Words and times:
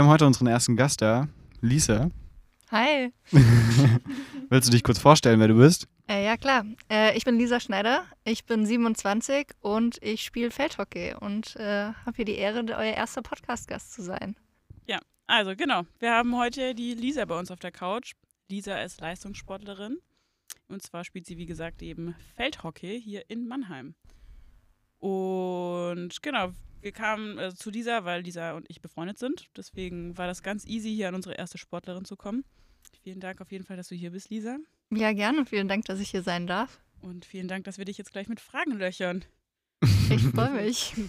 wir 0.00 0.04
haben 0.04 0.12
heute 0.12 0.26
unseren 0.26 0.46
ersten 0.46 0.76
Gast 0.76 1.02
da, 1.02 1.28
Lisa. 1.60 2.10
Hi. 2.70 3.12
Willst 4.48 4.66
du 4.66 4.72
dich 4.72 4.82
kurz 4.82 4.98
vorstellen, 4.98 5.38
wer 5.40 5.48
du 5.48 5.56
bist? 5.58 5.88
Äh, 6.08 6.24
ja, 6.24 6.38
klar. 6.38 6.64
Äh, 6.90 7.14
ich 7.18 7.26
bin 7.26 7.36
Lisa 7.36 7.60
Schneider. 7.60 8.04
Ich 8.24 8.46
bin 8.46 8.64
27 8.64 9.48
und 9.60 10.02
ich 10.02 10.22
spiele 10.22 10.50
Feldhockey 10.50 11.16
und 11.20 11.54
äh, 11.56 11.92
habe 12.06 12.16
hier 12.16 12.24
die 12.24 12.36
Ehre, 12.36 12.64
euer 12.68 12.94
erster 12.94 13.20
Podcast-Gast 13.20 13.92
zu 13.92 14.00
sein. 14.00 14.36
Ja, 14.86 15.00
also 15.26 15.54
genau. 15.54 15.82
Wir 15.98 16.12
haben 16.12 16.34
heute 16.34 16.74
die 16.74 16.94
Lisa 16.94 17.26
bei 17.26 17.38
uns 17.38 17.50
auf 17.50 17.58
der 17.58 17.70
Couch. 17.70 18.14
Lisa 18.48 18.80
ist 18.80 19.02
Leistungssportlerin 19.02 19.98
und 20.68 20.80
zwar 20.80 21.04
spielt 21.04 21.26
sie, 21.26 21.36
wie 21.36 21.44
gesagt, 21.44 21.82
eben 21.82 22.14
Feldhockey 22.36 22.98
hier 22.98 23.28
in 23.28 23.46
Mannheim. 23.46 23.94
Und 24.98 26.22
genau, 26.22 26.52
wir 26.80 26.92
kamen 26.92 27.38
äh, 27.38 27.54
zu 27.54 27.70
Lisa, 27.70 28.04
weil 28.04 28.22
Lisa 28.22 28.52
und 28.52 28.66
ich 28.68 28.80
befreundet 28.80 29.18
sind. 29.18 29.48
Deswegen 29.56 30.16
war 30.16 30.26
das 30.26 30.42
ganz 30.42 30.66
easy, 30.66 30.94
hier 30.94 31.08
an 31.08 31.14
unsere 31.14 31.34
erste 31.34 31.58
Sportlerin 31.58 32.04
zu 32.04 32.16
kommen. 32.16 32.44
Vielen 33.02 33.20
Dank 33.20 33.40
auf 33.40 33.50
jeden 33.52 33.64
Fall, 33.64 33.76
dass 33.76 33.88
du 33.88 33.94
hier 33.94 34.10
bist, 34.10 34.30
Lisa. 34.30 34.58
Ja, 34.90 35.12
gerne. 35.12 35.46
Vielen 35.46 35.68
Dank, 35.68 35.84
dass 35.84 36.00
ich 36.00 36.10
hier 36.10 36.22
sein 36.22 36.46
darf. 36.46 36.80
Und 37.00 37.24
vielen 37.24 37.48
Dank, 37.48 37.64
dass 37.64 37.78
wir 37.78 37.84
dich 37.84 37.98
jetzt 37.98 38.12
gleich 38.12 38.28
mit 38.28 38.40
Fragen 38.40 38.72
löchern. 38.72 39.24
Ich 40.10 40.22
freue 40.22 40.62
mich. 40.62 40.94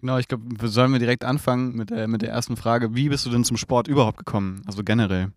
Genau, 0.00 0.16
ich 0.16 0.28
glaube, 0.28 0.68
sollen 0.68 0.92
wir 0.92 0.98
direkt 0.98 1.26
anfangen 1.26 1.76
mit 1.76 1.90
der, 1.90 2.08
mit 2.08 2.22
der 2.22 2.30
ersten 2.30 2.56
Frage. 2.56 2.94
Wie 2.94 3.10
bist 3.10 3.26
du 3.26 3.30
denn 3.30 3.44
zum 3.44 3.58
Sport 3.58 3.86
überhaupt 3.86 4.16
gekommen? 4.16 4.62
Also 4.66 4.82
generell. 4.82 5.30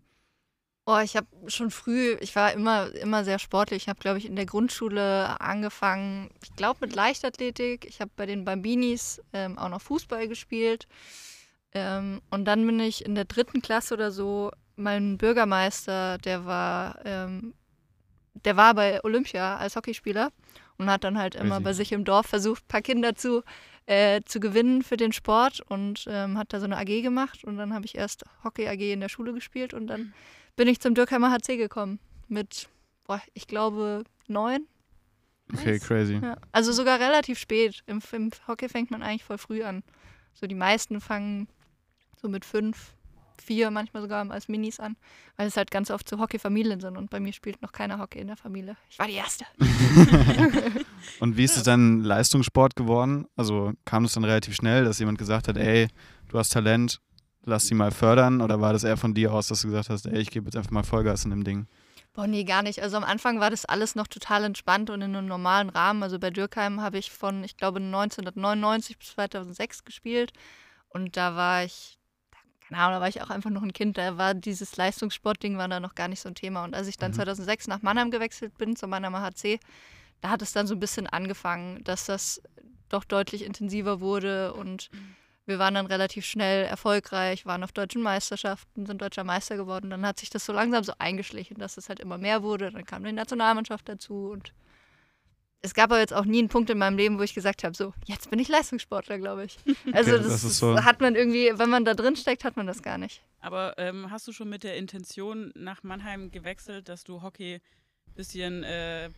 Oh, 0.86 0.98
ich 1.02 1.16
habe 1.16 1.26
schon 1.46 1.70
früh, 1.70 2.14
ich 2.20 2.36
war 2.36 2.52
immer, 2.52 2.94
immer 2.94 3.24
sehr 3.24 3.38
sportlich. 3.38 3.84
Ich 3.84 3.88
habe, 3.88 4.00
glaube 4.00 4.18
ich, 4.18 4.26
in 4.26 4.36
der 4.36 4.44
Grundschule 4.44 5.40
angefangen, 5.40 6.30
ich 6.42 6.54
glaube, 6.56 6.80
mit 6.82 6.94
Leichtathletik. 6.94 7.86
Ich 7.86 8.02
habe 8.02 8.10
bei 8.16 8.26
den 8.26 8.44
Bambinis 8.44 9.22
ähm, 9.32 9.56
auch 9.56 9.70
noch 9.70 9.80
Fußball 9.80 10.28
gespielt. 10.28 10.86
Ähm, 11.72 12.20
und 12.30 12.44
dann 12.44 12.66
bin 12.66 12.80
ich 12.80 13.04
in 13.04 13.14
der 13.14 13.24
dritten 13.24 13.62
Klasse 13.62 13.94
oder 13.94 14.12
so, 14.12 14.50
mein 14.76 15.16
Bürgermeister, 15.16 16.18
der 16.18 16.44
war, 16.44 16.98
ähm, 17.06 17.54
der 18.44 18.56
war 18.56 18.74
bei 18.74 19.02
Olympia 19.04 19.56
als 19.56 19.76
Hockeyspieler 19.76 20.32
und 20.76 20.90
hat 20.90 21.04
dann 21.04 21.18
halt 21.18 21.34
immer 21.34 21.56
Crazy. 21.56 21.64
bei 21.64 21.72
sich 21.72 21.92
im 21.92 22.04
Dorf 22.04 22.26
versucht, 22.26 22.64
ein 22.64 22.68
paar 22.68 22.82
Kinder 22.82 23.14
zu, 23.14 23.42
äh, 23.86 24.20
zu 24.26 24.38
gewinnen 24.38 24.82
für 24.82 24.96
den 24.96 25.12
Sport 25.12 25.60
und 25.60 26.04
ähm, 26.08 26.36
hat 26.36 26.52
da 26.52 26.60
so 26.60 26.66
eine 26.66 26.76
AG 26.76 27.02
gemacht. 27.02 27.44
Und 27.44 27.56
dann 27.56 27.72
habe 27.72 27.86
ich 27.86 27.96
erst 27.96 28.24
Hockey 28.42 28.68
AG 28.68 28.92
in 28.92 29.00
der 29.00 29.08
Schule 29.08 29.32
gespielt 29.32 29.72
und 29.72 29.86
dann 29.86 30.12
bin 30.56 30.68
ich 30.68 30.80
zum 30.80 30.94
Dürkheimer 30.94 31.30
HC 31.30 31.56
gekommen 31.56 31.98
mit, 32.28 32.68
boah, 33.04 33.20
ich 33.34 33.46
glaube, 33.46 34.04
neun. 34.26 34.66
Okay, 35.52 35.78
crazy. 35.78 36.18
Ja. 36.22 36.36
Also 36.52 36.72
sogar 36.72 36.98
relativ 37.00 37.38
spät. 37.38 37.82
Im, 37.86 38.00
Im 38.12 38.30
Hockey 38.48 38.68
fängt 38.68 38.90
man 38.90 39.02
eigentlich 39.02 39.24
voll 39.24 39.38
früh 39.38 39.62
an. 39.62 39.82
So 40.32 40.46
die 40.46 40.54
meisten 40.54 41.00
fangen 41.00 41.48
so 42.20 42.28
mit 42.28 42.44
fünf, 42.44 42.94
vier, 43.42 43.70
manchmal 43.70 44.02
sogar 44.02 44.28
als 44.30 44.48
Minis 44.48 44.80
an, 44.80 44.96
weil 45.36 45.46
es 45.46 45.56
halt 45.56 45.70
ganz 45.70 45.90
oft 45.90 46.08
so 46.08 46.18
Hockeyfamilien 46.18 46.80
sind 46.80 46.96
und 46.96 47.10
bei 47.10 47.20
mir 47.20 47.32
spielt 47.32 47.60
noch 47.62 47.72
keiner 47.72 47.98
Hockey 47.98 48.20
in 48.20 48.28
der 48.28 48.36
Familie. 48.36 48.76
Ich 48.88 48.98
war 48.98 49.06
die 49.06 49.14
Erste. 49.14 49.44
Und 51.20 51.36
wie 51.36 51.44
ist 51.44 51.56
es 51.56 51.62
dann 51.62 52.02
Leistungssport 52.02 52.76
geworden? 52.76 53.26
Also 53.36 53.72
kam 53.84 54.04
es 54.04 54.14
dann 54.14 54.24
relativ 54.24 54.54
schnell, 54.54 54.84
dass 54.84 54.98
jemand 54.98 55.18
gesagt 55.18 55.48
hat, 55.48 55.56
ey, 55.56 55.88
du 56.28 56.38
hast 56.38 56.50
Talent, 56.50 57.00
lass 57.44 57.66
sie 57.66 57.74
mal 57.74 57.90
fördern? 57.90 58.40
Oder 58.40 58.60
war 58.60 58.72
das 58.72 58.84
eher 58.84 58.96
von 58.96 59.14
dir 59.14 59.32
aus, 59.32 59.48
dass 59.48 59.62
du 59.62 59.68
gesagt 59.68 59.90
hast, 59.90 60.06
ey, 60.06 60.18
ich 60.20 60.30
gebe 60.30 60.46
jetzt 60.46 60.56
einfach 60.56 60.70
mal 60.70 60.82
Vollgas 60.82 61.24
in 61.24 61.30
dem 61.30 61.44
Ding? 61.44 61.66
Boah, 62.12 62.26
nee, 62.28 62.44
gar 62.44 62.62
nicht. 62.62 62.80
Also 62.80 62.96
am 62.96 63.04
Anfang 63.04 63.40
war 63.40 63.50
das 63.50 63.64
alles 63.64 63.96
noch 63.96 64.06
total 64.06 64.44
entspannt 64.44 64.88
und 64.90 65.02
in 65.02 65.16
einem 65.16 65.26
normalen 65.26 65.68
Rahmen. 65.68 66.02
Also 66.02 66.18
bei 66.20 66.30
Dürkheim 66.30 66.80
habe 66.80 66.98
ich 66.98 67.10
von, 67.10 67.42
ich 67.42 67.56
glaube, 67.56 67.80
1999 67.80 68.98
bis 68.98 69.08
2006 69.08 69.84
gespielt. 69.84 70.32
Und 70.88 71.16
da 71.16 71.34
war 71.34 71.64
ich, 71.64 71.98
keine 72.68 72.80
Ahnung, 72.80 72.94
da 72.94 73.00
war 73.00 73.08
ich 73.08 73.20
auch 73.20 73.30
einfach 73.30 73.50
noch 73.50 73.62
ein 73.62 73.72
Kind. 73.72 73.98
Da 73.98 74.16
war 74.16 74.32
dieses 74.34 74.76
Leistungssportding 74.76 75.58
war 75.58 75.66
da 75.66 75.80
noch 75.80 75.96
gar 75.96 76.06
nicht 76.06 76.20
so 76.20 76.28
ein 76.28 76.36
Thema. 76.36 76.62
Und 76.62 76.74
als 76.74 76.86
ich 76.86 76.96
dann 76.98 77.10
Mhm. 77.10 77.16
2006 77.16 77.66
nach 77.66 77.82
Mannheim 77.82 78.12
gewechselt 78.12 78.56
bin, 78.58 78.76
zu 78.76 78.86
Mannheimer 78.86 79.20
HC, 79.22 79.58
da 80.20 80.30
hat 80.30 80.40
es 80.40 80.52
dann 80.52 80.68
so 80.68 80.74
ein 80.74 80.80
bisschen 80.80 81.08
angefangen, 81.08 81.82
dass 81.82 82.06
das 82.06 82.40
doch 82.90 83.02
deutlich 83.02 83.44
intensiver 83.44 84.00
wurde 84.00 84.54
und 84.54 84.88
wir 85.46 85.58
waren 85.58 85.74
dann 85.74 85.86
relativ 85.86 86.24
schnell 86.24 86.64
erfolgreich, 86.64 87.44
waren 87.46 87.62
auf 87.64 87.72
deutschen 87.72 88.00
Meisterschaften, 88.02 88.86
sind 88.86 89.02
deutscher 89.02 89.24
Meister 89.24 89.56
geworden. 89.56 89.90
Dann 89.90 90.06
hat 90.06 90.18
sich 90.18 90.30
das 90.30 90.44
so 90.46 90.52
langsam 90.52 90.84
so 90.84 90.92
eingeschlichen, 90.98 91.58
dass 91.58 91.76
es 91.76 91.88
halt 91.88 92.00
immer 92.00 92.16
mehr 92.18 92.42
wurde. 92.42 92.70
Dann 92.70 92.84
kam 92.86 93.04
die 93.04 93.12
Nationalmannschaft 93.12 93.88
dazu 93.88 94.30
und 94.30 94.52
es 95.60 95.72
gab 95.72 95.90
aber 95.90 95.98
jetzt 96.00 96.12
auch 96.12 96.26
nie 96.26 96.40
einen 96.40 96.48
Punkt 96.48 96.68
in 96.68 96.76
meinem 96.78 96.96
Leben, 96.98 97.18
wo 97.18 97.22
ich 97.22 97.32
gesagt 97.34 97.64
habe, 97.64 97.74
so, 97.74 97.94
jetzt 98.04 98.28
bin 98.30 98.38
ich 98.38 98.48
Leistungssportler, 98.48 99.18
glaube 99.18 99.44
ich. 99.46 99.56
Also 99.94 100.12
Okay, 100.12 100.22
das, 100.22 100.28
das 100.32 100.44
ist 100.44 100.58
so- 100.58 100.82
hat 100.84 101.00
man 101.00 101.14
irgendwie, 101.14 101.50
wenn 101.54 101.70
man 101.70 101.84
da 101.86 101.94
drin 101.94 102.16
steckt, 102.16 102.44
hat 102.44 102.56
man 102.56 102.66
das 102.66 102.82
gar 102.82 102.98
nicht. 102.98 103.22
Aber 103.40 103.74
ähm, 103.78 104.10
hast 104.10 104.26
du 104.28 104.32
schon 104.32 104.48
mit 104.50 104.62
der 104.62 104.76
Intention 104.76 105.52
nach 105.54 105.82
Mannheim 105.82 106.30
gewechselt, 106.30 106.88
dass 106.88 107.04
du 107.04 107.22
Hockey 107.22 107.56
ein 108.06 108.14
bisschen 108.14 108.62
äh, 108.62 109.10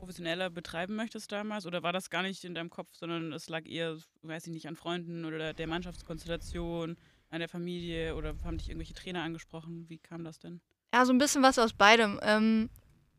professioneller 0.00 0.50
betreiben 0.50 0.96
möchtest 0.96 1.30
damals? 1.30 1.66
Oder 1.66 1.82
war 1.82 1.92
das 1.92 2.10
gar 2.10 2.22
nicht 2.22 2.44
in 2.44 2.54
deinem 2.54 2.70
Kopf, 2.70 2.88
sondern 2.92 3.32
es 3.32 3.48
lag 3.48 3.66
eher, 3.66 3.96
weiß 4.22 4.46
ich 4.46 4.52
nicht, 4.52 4.66
an 4.66 4.76
Freunden 4.76 5.24
oder 5.24 5.54
der 5.54 5.66
Mannschaftskonstellation, 5.66 6.96
an 7.30 7.38
der 7.38 7.48
Familie 7.48 8.16
oder 8.16 8.34
haben 8.44 8.58
dich 8.58 8.68
irgendwelche 8.68 8.94
Trainer 8.94 9.22
angesprochen? 9.22 9.84
Wie 9.88 9.98
kam 9.98 10.24
das 10.24 10.38
denn? 10.38 10.60
Ja, 10.92 11.04
so 11.04 11.12
ein 11.12 11.18
bisschen 11.18 11.42
was 11.42 11.58
aus 11.58 11.72
beidem. 11.72 12.18
Ähm, 12.22 12.70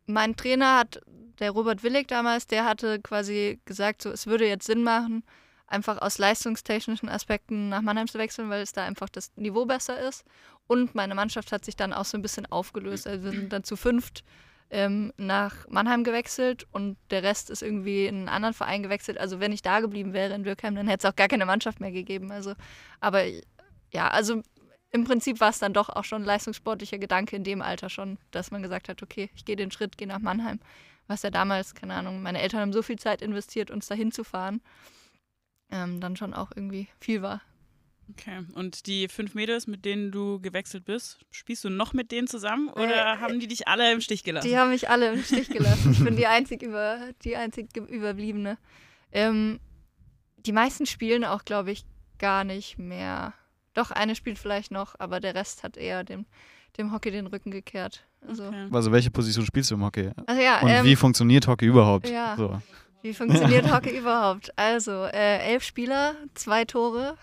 mein 0.05 0.35
Trainer 0.35 0.79
hat, 0.79 0.99
der 1.39 1.51
Robert 1.51 1.83
Willig 1.83 2.07
damals, 2.07 2.47
der 2.47 2.65
hatte 2.65 2.99
quasi 2.99 3.61
gesagt, 3.63 4.01
so, 4.01 4.09
es 4.09 4.27
würde 4.27 4.47
jetzt 4.47 4.65
Sinn 4.65 4.83
machen, 4.83 5.23
einfach 5.67 6.01
aus 6.01 6.17
leistungstechnischen 6.17 7.07
Aspekten 7.07 7.69
nach 7.69 7.81
Mannheim 7.81 8.07
zu 8.07 8.17
wechseln, 8.17 8.49
weil 8.49 8.61
es 8.61 8.73
da 8.73 8.83
einfach 8.83 9.07
das 9.07 9.31
Niveau 9.37 9.65
besser 9.65 9.99
ist. 9.99 10.25
Und 10.67 10.95
meine 10.95 11.15
Mannschaft 11.15 11.51
hat 11.51 11.63
sich 11.63 11.75
dann 11.77 11.93
auch 11.93 12.05
so 12.05 12.17
ein 12.17 12.21
bisschen 12.21 12.45
aufgelöst. 12.45 13.07
Also 13.07 13.23
wir 13.23 13.31
sind 13.31 13.53
dann 13.53 13.63
zu 13.63 13.77
fünft 13.77 14.23
ähm, 14.71 15.11
nach 15.17 15.67
Mannheim 15.67 16.03
gewechselt 16.03 16.65
und 16.71 16.97
der 17.11 17.23
Rest 17.23 17.49
ist 17.49 17.61
irgendwie 17.61 18.05
in 18.05 18.15
einen 18.15 18.29
anderen 18.29 18.53
Verein 18.53 18.81
gewechselt. 18.81 19.17
Also 19.17 19.39
wenn 19.39 19.51
ich 19.51 19.61
da 19.61 19.81
geblieben 19.81 20.13
wäre 20.13 20.33
in 20.33 20.43
Dürkheim, 20.43 20.75
dann 20.75 20.87
hätte 20.87 21.07
es 21.07 21.11
auch 21.11 21.15
gar 21.15 21.27
keine 21.27 21.45
Mannschaft 21.45 21.81
mehr 21.81 21.91
gegeben. 21.91 22.31
Also, 22.31 22.53
aber 23.01 23.23
ja, 23.91 24.07
also 24.07 24.41
im 24.89 25.03
Prinzip 25.03 25.41
war 25.41 25.49
es 25.49 25.59
dann 25.59 25.73
doch 25.73 25.89
auch 25.89 26.05
schon 26.05 26.23
ein 26.23 26.25
leistungssportlicher 26.25 26.97
Gedanke 26.97 27.35
in 27.35 27.43
dem 27.43 27.61
Alter 27.61 27.89
schon, 27.89 28.17
dass 28.31 28.51
man 28.51 28.61
gesagt 28.61 28.87
hat, 28.87 29.03
okay, 29.03 29.29
ich 29.35 29.45
gehe 29.45 29.57
den 29.57 29.71
Schritt, 29.71 29.97
gehe 29.97 30.07
nach 30.07 30.19
Mannheim. 30.19 30.59
Was 31.07 31.23
ja 31.23 31.29
damals, 31.29 31.75
keine 31.75 31.95
Ahnung, 31.95 32.21
meine 32.21 32.41
Eltern 32.41 32.61
haben 32.61 32.73
so 32.73 32.81
viel 32.81 32.97
Zeit 32.97 33.21
investiert, 33.21 33.71
uns 33.71 33.87
dahin 33.87 34.11
zu 34.13 34.23
fahren, 34.23 34.61
ähm, 35.69 35.99
dann 35.99 36.15
schon 36.15 36.33
auch 36.33 36.51
irgendwie 36.55 36.87
viel 36.99 37.21
war. 37.21 37.41
Okay. 38.11 38.45
Und 38.53 38.85
die 38.87 39.07
fünf 39.07 39.33
Mädels, 39.35 39.67
mit 39.67 39.85
denen 39.85 40.11
du 40.11 40.39
gewechselt 40.41 40.85
bist, 40.85 41.19
spielst 41.31 41.63
du 41.63 41.69
noch 41.69 41.93
mit 41.93 42.11
denen 42.11 42.27
zusammen 42.27 42.69
oder 42.69 43.13
Äh, 43.13 43.17
haben 43.17 43.39
die 43.39 43.47
dich 43.47 43.67
alle 43.67 43.91
im 43.91 44.01
Stich 44.01 44.23
gelassen? 44.23 44.47
Die 44.47 44.57
haben 44.57 44.69
mich 44.69 44.89
alle 44.89 45.13
im 45.13 45.23
Stich 45.23 45.49
gelassen. 45.51 45.91
Ich 45.93 46.03
bin 46.03 46.15
die 46.15 46.27
einzig, 46.27 46.61
über, 46.63 47.09
die 47.23 47.35
einzig 47.35 47.75
Überbliebene. 47.75 48.57
Ähm, 49.11 49.59
die 50.45 50.51
meisten 50.51 50.85
spielen 50.85 51.23
auch, 51.23 51.45
glaube 51.45 51.71
ich, 51.71 51.83
gar 52.17 52.43
nicht 52.43 52.77
mehr. 52.77 53.33
Doch, 53.73 53.91
eine 53.91 54.15
spielt 54.15 54.37
vielleicht 54.39 54.71
noch, 54.71 54.95
aber 54.99 55.19
der 55.19 55.35
Rest 55.35 55.63
hat 55.63 55.77
eher 55.77 56.03
dem, 56.03 56.25
dem 56.77 56.91
Hockey 56.91 57.11
den 57.11 57.27
Rücken 57.27 57.51
gekehrt. 57.51 58.05
Also, 58.27 58.45
Okay. 58.47 58.67
Also 58.71 58.91
welche 58.91 59.11
Position 59.11 59.45
spielst 59.45 59.71
du 59.71 59.75
im 59.75 59.83
Hockey? 59.83 60.11
also 60.27 60.41
ja, 60.41 60.59
Und 60.61 60.69
ähm, 60.69 60.85
wie 60.85 60.95
funktioniert 60.95 61.47
Hockey 61.47 61.65
überhaupt? 61.65 62.09
ja. 62.09 62.35
So. 62.37 62.61
Wie 63.01 63.13
funktioniert 63.13 63.71
Hockey 63.71 63.97
überhaupt? 63.97 64.51
Also, 64.57 65.05
äh, 65.05 65.39
elf 65.39 65.63
Spieler, 65.63 66.15
zwei 66.35 66.65
Tore. 66.65 67.17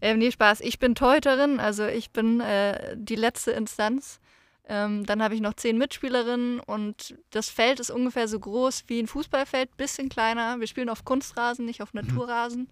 Ähm, 0.00 0.18
nee, 0.18 0.30
Spaß. 0.30 0.60
Ich 0.60 0.78
bin 0.78 0.94
Torhüterin, 0.94 1.60
also 1.60 1.86
ich 1.86 2.10
bin 2.10 2.40
äh, 2.40 2.96
die 2.96 3.14
letzte 3.16 3.50
Instanz. 3.52 4.20
Ähm, 4.68 5.04
dann 5.04 5.22
habe 5.22 5.34
ich 5.34 5.40
noch 5.40 5.54
zehn 5.54 5.76
Mitspielerinnen 5.76 6.60
und 6.60 7.14
das 7.30 7.50
Feld 7.50 7.80
ist 7.80 7.90
ungefähr 7.90 8.28
so 8.28 8.38
groß 8.38 8.84
wie 8.86 9.00
ein 9.02 9.08
Fußballfeld, 9.08 9.76
bisschen 9.76 10.08
kleiner. 10.08 10.60
Wir 10.60 10.66
spielen 10.68 10.88
auf 10.88 11.04
Kunstrasen, 11.04 11.66
nicht 11.66 11.82
auf 11.82 11.94
Naturrasen. 11.94 12.68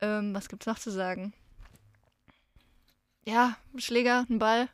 Ähm, 0.00 0.34
was 0.34 0.48
gibt's 0.48 0.66
noch 0.66 0.78
zu 0.78 0.90
sagen? 0.90 1.32
Ja, 3.26 3.56
ein 3.74 3.80
Schläger, 3.80 4.26
ein 4.28 4.38
Ball. 4.38 4.68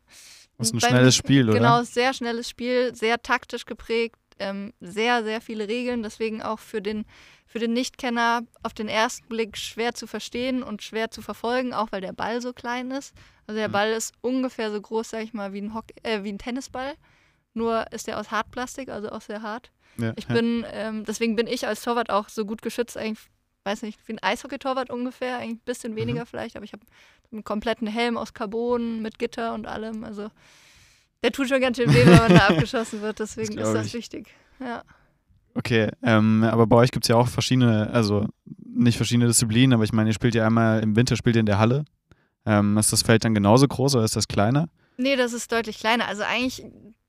Das 0.58 0.68
ist 0.68 0.74
ein 0.74 0.80
Beim- 0.80 0.90
schnelles 0.90 1.16
Spiel, 1.16 1.44
oder? 1.48 1.58
Genau, 1.58 1.82
sehr 1.82 2.12
schnelles 2.14 2.48
Spiel, 2.48 2.94
sehr 2.94 3.22
taktisch 3.22 3.64
geprägt, 3.64 4.16
ähm, 4.38 4.72
sehr, 4.80 5.22
sehr 5.24 5.40
viele 5.40 5.68
Regeln, 5.68 6.02
deswegen 6.02 6.42
auch 6.42 6.58
für 6.58 6.82
den, 6.82 7.04
für 7.46 7.58
den 7.58 7.72
Nichtkenner 7.72 8.42
auf 8.62 8.74
den 8.74 8.88
ersten 8.88 9.28
Blick 9.28 9.56
schwer 9.56 9.94
zu 9.94 10.06
verstehen 10.06 10.62
und 10.62 10.82
schwer 10.82 11.10
zu 11.10 11.22
verfolgen, 11.22 11.72
auch 11.72 11.92
weil 11.92 12.00
der 12.00 12.12
Ball 12.12 12.40
so 12.40 12.52
klein 12.52 12.90
ist. 12.90 13.14
Also 13.46 13.58
der 13.58 13.68
Mhm. 13.68 13.72
Ball 13.72 13.92
ist 13.92 14.12
ungefähr 14.20 14.70
so 14.70 14.80
groß, 14.80 15.10
sag 15.10 15.22
ich 15.22 15.32
mal, 15.34 15.52
wie 15.52 15.60
ein, 15.60 15.74
Hockey, 15.74 15.94
äh, 16.02 16.24
wie 16.24 16.32
ein 16.32 16.38
Tennisball, 16.38 16.94
nur 17.52 17.86
ist 17.92 18.06
der 18.06 18.18
aus 18.18 18.30
Hartplastik, 18.30 18.88
also 18.88 19.10
auch 19.10 19.20
sehr 19.20 19.42
hart. 19.42 19.70
Ja, 19.98 20.12
Ich 20.16 20.26
ja. 20.28 20.34
bin, 20.34 20.64
ähm, 20.72 21.04
deswegen 21.04 21.36
bin 21.36 21.46
ich 21.46 21.66
als 21.66 21.82
Torwart 21.82 22.10
auch 22.10 22.28
so 22.28 22.44
gut 22.44 22.62
geschützt, 22.62 22.96
eigentlich, 22.96 23.24
weiß 23.64 23.82
nicht, 23.82 24.00
wie 24.08 24.14
ein 24.14 24.22
Eishockey-Torwart 24.22 24.90
ungefähr, 24.90 25.38
eigentlich 25.38 25.60
ein 25.60 25.64
bisschen 25.64 25.96
weniger 25.96 26.26
vielleicht, 26.26 26.56
aber 26.56 26.64
ich 26.64 26.72
habe 26.72 26.84
einen 27.30 27.44
kompletten 27.44 27.86
Helm 27.86 28.16
aus 28.16 28.34
Carbon 28.34 29.00
mit 29.00 29.18
Gitter 29.18 29.54
und 29.54 29.66
allem, 29.66 30.02
also 30.04 30.28
der 31.24 31.32
tut 31.32 31.48
schon 31.48 31.60
ganz 31.62 31.78
schön 31.78 31.92
weh, 31.92 32.04
wenn 32.04 32.18
man 32.18 32.28
da 32.28 32.48
abgeschossen 32.48 33.00
wird, 33.00 33.18
deswegen 33.18 33.52
ist 33.52 33.56
glaub 33.56 33.72
das 33.74 33.86
ich. 33.86 33.94
wichtig. 33.94 34.28
Ja. 34.60 34.82
Okay, 35.54 35.88
ähm, 36.02 36.44
aber 36.44 36.66
bei 36.66 36.76
euch 36.76 36.90
gibt 36.90 37.06
es 37.06 37.08
ja 37.08 37.16
auch 37.16 37.28
verschiedene, 37.28 37.88
also 37.90 38.26
nicht 38.62 38.96
verschiedene 38.98 39.26
Disziplinen, 39.26 39.72
aber 39.72 39.84
ich 39.84 39.92
meine, 39.92 40.10
ihr 40.10 40.14
spielt 40.14 40.34
ja 40.34 40.46
einmal 40.46 40.82
im 40.82 40.96
Winter 40.96 41.16
spielt 41.16 41.36
ihr 41.36 41.40
in 41.40 41.46
der 41.46 41.58
Halle. 41.58 41.86
Ähm, 42.44 42.76
ist 42.76 42.92
das 42.92 43.00
Feld 43.00 43.24
dann 43.24 43.34
genauso 43.34 43.66
groß 43.66 43.94
oder 43.94 44.04
ist 44.04 44.16
das 44.16 44.28
kleiner? 44.28 44.68
Nee, 44.98 45.16
das 45.16 45.32
ist 45.32 45.50
deutlich 45.50 45.78
kleiner. 45.78 46.06
Also 46.08 46.24
eigentlich, 46.24 46.62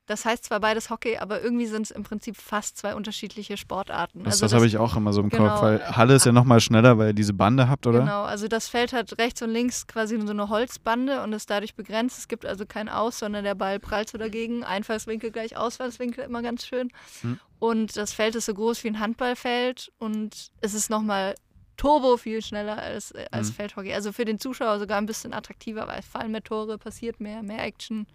das 0.08 0.26
heißt 0.26 0.46
zwar 0.46 0.60
beides 0.60 0.90
Hockey, 0.90 1.18
aber 1.18 1.42
irgendwie 1.42 1.66
sind 1.66 1.84
es 1.84 1.92
im 1.92 2.04
Prinzip 2.04 2.38
fast 2.38 2.78
zwei 2.78 2.96
unterschiedliche 2.96 3.58
Sportarten. 3.58 4.24
Das, 4.24 4.36
also 4.36 4.46
das 4.46 4.54
habe 4.54 4.68
ich 4.68 4.78
auch 4.78 4.96
immer 4.96 5.14
so 5.14 5.22
im 5.22 5.30
genau, 5.30 5.50
Kopf, 5.50 5.62
weil 5.62 5.98
Halle 5.98 6.16
ist 6.16 6.26
ja 6.26 6.32
nochmal 6.32 6.60
schneller, 6.60 6.98
weil 6.98 7.08
ihr 7.08 7.14
diese 7.14 7.34
Bande 7.34 7.68
habt, 7.68 7.88
oder? 7.88 8.00
Genau, 8.00 8.24
also 8.24 8.48
das 8.48 8.68
Feld 8.68 8.94
hat 8.94 9.18
rechts 9.18 9.42
und 9.42 9.50
links 9.50 9.88
quasi 9.88 10.20
so 10.22 10.32
eine 10.32 10.50
Holzbande 10.50 11.24
und 11.24 11.34
ist 11.34 11.50
dadurch 11.50 11.76
begrenzt. 11.76 12.20
Es 12.20 12.28
gibt 12.28 12.46
also 12.46 12.66
kein 12.66 12.90
Aus, 12.90 13.20
sondern 13.20 13.44
der 13.44 13.56
Ball 13.56 13.80
prallt 13.80 14.10
so 14.10 14.18
dagegen. 14.18 14.64
Einfallswinkel 14.64 15.32
gleich 15.32 15.58
Ausfallswinkel, 15.58 16.24
immer 16.24 16.42
ganz 16.42 16.66
schön. 16.66 16.90
Hm. 17.22 17.40
Und 17.60 17.98
das 17.98 18.14
Feld 18.14 18.36
ist 18.36 18.46
so 18.46 18.54
groß 18.54 18.84
wie 18.84 18.90
ein 18.90 19.00
Handballfeld 19.00 19.92
und 19.98 20.52
es 20.62 20.74
ist 20.74 20.90
nochmal 20.90 21.36
turbo 21.78 22.18
viel 22.18 22.42
schneller 22.42 22.78
als, 22.78 23.12
äh, 23.12 23.26
als 23.32 23.50
Mhm. 23.50 23.54
Feldhockey. 23.54 23.94
Also 23.94 24.12
für 24.12 24.26
den 24.26 24.40
Zuschauer 24.40 24.80
sogar 24.80 24.98
ein 24.98 25.06
bisschen 25.06 25.34
attraktiver, 25.34 25.88
weil 25.88 26.00
es 26.00 26.06
fallen 26.06 26.32
mehr 26.32 26.44
Tore, 26.44 26.78
passiert 26.78 27.20
mehr, 27.20 27.44
mehr 27.44 27.64
Action, 27.64 28.08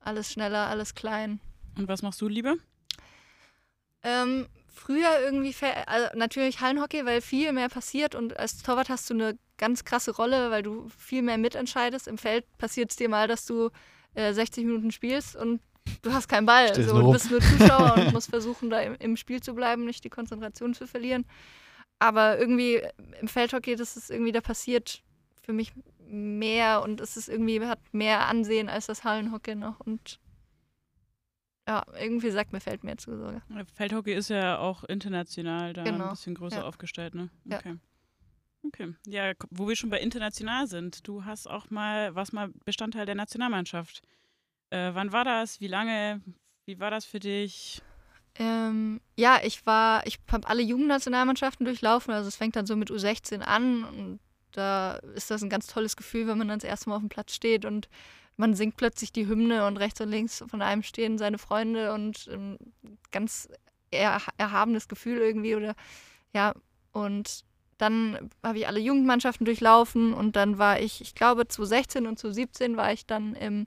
alles 0.00 0.32
schneller, 0.32 0.66
alles 0.68 0.94
klein. 0.94 1.40
Und 1.76 1.88
was 1.88 2.02
machst 2.02 2.20
du 2.20 2.28
lieber? 2.28 2.56
Ähm, 4.02 4.46
früher 4.68 5.20
irgendwie, 5.20 5.54
also 5.86 6.08
natürlich 6.16 6.60
Hallenhockey, 6.60 7.04
weil 7.04 7.20
viel 7.20 7.52
mehr 7.52 7.68
passiert 7.68 8.14
und 8.14 8.36
als 8.36 8.62
Torwart 8.62 8.88
hast 8.88 9.10
du 9.10 9.14
eine 9.14 9.38
ganz 9.56 9.84
krasse 9.84 10.12
Rolle, 10.12 10.50
weil 10.50 10.62
du 10.62 10.88
viel 10.96 11.22
mehr 11.22 11.38
mitentscheidest. 11.38 12.08
Im 12.08 12.16
Feld 12.16 12.44
passiert 12.58 12.90
es 12.90 12.96
dir 12.96 13.08
mal, 13.08 13.28
dass 13.28 13.44
du 13.44 13.70
äh, 14.14 14.32
60 14.32 14.64
Minuten 14.64 14.92
spielst 14.92 15.36
und 15.36 15.60
du 16.02 16.12
hast 16.12 16.28
keinen 16.28 16.46
Ball. 16.46 16.74
So, 16.74 17.00
du 17.00 17.12
bist 17.12 17.30
nur 17.30 17.40
Zuschauer 17.40 17.94
und 17.96 18.12
musst 18.12 18.30
versuchen, 18.30 18.70
da 18.70 18.80
im, 18.80 18.94
im 18.98 19.16
Spiel 19.16 19.42
zu 19.42 19.54
bleiben, 19.54 19.84
nicht 19.84 20.04
die 20.04 20.10
Konzentration 20.10 20.74
zu 20.74 20.86
verlieren. 20.86 21.24
Aber 21.98 22.38
irgendwie 22.38 22.80
im 23.20 23.28
Feldhockey, 23.28 23.74
das 23.74 23.96
ist 23.96 24.10
irgendwie, 24.10 24.32
da 24.32 24.40
passiert 24.40 25.02
für 25.42 25.52
mich 25.52 25.72
mehr 26.08 26.82
und 26.82 27.00
es 27.00 27.16
ist 27.16 27.28
irgendwie, 27.28 27.64
hat 27.64 27.80
mehr 27.92 28.26
Ansehen 28.26 28.68
als 28.68 28.86
das 28.86 29.04
Hallenhockey 29.04 29.54
noch 29.54 29.80
und 29.80 30.20
ja, 31.68 31.84
irgendwie 32.00 32.30
sagt 32.30 32.52
mir 32.54 32.60
Feld 32.60 32.82
mehr 32.82 32.96
zu 32.96 33.14
sogar. 33.14 33.42
Feldhockey 33.74 34.14
ist 34.14 34.30
ja 34.30 34.58
auch 34.58 34.84
international 34.84 35.74
da 35.74 35.84
Genau, 35.84 36.04
ein 36.04 36.10
bisschen 36.10 36.34
größer 36.34 36.60
ja. 36.60 36.64
aufgestellt, 36.64 37.14
ne? 37.14 37.28
Ja. 37.44 37.58
Okay. 37.58 37.76
Okay. 38.62 38.94
Ja, 39.06 39.32
wo 39.50 39.68
wir 39.68 39.76
schon 39.76 39.90
bei 39.90 40.00
international 40.00 40.66
sind, 40.66 41.06
du 41.06 41.24
hast 41.24 41.46
auch 41.48 41.70
mal, 41.70 42.14
warst 42.14 42.32
mal 42.32 42.50
Bestandteil 42.64 43.06
der 43.06 43.14
Nationalmannschaft. 43.14 44.02
Äh, 44.70 44.94
wann 44.94 45.12
war 45.12 45.24
das? 45.24 45.60
Wie 45.60 45.68
lange? 45.68 46.22
Wie 46.64 46.80
war 46.80 46.90
das 46.90 47.04
für 47.04 47.20
dich? 47.20 47.82
Ähm, 48.34 49.00
ja, 49.16 49.40
ich 49.42 49.64
war, 49.66 50.06
ich 50.06 50.18
habe 50.30 50.48
alle 50.48 50.62
Jugendnationalmannschaften 50.62 51.66
durchlaufen. 51.66 52.14
Also 52.14 52.28
es 52.28 52.36
fängt 52.36 52.56
dann 52.56 52.66
so 52.66 52.76
mit 52.76 52.90
U16 52.90 53.40
an 53.40 53.84
und 53.84 54.20
da 54.58 54.96
ist 55.14 55.30
das 55.30 55.42
ein 55.42 55.48
ganz 55.48 55.66
tolles 55.66 55.96
Gefühl, 55.96 56.26
wenn 56.26 56.38
man 56.38 56.48
dann 56.48 56.58
das 56.58 56.68
erste 56.68 56.90
Mal 56.90 56.96
auf 56.96 57.02
dem 57.02 57.08
Platz 57.08 57.32
steht 57.32 57.64
und 57.64 57.88
man 58.36 58.54
singt 58.54 58.76
plötzlich 58.76 59.12
die 59.12 59.26
Hymne 59.26 59.66
und 59.66 59.78
rechts 59.78 60.00
und 60.00 60.10
links 60.10 60.44
von 60.46 60.62
einem 60.62 60.82
stehen 60.82 61.18
seine 61.18 61.38
Freunde 61.38 61.92
und 61.92 62.28
ähm, 62.32 62.58
ganz 63.10 63.48
er, 63.90 64.20
erhabenes 64.36 64.88
Gefühl 64.88 65.18
irgendwie 65.18 65.56
oder 65.56 65.74
ja. 66.32 66.54
Und 66.92 67.44
dann 67.78 68.30
habe 68.42 68.58
ich 68.58 68.66
alle 68.66 68.80
Jugendmannschaften 68.80 69.44
durchlaufen 69.44 70.12
und 70.12 70.36
dann 70.36 70.58
war 70.58 70.80
ich, 70.80 71.00
ich 71.00 71.14
glaube, 71.14 71.46
2016 71.46 72.06
und 72.06 72.18
2017 72.18 72.76
war 72.76 72.92
ich 72.92 73.06
dann 73.06 73.34
im, 73.34 73.66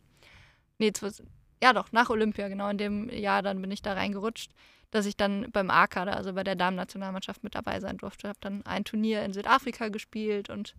nee, 0.79 0.91
20, 0.91 1.25
ja 1.63 1.73
doch, 1.73 1.91
nach 1.91 2.09
Olympia, 2.09 2.47
genau 2.47 2.69
in 2.69 2.77
dem 2.77 3.09
Jahr, 3.09 3.41
dann 3.41 3.61
bin 3.61 3.71
ich 3.71 3.81
da 3.81 3.93
reingerutscht, 3.93 4.51
dass 4.91 5.05
ich 5.05 5.17
dann 5.17 5.49
beim 5.51 5.69
A-Kader, 5.69 6.15
also 6.15 6.33
bei 6.33 6.43
der 6.43 6.55
Damen-Nationalmannschaft 6.55 7.43
mit 7.43 7.55
dabei 7.55 7.79
sein 7.79 7.97
durfte. 7.97 8.27
Habe 8.27 8.39
dann 8.41 8.65
ein 8.65 8.83
Turnier 8.83 9.23
in 9.23 9.33
Südafrika 9.33 9.87
gespielt 9.87 10.49
und 10.49 10.75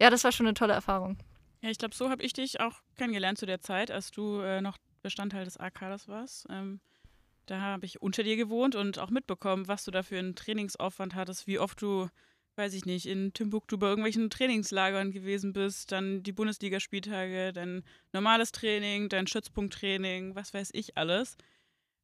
ja, 0.00 0.10
das 0.10 0.22
war 0.24 0.32
schon 0.32 0.46
eine 0.46 0.54
tolle 0.54 0.74
Erfahrung. 0.74 1.18
Ja, 1.62 1.70
ich 1.70 1.78
glaube, 1.78 1.94
so 1.94 2.10
habe 2.10 2.22
ich 2.22 2.34
dich 2.34 2.60
auch 2.60 2.82
kennengelernt 2.96 3.38
zu 3.38 3.46
der 3.46 3.60
Zeit, 3.60 3.90
als 3.90 4.10
du 4.10 4.40
äh, 4.40 4.60
noch 4.60 4.76
Bestandteil 5.02 5.44
des 5.44 5.56
A-Kaders 5.56 6.08
warst. 6.08 6.46
Ähm, 6.50 6.80
da 7.46 7.60
habe 7.60 7.86
ich 7.86 8.02
unter 8.02 8.22
dir 8.22 8.36
gewohnt 8.36 8.74
und 8.74 8.98
auch 8.98 9.10
mitbekommen, 9.10 9.68
was 9.68 9.84
du 9.84 9.90
da 9.90 10.02
für 10.02 10.18
einen 10.18 10.34
Trainingsaufwand 10.34 11.14
hattest, 11.14 11.46
wie 11.46 11.58
oft 11.58 11.80
du, 11.80 12.08
weiß 12.56 12.74
ich 12.74 12.84
nicht, 12.84 13.06
in 13.06 13.32
Timbuktu 13.32 13.78
bei 13.78 13.88
irgendwelchen 13.88 14.30
Trainingslagern 14.30 15.10
gewesen 15.10 15.52
bist, 15.52 15.92
dann 15.92 16.22
die 16.22 16.32
Bundesligaspieltage, 16.32 17.52
dein 17.52 17.82
normales 18.12 18.52
Training, 18.52 19.08
dein 19.08 19.26
Stützpunkttraining, 19.26 20.34
was 20.34 20.54
weiß 20.54 20.70
ich 20.72 20.96
alles. 20.96 21.36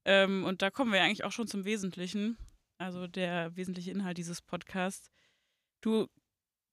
Ähm, 0.04 0.44
und 0.44 0.62
da 0.62 0.70
kommen 0.70 0.92
wir 0.92 1.02
eigentlich 1.02 1.24
auch 1.24 1.32
schon 1.32 1.46
zum 1.48 1.64
Wesentlichen, 1.64 2.38
also 2.78 3.06
der 3.06 3.54
wesentliche 3.56 3.90
Inhalt 3.90 4.18
dieses 4.18 4.40
Podcasts. 4.42 5.10
Du 5.82 6.06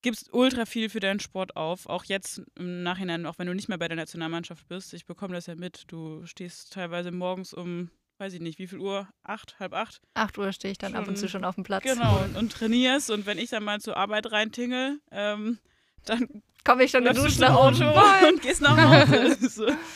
gibst 0.02 0.32
ultra 0.34 0.66
viel 0.66 0.90
für 0.90 1.00
deinen 1.00 1.20
Sport 1.20 1.56
auf, 1.56 1.88
auch 1.88 2.06
jetzt 2.06 2.42
im 2.56 2.84
Nachhinein, 2.84 3.26
auch 3.26 3.38
wenn 3.38 3.48
du 3.48 3.54
nicht 3.54 3.68
mehr 3.68 3.78
bei 3.78 3.88
der 3.88 3.98
Nationalmannschaft 3.98 4.68
bist. 4.68 4.94
Ich 4.94 5.06
bekomme 5.06 5.34
das 5.34 5.48
ja 5.48 5.56
mit. 5.56 5.84
Du 5.88 6.26
stehst 6.26 6.72
teilweise 6.74 7.12
morgens 7.12 7.54
um, 7.54 7.90
weiß 8.20 8.34
ich 8.34 8.40
nicht, 8.40 8.60
wie 8.60 8.68
viel 8.68 8.80
Uhr? 8.80 9.08
Acht, 9.24 9.60
halb 9.60 9.74
acht? 9.74 10.00
8 10.14 10.38
Uhr 10.38 10.54
stehe 10.54 10.72
ich 10.72 10.78
dann 10.78 10.94
ab 10.96 11.02
und 11.08 11.16
Schon- 11.16 11.16
zu 11.18 11.30
schon 11.30 11.44
auf 11.44 11.56
dem 11.56 11.64
Platz. 11.66 11.84
Genau, 11.84 12.18
und, 12.24 12.38
und 12.38 12.52
trainierst. 12.52 13.10
Und 13.12 13.26
wenn 13.26 13.38
ich 13.40 13.50
dann 13.50 13.64
mal 13.64 13.82
zur 13.82 13.98
Arbeit 13.98 14.32
reintingel, 14.32 15.00
ähm, 15.12 15.60
dann 16.06 16.44
Komme 16.64 16.84
ich 16.84 16.92
schon 16.92 17.04
geduscht 17.06 17.40
nach 17.40 17.56
Auto. 17.56 17.84
und 18.30 18.42
gehst 18.42 18.62
nach 18.62 18.78
Hause. 18.78 19.78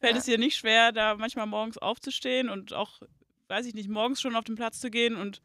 Fällt 0.00 0.12
Ja. 0.14 0.18
es 0.18 0.24
dir 0.26 0.38
nicht 0.38 0.56
schwer, 0.56 0.92
da 0.92 1.16
manchmal 1.16 1.46
morgens 1.46 1.78
aufzustehen 1.78 2.48
und 2.48 2.72
auch, 2.72 3.00
weiß 3.48 3.66
ich 3.66 3.74
nicht, 3.74 3.88
morgens 3.88 4.20
schon 4.20 4.36
auf 4.36 4.44
den 4.44 4.54
Platz 4.56 4.80
zu 4.80 4.90
gehen 4.90 5.16
und 5.16 5.42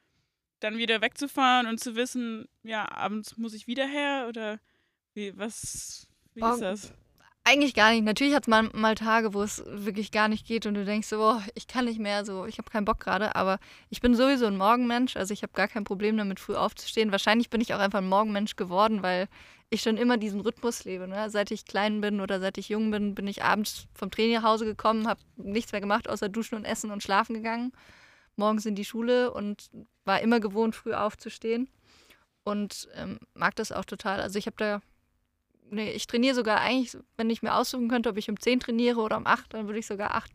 dann 0.59 0.77
wieder 0.77 1.01
wegzufahren 1.01 1.67
und 1.67 1.79
zu 1.79 1.95
wissen, 1.95 2.47
ja, 2.63 2.89
abends 2.91 3.37
muss 3.37 3.53
ich 3.53 3.67
wieder 3.67 3.85
her 3.87 4.27
oder 4.29 4.59
wie, 5.13 5.37
was, 5.37 6.07
wie 6.35 6.41
Oh, 6.43 6.51
ist 6.53 6.61
das? 6.61 6.93
Eigentlich 7.45 7.73
gar 7.73 7.91
nicht. 7.91 8.05
Natürlich 8.05 8.33
hat 8.33 8.43
es 8.43 8.47
mal, 8.47 8.63
mal 8.73 8.95
Tage, 8.95 9.33
wo 9.33 9.41
es 9.41 9.61
wirklich 9.65 10.11
gar 10.11 10.29
nicht 10.29 10.47
geht 10.47 10.65
und 10.65 10.75
du 10.75 10.85
denkst 10.85 11.09
so, 11.09 11.17
boah, 11.17 11.43
ich 11.55 11.67
kann 11.67 11.83
nicht 11.85 11.99
mehr, 11.99 12.23
so, 12.23 12.45
ich 12.45 12.57
habe 12.57 12.69
keinen 12.71 12.85
Bock 12.85 13.01
gerade. 13.01 13.35
Aber 13.35 13.59
ich 13.89 13.99
bin 13.99 14.15
sowieso 14.15 14.45
ein 14.45 14.55
Morgenmensch, 14.55 15.17
also 15.17 15.33
ich 15.33 15.43
habe 15.43 15.51
gar 15.51 15.67
kein 15.67 15.83
Problem 15.83 16.15
damit, 16.15 16.39
früh 16.39 16.55
aufzustehen. 16.55 17.11
Wahrscheinlich 17.11 17.49
bin 17.49 17.59
ich 17.59 17.73
auch 17.73 17.79
einfach 17.79 17.99
ein 17.99 18.07
Morgenmensch 18.07 18.55
geworden, 18.55 19.03
weil 19.03 19.27
ich 19.73 19.81
schon 19.81 19.97
immer 19.97 20.17
diesen 20.17 20.41
Rhythmus 20.41 20.83
lebe. 20.85 21.07
Ne? 21.07 21.29
Seit 21.29 21.51
ich 21.51 21.65
klein 21.65 22.01
bin 22.01 22.21
oder 22.21 22.39
seit 22.39 22.57
ich 22.57 22.69
jung 22.69 22.91
bin, 22.91 23.15
bin 23.15 23.27
ich 23.27 23.43
abends 23.43 23.87
vom 23.93 24.11
Training 24.11 24.35
nach 24.35 24.43
Hause 24.43 24.65
gekommen, 24.65 25.07
habe 25.07 25.19
nichts 25.35 25.71
mehr 25.71 25.81
gemacht, 25.81 26.09
außer 26.09 26.29
duschen 26.29 26.55
und 26.55 26.65
essen 26.65 26.91
und 26.91 27.03
schlafen 27.03 27.33
gegangen. 27.33 27.73
Morgens 28.35 28.65
in 28.65 28.75
die 28.75 28.85
Schule 28.85 29.31
und 29.31 29.69
war 30.05 30.21
immer 30.21 30.39
gewohnt, 30.39 30.75
früh 30.75 30.93
aufzustehen. 30.93 31.69
Und 32.43 32.89
ähm, 32.95 33.19
mag 33.33 33.55
das 33.55 33.71
auch 33.71 33.85
total. 33.85 34.19
Also 34.19 34.37
ich 34.37 34.47
habe 34.47 34.57
da 34.57 34.81
nee, 35.69 35.91
ich 35.91 36.07
trainiere 36.07 36.35
sogar 36.35 36.61
eigentlich, 36.61 36.97
wenn 37.17 37.29
ich 37.29 37.41
mir 37.41 37.55
aussuchen 37.55 37.89
könnte, 37.89 38.09
ob 38.09 38.17
ich 38.17 38.29
um 38.29 38.39
10 38.39 38.59
trainiere 38.59 39.01
oder 39.01 39.17
um 39.17 39.27
8, 39.27 39.53
dann 39.53 39.67
würde 39.67 39.79
ich 39.79 39.87
sogar 39.87 40.15
8 40.15 40.31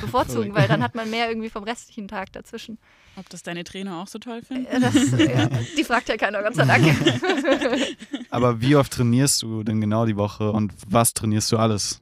bevorzugen, 0.00 0.54
weil 0.54 0.68
dann 0.68 0.82
hat 0.82 0.94
man 0.94 1.08
mehr 1.10 1.28
irgendwie 1.28 1.50
vom 1.50 1.64
restlichen 1.64 2.08
Tag 2.08 2.32
dazwischen. 2.32 2.78
Ob 3.16 3.28
das 3.30 3.42
deine 3.42 3.64
Trainer 3.64 3.98
auch 4.02 4.08
so 4.08 4.18
toll 4.18 4.42
finden? 4.42 4.66
Äh, 4.66 4.80
Das, 4.80 4.94
ja, 4.94 5.48
die 5.76 5.84
fragt 5.84 6.08
ja 6.08 6.16
keiner, 6.16 6.42
Gott 6.42 6.54
sei 6.56 6.64
Dank. 6.66 6.84
Aber 8.30 8.60
wie 8.60 8.76
oft 8.76 8.92
trainierst 8.92 9.42
du 9.42 9.62
denn 9.62 9.80
genau 9.80 10.04
die 10.06 10.16
Woche 10.16 10.50
und 10.50 10.72
was 10.86 11.14
trainierst 11.14 11.50
du 11.52 11.58
alles? 11.58 12.00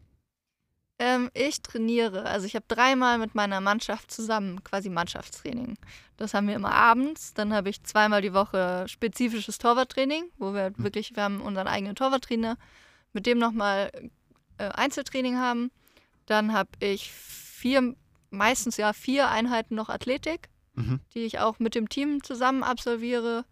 ähm, 0.99 1.31
ich 1.35 1.63
trainiere, 1.63 2.27
also 2.27 2.47
ich 2.47 2.55
habe 2.55 2.65
dreimal 2.69 3.19
mit 3.19 3.35
meiner 3.35 3.61
Mannschaft 3.61 4.13
zusammen 4.13 4.63
quasi 4.63 4.89
Mannschaftstraining. 4.89 5.77
Das 6.17 6.33
haben 6.33 6.47
wir 6.47 6.55
immer 6.55 6.73
abends. 6.73 7.35
Dann 7.35 7.53
habe 7.53 7.71
ich 7.71 7.83
zweimal 7.83 8.23
die 8.23 8.33
Woche 8.35 8.85
spezifisches 8.87 9.59
Torwarttraining, 9.59 10.25
wo 10.39 10.55
wir 10.55 10.71
Mhm. 10.71 10.75
wirklich, 10.85 11.17
wir 11.17 11.25
haben 11.25 11.41
unseren 11.41 11.67
eigenen 11.67 11.97
Torwarttrainer, 11.97 12.57
mit 13.13 13.27
dem 13.27 13.39
nochmal 13.39 13.91
äh, 14.59 14.69
Einzeltraining 14.69 15.39
haben. 15.39 15.73
Dann 16.27 16.53
habe 16.53 16.71
ich 16.79 17.11
vier, 17.63 17.95
meistens 18.31 18.77
ja 18.77 18.93
vier 18.93 19.31
Einheiten 19.31 19.75
noch 19.77 19.89
Athletik, 19.89 20.49
Mhm. 20.75 21.01
die 21.15 21.21
ich 21.21 21.39
auch 21.39 21.59
mit 21.59 21.75
dem 21.75 21.89
Team 21.89 22.23
zusammen 22.25 22.63
absolviere. 22.63 23.45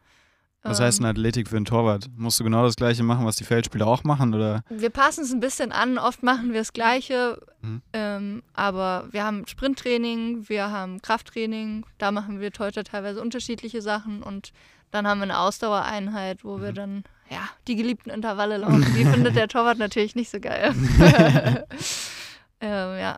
Was 0.63 0.79
Ähm, 0.81 0.85
heißt 0.87 0.99
eine 1.01 1.09
Athletik 1.11 1.49
für 1.49 1.57
einen 1.57 1.65
Torwart? 1.65 2.07
Musst 2.17 2.41
du 2.41 2.45
genau 2.45 2.63
das 2.65 2.77
gleiche 2.77 3.03
machen, 3.03 3.25
was 3.25 3.37
die 3.37 3.45
Feldspieler 3.45 3.87
auch 3.87 4.05
machen? 4.05 4.35
Oder? 4.35 4.63
Wir 4.69 4.91
passen 4.91 5.23
es 5.25 5.33
ein 5.33 5.41
bisschen 5.41 5.71
an. 5.73 5.97
Oft 5.99 6.23
machen 6.23 6.53
wir 6.53 6.61
das 6.61 6.73
Gleiche. 6.73 7.41
Mhm. 7.63 7.83
Ähm, 7.93 8.43
aber 8.55 9.07
wir 9.11 9.23
haben 9.25 9.47
Sprinttraining, 9.47 10.49
wir 10.49 10.71
haben 10.71 11.01
Krafttraining. 11.03 11.85
Da 11.99 12.11
machen 12.11 12.41
wir 12.41 12.51
heute 12.59 12.85
teilweise 12.85 13.21
unterschiedliche 13.23 13.81
Sachen. 13.83 14.23
Und 14.23 14.53
dann 14.91 15.07
haben 15.07 15.19
wir 15.21 15.25
eine 15.25 15.39
Ausdauereinheit, 15.39 16.43
wo 16.45 16.61
wir 16.61 16.71
Mhm. 16.73 16.75
dann 16.75 17.05
ja, 17.31 17.49
die 17.69 17.77
geliebten 17.77 18.11
Intervalle 18.11 18.57
laufen. 18.59 18.85
Die 18.97 19.05
findet 19.33 19.37
der 19.37 19.47
Torwart 19.49 19.79
natürlich 19.79 20.15
nicht 20.17 20.31
so 20.31 20.41
geil. 20.41 20.75
ähm, 22.61 22.99
ja. 22.99 23.17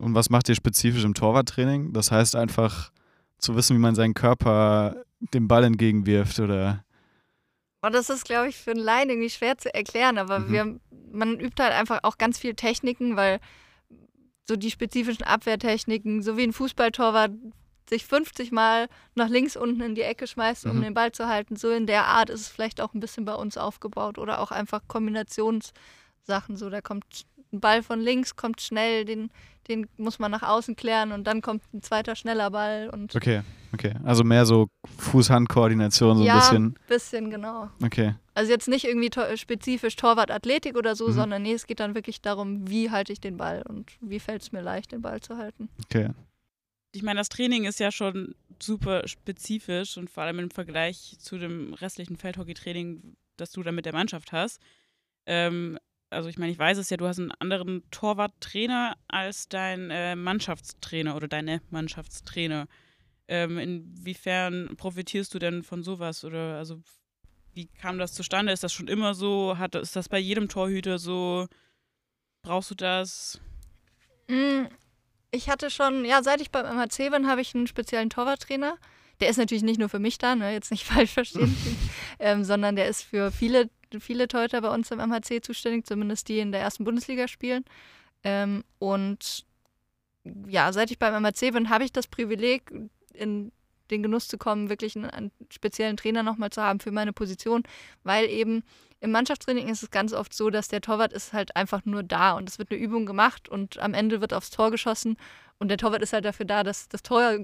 Und 0.00 0.14
was 0.14 0.30
macht 0.30 0.48
ihr 0.48 0.54
spezifisch 0.54 1.04
im 1.04 1.14
Torwarttraining? 1.14 1.92
Das 1.92 2.10
heißt 2.10 2.34
einfach 2.36 2.90
zu 3.38 3.54
wissen, 3.56 3.76
wie 3.76 3.80
man 3.80 3.94
seinen 3.94 4.14
Körper 4.14 4.96
dem 5.34 5.46
Ball 5.48 5.64
entgegenwirft 5.64 6.40
oder 6.40 6.84
Und 7.82 7.94
das 7.94 8.10
ist, 8.10 8.24
glaube 8.24 8.48
ich, 8.48 8.56
für 8.56 8.70
einen 8.72 8.80
Laien 8.80 9.10
irgendwie 9.10 9.30
schwer 9.30 9.56
zu 9.58 9.72
erklären, 9.74 10.18
aber 10.18 10.38
Mhm. 10.40 10.52
wir, 10.52 10.80
man 11.12 11.38
übt 11.40 11.62
halt 11.62 11.72
einfach 11.72 12.00
auch 12.02 12.18
ganz 12.18 12.38
viel 12.38 12.54
Techniken, 12.54 13.16
weil 13.16 13.40
so 14.48 14.56
die 14.56 14.70
spezifischen 14.70 15.24
Abwehrtechniken, 15.24 16.22
so 16.22 16.36
wie 16.36 16.42
ein 16.44 16.52
Fußballtorwart 16.52 17.32
sich 17.88 18.04
50 18.06 18.52
Mal 18.52 18.88
nach 19.14 19.28
links 19.28 19.56
unten 19.56 19.80
in 19.80 19.94
die 19.94 20.02
Ecke 20.02 20.26
schmeißt, 20.26 20.66
um 20.66 20.78
Mhm. 20.78 20.82
den 20.82 20.94
Ball 20.94 21.12
zu 21.12 21.26
halten, 21.28 21.56
so 21.56 21.70
in 21.70 21.86
der 21.86 22.06
Art 22.06 22.30
ist 22.30 22.40
es 22.42 22.48
vielleicht 22.48 22.80
auch 22.80 22.94
ein 22.94 23.00
bisschen 23.00 23.24
bei 23.24 23.34
uns 23.34 23.56
aufgebaut 23.58 24.18
oder 24.18 24.40
auch 24.40 24.50
einfach 24.50 24.80
Sachen. 26.24 26.56
So, 26.56 26.70
da 26.70 26.80
kommt 26.80 27.26
ein 27.52 27.60
Ball 27.60 27.82
von 27.82 28.00
links, 28.00 28.36
kommt 28.36 28.60
schnell, 28.60 29.04
den, 29.04 29.30
den 29.68 29.88
muss 29.96 30.18
man 30.18 30.30
nach 30.30 30.42
außen 30.42 30.76
klären 30.76 31.12
und 31.12 31.24
dann 31.24 31.42
kommt 31.42 31.62
ein 31.74 31.82
zweiter 31.82 32.16
schneller 32.16 32.50
Ball 32.50 32.90
und 32.92 33.14
Okay, 33.14 33.42
okay. 33.72 33.94
Also 34.04 34.24
mehr 34.24 34.46
so 34.46 34.68
Fuß-Hand-Koordination, 34.98 36.18
so 36.18 36.24
ja, 36.24 36.34
ein 36.34 36.40
bisschen. 36.40 36.78
bisschen, 36.88 37.30
genau. 37.30 37.70
Okay. 37.82 38.14
Also 38.34 38.50
jetzt 38.52 38.68
nicht 38.68 38.84
irgendwie 38.84 39.10
to 39.10 39.20
spezifisch 39.36 39.96
Torwart-Athletik 39.96 40.76
oder 40.76 40.94
so, 40.96 41.08
Mhm. 41.08 41.12
sondern 41.12 41.42
nee, 41.42 41.52
es 41.52 41.66
geht 41.66 41.80
dann 41.80 41.94
wirklich 41.94 42.20
darum, 42.22 42.68
wie 42.68 42.90
halte 42.90 43.12
ich 43.12 43.20
den 43.20 43.36
Ball 43.36 43.62
und 43.68 43.90
wie 44.00 44.20
fällt 44.20 44.42
es 44.42 44.52
mir 44.52 44.62
leicht, 44.62 44.92
den 44.92 45.02
Ball 45.02 45.20
zu 45.20 45.36
halten. 45.36 45.68
Okay. 45.84 46.10
Ich 46.92 47.02
meine, 47.02 47.18
das 47.20 47.28
Training 47.28 47.64
ist 47.64 47.78
ja 47.78 47.92
schon 47.92 48.34
super 48.60 49.06
spezifisch 49.06 49.96
und 49.96 50.10
vor 50.10 50.24
allem 50.24 50.38
im 50.40 50.50
Vergleich 50.50 51.16
zu 51.20 51.38
dem 51.38 51.74
restlichen 51.74 52.16
Feldhockey-Training, 52.16 53.16
das 53.36 53.52
du 53.52 53.62
da 53.62 53.70
mit 53.72 53.86
der 53.86 53.92
Mannschaft 53.92 54.32
hast. 54.32 54.60
Ähm, 55.26 55.78
also 56.10 56.28
ich 56.28 56.38
meine, 56.38 56.52
ich 56.52 56.58
weiß 56.58 56.78
es 56.78 56.90
ja, 56.90 56.96
du 56.96 57.06
hast 57.06 57.18
einen 57.18 57.32
anderen 57.32 57.82
Torwarttrainer 57.90 58.96
als 59.08 59.48
dein 59.48 59.90
äh, 59.90 60.16
Mannschaftstrainer 60.16 61.16
oder 61.16 61.28
deine 61.28 61.62
Mannschaftstrainer. 61.70 62.66
Ähm, 63.28 63.58
inwiefern 63.58 64.74
profitierst 64.76 65.32
du 65.32 65.38
denn 65.38 65.62
von 65.62 65.82
sowas? 65.82 66.24
Oder 66.24 66.56
also 66.58 66.80
wie 67.54 67.66
kam 67.66 67.98
das 67.98 68.12
zustande? 68.12 68.52
Ist 68.52 68.64
das 68.64 68.72
schon 68.72 68.88
immer 68.88 69.14
so? 69.14 69.56
Hat, 69.58 69.74
ist 69.74 69.96
das 69.96 70.08
bei 70.08 70.18
jedem 70.18 70.48
Torhüter 70.48 70.98
so? 70.98 71.46
Brauchst 72.42 72.70
du 72.70 72.74
das? 72.74 73.40
Mm, 74.28 74.64
Ich 75.30 75.48
hatte 75.48 75.70
schon, 75.70 76.04
ja, 76.04 76.22
seit 76.22 76.40
ich 76.40 76.50
beim 76.50 76.66
MHC 76.66 77.10
bin, 77.10 77.28
habe 77.28 77.40
ich 77.40 77.54
einen 77.54 77.66
speziellen 77.66 78.10
Torwarttrainer. 78.10 78.76
Der 79.20 79.28
ist 79.28 79.36
natürlich 79.36 79.62
nicht 79.62 79.78
nur 79.78 79.88
für 79.88 79.98
mich 79.98 80.18
da, 80.18 80.34
ne, 80.34 80.52
jetzt 80.52 80.70
nicht 80.70 80.84
falsch 80.92 81.12
verstehen, 81.12 81.54
ähm, 82.18 82.42
sondern 82.44 82.74
der 82.76 82.88
ist 82.88 83.02
für 83.02 83.30
viele, 83.30 83.70
viele 83.98 84.28
Torhüter 84.28 84.60
bei 84.60 84.72
uns 84.72 84.90
im 84.90 84.98
MHC 84.98 85.40
zuständig, 85.42 85.86
zumindest 85.86 86.28
die 86.28 86.38
in 86.38 86.52
der 86.52 86.60
ersten 86.60 86.84
Bundesliga 86.84 87.26
spielen. 87.26 87.64
Ähm, 88.22 88.64
und 88.78 89.44
ja, 90.46 90.72
seit 90.72 90.90
ich 90.90 90.98
beim 90.98 91.22
MHC 91.22 91.52
bin, 91.52 91.70
habe 91.70 91.84
ich 91.84 91.92
das 91.92 92.06
Privileg, 92.06 92.70
in 93.14 93.52
den 93.90 94.02
Genuss 94.02 94.28
zu 94.28 94.38
kommen, 94.38 94.68
wirklich 94.68 94.96
einen, 94.96 95.10
einen 95.10 95.32
speziellen 95.50 95.96
Trainer 95.96 96.22
nochmal 96.22 96.50
zu 96.50 96.62
haben 96.62 96.80
für 96.80 96.92
meine 96.92 97.12
Position, 97.12 97.64
weil 98.04 98.28
eben 98.28 98.62
im 99.00 99.10
Mannschaftstraining 99.10 99.68
ist 99.68 99.82
es 99.82 99.90
ganz 99.90 100.12
oft 100.12 100.34
so, 100.34 100.50
dass 100.50 100.68
der 100.68 100.80
Torwart 100.80 101.12
ist 101.12 101.32
halt 101.32 101.56
einfach 101.56 101.84
nur 101.84 102.02
da 102.02 102.32
und 102.32 102.48
es 102.48 102.58
wird 102.58 102.70
eine 102.70 102.80
Übung 102.80 103.06
gemacht 103.06 103.48
und 103.48 103.78
am 103.78 103.94
Ende 103.94 104.20
wird 104.20 104.34
aufs 104.34 104.50
Tor 104.50 104.70
geschossen 104.70 105.16
und 105.58 105.68
der 105.68 105.78
Torwart 105.78 106.02
ist 106.02 106.12
halt 106.12 106.24
dafür 106.24 106.46
da, 106.46 106.62
dass 106.62 106.88
das 106.88 107.02
Tor 107.02 107.38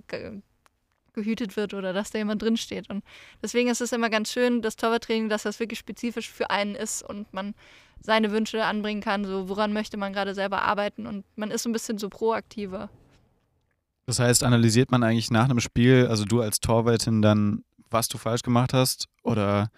gehütet 1.16 1.56
wird 1.56 1.74
oder 1.74 1.92
dass 1.92 2.10
da 2.10 2.18
jemand 2.18 2.42
drinsteht. 2.42 2.88
Und 2.88 3.02
deswegen 3.42 3.68
ist 3.68 3.80
es 3.80 3.90
immer 3.92 4.08
ganz 4.10 4.30
schön, 4.30 4.62
das 4.62 4.76
Torwarttraining, 4.76 5.28
dass 5.28 5.42
das 5.42 5.58
wirklich 5.58 5.80
spezifisch 5.80 6.30
für 6.30 6.50
einen 6.50 6.76
ist 6.76 7.02
und 7.02 7.32
man 7.32 7.54
seine 8.00 8.30
Wünsche 8.30 8.64
anbringen 8.64 9.00
kann, 9.00 9.24
so 9.24 9.48
woran 9.48 9.72
möchte 9.72 9.96
man 9.96 10.12
gerade 10.12 10.34
selber 10.34 10.62
arbeiten 10.62 11.06
und 11.06 11.24
man 11.34 11.50
ist 11.50 11.64
so 11.64 11.68
ein 11.68 11.72
bisschen 11.72 11.98
so 11.98 12.08
proaktiver. 12.08 12.88
Das 14.06 14.20
heißt, 14.20 14.44
analysiert 14.44 14.92
man 14.92 15.02
eigentlich 15.02 15.32
nach 15.32 15.46
einem 15.46 15.58
Spiel, 15.58 16.06
also 16.08 16.24
du 16.24 16.40
als 16.40 16.60
Torwärtin 16.60 17.22
dann, 17.22 17.64
was 17.90 18.06
du 18.06 18.18
falsch 18.18 18.42
gemacht 18.42 18.72
hast 18.72 19.08
oder 19.22 19.70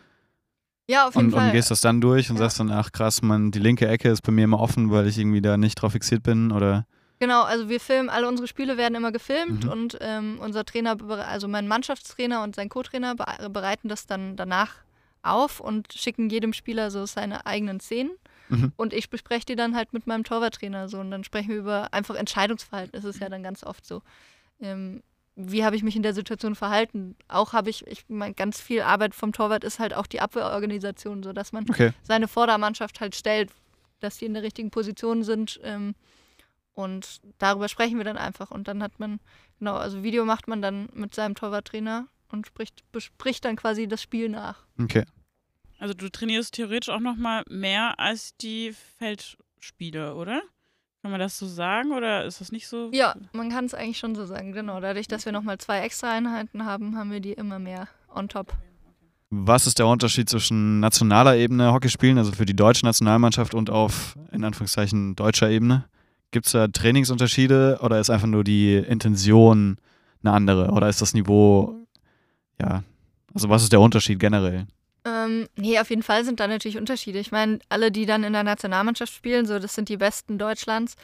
Ja, 0.90 1.06
auf 1.08 1.14
jeden 1.14 1.28
und, 1.28 1.32
Fall. 1.34 1.46
und 1.46 1.52
gehst 1.52 1.70
das 1.70 1.80
dann 1.80 2.00
durch 2.02 2.28
und 2.28 2.36
Ja. 2.36 2.42
sagst 2.42 2.60
dann, 2.60 2.70
ach 2.70 2.92
krass, 2.92 3.22
man, 3.22 3.50
die 3.52 3.58
linke 3.60 3.88
Ecke 3.88 4.10
ist 4.10 4.22
bei 4.22 4.32
mir 4.32 4.44
immer 4.44 4.60
offen, 4.60 4.90
weil 4.90 5.06
ich 5.06 5.16
irgendwie 5.16 5.40
da 5.40 5.56
nicht 5.56 5.76
drauf 5.76 5.92
fixiert 5.92 6.22
bin 6.22 6.52
oder 6.52 6.86
Genau, 7.20 7.42
also 7.42 7.68
wir 7.68 7.80
filmen, 7.80 8.08
alle 8.10 8.28
unsere 8.28 8.46
Spiele 8.46 8.76
werden 8.76 8.94
immer 8.94 9.10
gefilmt 9.12 9.64
Mhm. 9.64 9.70
und 9.70 9.98
ähm, 10.00 10.38
unser 10.40 10.64
Trainer, 10.64 10.96
also 11.26 11.48
mein 11.48 11.66
Mannschaftstrainer 11.66 12.42
und 12.42 12.54
sein 12.54 12.68
Co-Trainer 12.68 13.14
bere- 13.14 13.48
bereiten 13.48 13.88
das 13.88 14.06
dann 14.06 14.36
danach 14.36 14.76
auf 15.22 15.58
und 15.58 15.92
schicken 15.92 16.30
jedem 16.30 16.52
Spieler 16.52 16.90
so 16.90 17.04
seine 17.06 17.44
eigenen 17.44 17.80
Szenen. 17.80 18.12
Mhm. 18.50 18.72
Und 18.76 18.92
ich 18.92 19.10
bespreche 19.10 19.46
die 19.46 19.56
dann 19.56 19.74
halt 19.74 19.92
mit 19.92 20.06
meinem 20.06 20.24
Torwarttrainer 20.24 20.88
so 20.88 21.00
und 21.00 21.10
dann 21.10 21.24
sprechen 21.24 21.50
wir 21.50 21.56
über 21.58 21.92
einfach 21.92 22.14
Entscheidungsverhalten, 22.14 22.96
ist 22.98 23.04
es 23.04 23.18
ja 23.18 23.28
dann 23.28 23.42
ganz 23.42 23.64
oft 23.64 23.84
so. 23.84 24.02
Ähm, 24.60 25.02
wie 25.34 25.64
habe 25.64 25.76
ich 25.76 25.82
mich 25.82 25.96
in 25.96 26.02
der 26.02 26.14
Situation 26.14 26.54
verhalten? 26.54 27.14
Auch 27.28 27.52
habe 27.52 27.68
ich, 27.70 27.86
ich 27.86 28.04
mein, 28.08 28.34
ganz 28.34 28.60
viel 28.60 28.82
Arbeit 28.82 29.14
vom 29.14 29.32
Torwart 29.32 29.64
ist 29.64 29.78
halt 29.78 29.92
auch 29.94 30.06
die 30.06 30.20
Abwehrorganisation, 30.20 31.22
so 31.22 31.32
dass 31.32 31.52
man 31.52 31.64
okay. 31.68 31.92
seine 32.02 32.26
Vordermannschaft 32.26 33.00
halt 33.00 33.14
stellt, 33.14 33.50
dass 34.00 34.18
die 34.18 34.24
in 34.26 34.34
der 34.34 34.42
richtigen 34.42 34.70
Position 34.70 35.22
sind. 35.24 35.60
Ähm, 35.62 35.94
und 36.78 37.20
darüber 37.38 37.68
sprechen 37.68 37.98
wir 37.98 38.04
dann 38.04 38.16
einfach. 38.16 38.52
Und 38.52 38.68
dann 38.68 38.84
hat 38.84 39.00
man, 39.00 39.18
genau, 39.58 39.74
also 39.74 40.04
Video 40.04 40.24
macht 40.24 40.46
man 40.46 40.62
dann 40.62 40.88
mit 40.94 41.12
seinem 41.12 41.34
Torwarttrainer 41.34 42.06
und 42.30 42.46
spricht, 42.46 42.84
bespricht 42.92 43.44
dann 43.44 43.56
quasi 43.56 43.88
das 43.88 44.00
Spiel 44.00 44.28
nach. 44.28 44.64
Okay. 44.80 45.04
Also 45.80 45.92
du 45.92 46.08
trainierst 46.08 46.54
theoretisch 46.54 46.88
auch 46.88 47.00
noch 47.00 47.16
mal 47.16 47.42
mehr 47.48 47.98
als 47.98 48.36
die 48.36 48.72
Feldspieler, 48.98 50.14
oder? 50.14 50.40
Kann 51.02 51.10
man 51.10 51.18
das 51.18 51.36
so 51.36 51.48
sagen 51.48 51.90
oder 51.90 52.24
ist 52.24 52.40
das 52.40 52.52
nicht 52.52 52.68
so? 52.68 52.90
Ja, 52.92 53.16
man 53.32 53.50
kann 53.50 53.64
es 53.64 53.74
eigentlich 53.74 53.98
schon 53.98 54.14
so 54.14 54.24
sagen, 54.24 54.52
genau. 54.52 54.80
Dadurch, 54.80 55.08
dass 55.08 55.24
wir 55.24 55.32
nochmal 55.32 55.58
zwei 55.58 55.80
extra 55.80 56.12
Einheiten 56.12 56.64
haben, 56.64 56.96
haben 56.96 57.10
wir 57.10 57.20
die 57.20 57.32
immer 57.32 57.58
mehr 57.58 57.88
on 58.14 58.28
top. 58.28 58.56
Was 59.30 59.66
ist 59.66 59.80
der 59.80 59.88
Unterschied 59.88 60.28
zwischen 60.28 60.78
nationaler 60.78 61.36
Ebene 61.36 61.72
Hockey 61.72 61.88
spielen, 61.88 62.18
also 62.18 62.30
für 62.30 62.46
die 62.46 62.54
deutsche 62.54 62.86
Nationalmannschaft 62.86 63.52
und 63.52 63.68
auf, 63.68 64.16
in 64.30 64.44
Anführungszeichen, 64.44 65.16
deutscher 65.16 65.50
Ebene? 65.50 65.84
Gibt 66.30 66.46
es 66.46 66.52
da 66.52 66.68
Trainingsunterschiede 66.68 67.78
oder 67.82 68.00
ist 68.00 68.10
einfach 68.10 68.26
nur 68.26 68.44
die 68.44 68.76
Intention 68.76 69.78
eine 70.22 70.32
andere? 70.32 70.70
Oder 70.70 70.88
ist 70.88 71.00
das 71.00 71.14
Niveau, 71.14 71.86
ja, 72.60 72.82
also 73.34 73.48
was 73.48 73.62
ist 73.62 73.72
der 73.72 73.80
Unterschied 73.80 74.18
generell? 74.18 74.66
Ähm, 75.04 75.48
nee, 75.56 75.78
auf 75.78 75.90
jeden 75.90 76.02
Fall 76.02 76.24
sind 76.24 76.40
da 76.40 76.48
natürlich 76.48 76.76
Unterschiede. 76.76 77.18
Ich 77.18 77.32
meine, 77.32 77.60
alle, 77.68 77.90
die 77.90 78.04
dann 78.04 78.24
in 78.24 78.32
der 78.32 78.44
Nationalmannschaft 78.44 79.12
spielen, 79.12 79.46
so 79.46 79.58
das 79.58 79.74
sind 79.74 79.88
die 79.88 79.96
Besten 79.96 80.38
Deutschlands, 80.38 80.96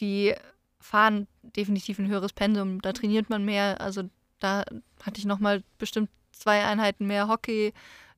die 0.00 0.34
fahren 0.80 1.28
definitiv 1.42 1.98
ein 1.98 2.08
höheres 2.08 2.32
Pensum. 2.32 2.82
Da 2.82 2.92
trainiert 2.92 3.30
man 3.30 3.44
mehr. 3.44 3.80
Also 3.80 4.04
da 4.40 4.64
hatte 5.02 5.18
ich 5.18 5.24
nochmal 5.24 5.62
bestimmt 5.78 6.10
zwei 6.32 6.64
Einheiten 6.64 7.06
mehr 7.06 7.28
Hockey, 7.28 7.72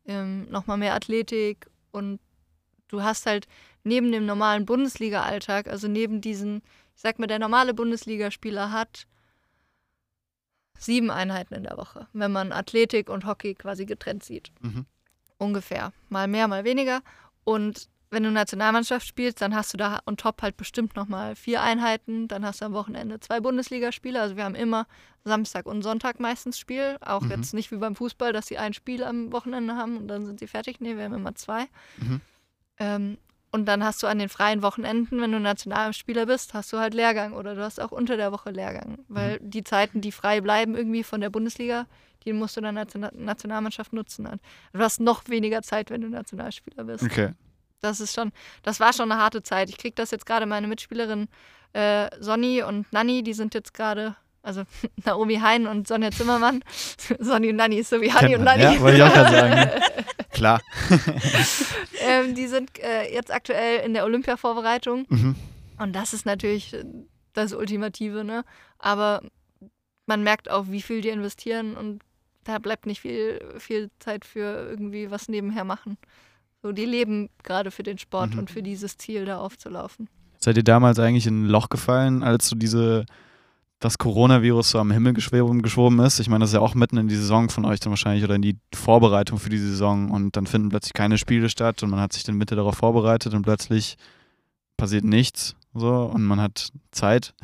ähm, 0.06 0.48
nochmal 0.50 0.78
mehr 0.78 0.94
Athletik 0.94 1.66
und 1.92 2.20
du 2.88 3.02
hast 3.02 3.26
halt 3.26 3.46
neben 3.84 4.10
dem 4.10 4.26
normalen 4.26 4.66
Bundesliga-Alltag, 4.66 5.68
also 5.68 5.86
neben 5.88 6.20
diesen, 6.20 6.62
ich 6.94 7.02
sag 7.02 7.18
mal, 7.18 7.26
der 7.26 7.38
normale 7.38 7.74
Bundesligaspieler 7.74 8.72
hat 8.72 9.06
sieben 10.78 11.10
Einheiten 11.10 11.54
in 11.54 11.62
der 11.62 11.76
Woche, 11.76 12.08
wenn 12.12 12.32
man 12.32 12.52
Athletik 12.52 13.08
und 13.08 13.26
Hockey 13.26 13.54
quasi 13.54 13.86
getrennt 13.86 14.24
sieht 14.24 14.50
Mhm. 14.60 14.86
ungefähr. 15.38 15.92
Mal 16.08 16.26
mehr, 16.28 16.48
mal 16.48 16.64
weniger. 16.64 17.00
Und 17.44 17.88
wenn 18.10 18.22
du 18.22 18.30
Nationalmannschaft 18.30 19.06
spielst, 19.06 19.40
dann 19.40 19.54
hast 19.54 19.72
du 19.72 19.76
da 19.76 20.00
on 20.06 20.16
top 20.16 20.42
halt 20.42 20.56
bestimmt 20.56 20.94
nochmal 20.94 21.34
vier 21.34 21.62
Einheiten. 21.62 22.28
Dann 22.28 22.44
hast 22.44 22.60
du 22.60 22.66
am 22.66 22.72
Wochenende 22.72 23.18
zwei 23.18 23.40
Bundesligaspiele. 23.40 24.20
Also 24.20 24.36
wir 24.36 24.44
haben 24.44 24.54
immer 24.54 24.86
Samstag 25.24 25.66
und 25.66 25.82
Sonntag 25.82 26.20
meistens 26.20 26.58
Spiel. 26.58 26.96
Auch 27.00 27.22
Mhm. 27.22 27.30
jetzt 27.30 27.54
nicht 27.54 27.70
wie 27.72 27.76
beim 27.76 27.96
Fußball, 27.96 28.32
dass 28.32 28.46
sie 28.46 28.58
ein 28.58 28.72
Spiel 28.72 29.02
am 29.02 29.32
Wochenende 29.32 29.74
haben 29.76 29.96
und 29.96 30.08
dann 30.08 30.26
sind 30.26 30.38
sie 30.38 30.46
fertig. 30.46 30.80
Nee, 30.80 30.96
wir 30.96 31.04
haben 31.04 31.14
immer 31.14 31.34
zwei. 31.34 31.66
Mhm. 31.96 32.20
Ähm, 32.78 33.18
und 33.54 33.66
dann 33.66 33.84
hast 33.84 34.02
du 34.02 34.08
an 34.08 34.18
den 34.18 34.28
freien 34.28 34.62
Wochenenden, 34.62 35.20
wenn 35.20 35.30
du 35.30 35.38
Nationalspieler 35.38 36.26
bist, 36.26 36.54
hast 36.54 36.72
du 36.72 36.78
halt 36.78 36.92
Lehrgang 36.92 37.34
oder 37.34 37.54
du 37.54 37.62
hast 37.62 37.80
auch 37.80 37.92
unter 37.92 38.16
der 38.16 38.32
Woche 38.32 38.50
Lehrgang. 38.50 38.98
Weil 39.06 39.38
die 39.40 39.62
Zeiten, 39.62 40.00
die 40.00 40.10
frei 40.10 40.40
bleiben 40.40 40.74
irgendwie 40.74 41.04
von 41.04 41.20
der 41.20 41.30
Bundesliga, 41.30 41.86
die 42.24 42.32
musst 42.32 42.56
du 42.56 42.60
dann 42.62 42.76
als 42.76 42.96
Na- 42.96 43.12
Nationalmannschaft 43.14 43.92
nutzen. 43.92 44.26
Und 44.26 44.40
Du 44.72 44.80
hast 44.80 44.98
noch 45.00 45.22
weniger 45.28 45.62
Zeit, 45.62 45.90
wenn 45.90 46.00
du 46.00 46.08
Nationalspieler 46.08 46.82
bist. 46.82 47.04
Okay. 47.04 47.30
Das 47.80 48.00
ist 48.00 48.12
schon, 48.16 48.32
das 48.64 48.80
war 48.80 48.92
schon 48.92 49.12
eine 49.12 49.20
harte 49.20 49.42
Zeit. 49.44 49.68
Ich 49.68 49.78
kriege 49.78 49.94
das 49.94 50.10
jetzt 50.10 50.26
gerade 50.26 50.46
meine 50.46 50.66
Mitspielerin 50.66 51.28
äh, 51.74 52.08
Sonny 52.18 52.60
und 52.62 52.92
Nanni, 52.92 53.22
die 53.22 53.34
sind 53.34 53.54
jetzt 53.54 53.72
gerade, 53.72 54.16
also 54.42 54.62
Naomi 55.04 55.36
Hein 55.36 55.68
und 55.68 55.86
Sonja 55.86 56.10
Zimmermann. 56.10 56.64
Sonny 57.20 57.50
und 57.50 57.56
Nanni 57.56 57.76
ist 57.76 57.90
so 57.90 58.00
wie 58.00 58.08
Kennt 58.08 58.34
und. 58.34 58.44
Nanni. 58.44 58.62
Ja, 58.64 58.80
wollte 58.80 58.96
ich 58.96 59.02
auch 59.04 59.12
gerade 59.12 59.32
sagen. 59.36 59.70
Klar. 60.34 60.60
ähm, 62.00 62.34
die 62.34 62.46
sind 62.46 62.70
äh, 62.80 63.12
jetzt 63.12 63.32
aktuell 63.32 63.84
in 63.86 63.94
der 63.94 64.04
Olympia-Vorbereitung. 64.04 65.06
Mhm. 65.08 65.34
Und 65.78 65.92
das 65.94 66.12
ist 66.12 66.26
natürlich 66.26 66.74
äh, 66.74 66.84
das 67.32 67.52
Ultimative, 67.54 68.24
ne? 68.24 68.44
Aber 68.78 69.22
man 70.06 70.22
merkt 70.22 70.50
auch, 70.50 70.66
wie 70.68 70.82
viel 70.82 71.00
die 71.00 71.08
investieren 71.08 71.76
und 71.76 72.02
da 72.44 72.58
bleibt 72.58 72.84
nicht 72.86 73.00
viel, 73.00 73.40
viel 73.58 73.90
Zeit 74.00 74.24
für 74.26 74.68
irgendwie 74.68 75.10
was 75.10 75.28
nebenher 75.28 75.64
machen. 75.64 75.96
So, 76.62 76.72
die 76.72 76.84
leben 76.84 77.30
gerade 77.42 77.70
für 77.70 77.82
den 77.82 77.98
Sport 77.98 78.32
Mhm. 78.34 78.40
und 78.40 78.50
für 78.50 78.62
dieses 78.62 78.96
Ziel, 78.98 79.24
da 79.24 79.38
aufzulaufen. 79.38 80.08
Seid 80.38 80.56
ihr 80.58 80.62
damals 80.64 80.98
eigentlich 80.98 81.26
in 81.26 81.44
ein 81.44 81.48
Loch 81.48 81.70
gefallen, 81.70 82.22
als 82.22 82.48
so 82.48 82.56
diese, 82.56 83.06
das 83.84 83.98
Coronavirus 83.98 84.70
so 84.70 84.78
am 84.78 84.90
Himmel 84.90 85.12
geschwoben 85.12 85.98
ist? 86.00 86.18
Ich 86.18 86.28
meine, 86.28 86.40
das 86.42 86.50
ist 86.50 86.54
ja 86.54 86.60
auch 86.60 86.74
mitten 86.74 86.96
in 86.96 87.08
die 87.08 87.16
Saison 87.16 87.50
von 87.50 87.64
euch 87.64 87.80
dann 87.80 87.90
wahrscheinlich 87.90 88.24
oder 88.24 88.34
in 88.34 88.42
die 88.42 88.56
Vorbereitung 88.74 89.38
für 89.38 89.50
die 89.50 89.58
Saison 89.58 90.10
und 90.10 90.36
dann 90.36 90.46
finden 90.46 90.70
plötzlich 90.70 90.94
keine 90.94 91.18
Spiele 91.18 91.48
statt 91.50 91.82
und 91.82 91.90
man 91.90 92.00
hat 92.00 92.12
sich 92.12 92.24
dann 92.24 92.36
Mitte 92.36 92.56
darauf 92.56 92.76
vorbereitet 92.76 93.34
und 93.34 93.42
plötzlich 93.42 93.96
passiert 94.76 95.04
nichts 95.04 95.54
so 95.74 95.90
und 95.90 96.24
man 96.24 96.40
hat 96.40 96.70
Zeit. 96.92 97.34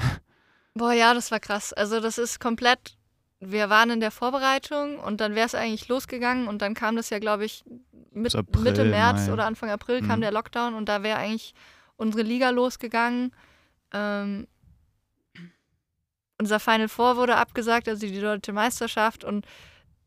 Boah, 0.74 0.92
ja, 0.92 1.14
das 1.14 1.30
war 1.30 1.40
krass. 1.40 1.72
Also 1.72 2.00
das 2.00 2.16
ist 2.16 2.40
komplett, 2.40 2.96
wir 3.40 3.68
waren 3.70 3.90
in 3.90 4.00
der 4.00 4.10
Vorbereitung 4.10 4.98
und 4.98 5.20
dann 5.20 5.34
wäre 5.34 5.46
es 5.46 5.54
eigentlich 5.54 5.88
losgegangen 5.88 6.48
und 6.48 6.62
dann 6.62 6.74
kam 6.74 6.96
das 6.96 7.10
ja, 7.10 7.18
glaube 7.18 7.44
ich, 7.44 7.64
mit, 8.12 8.34
April, 8.34 8.62
Mitte 8.64 8.84
März 8.84 9.26
Mai. 9.26 9.32
oder 9.32 9.46
Anfang 9.46 9.70
April 9.70 10.00
kam 10.00 10.18
Mhm. 10.18 10.22
der 10.22 10.32
Lockdown 10.32 10.74
und 10.74 10.88
da 10.88 11.02
wäre 11.02 11.18
eigentlich 11.18 11.54
unsere 11.96 12.22
Liga 12.22 12.50
losgegangen. 12.50 13.32
Ähm, 13.92 14.46
unser 16.40 16.58
Final 16.58 16.88
Four 16.88 17.18
wurde 17.18 17.36
abgesagt, 17.36 17.86
also 17.86 18.06
die 18.06 18.20
deutsche 18.20 18.54
Meisterschaft. 18.54 19.24
Und 19.24 19.46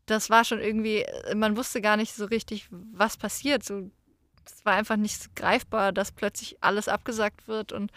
das 0.06 0.30
war 0.30 0.44
schon 0.44 0.58
irgendwie, 0.60 1.06
man 1.34 1.56
wusste 1.56 1.80
gar 1.80 1.96
nicht 1.96 2.12
so 2.12 2.24
richtig, 2.24 2.68
was 2.70 3.16
passiert. 3.16 3.62
So, 3.62 3.88
es 4.44 4.64
war 4.64 4.74
einfach 4.74 4.96
nicht 4.96 5.36
greifbar, 5.36 5.92
dass 5.92 6.10
plötzlich 6.10 6.56
alles 6.60 6.88
abgesagt 6.88 7.46
wird 7.46 7.72
und 7.72 7.92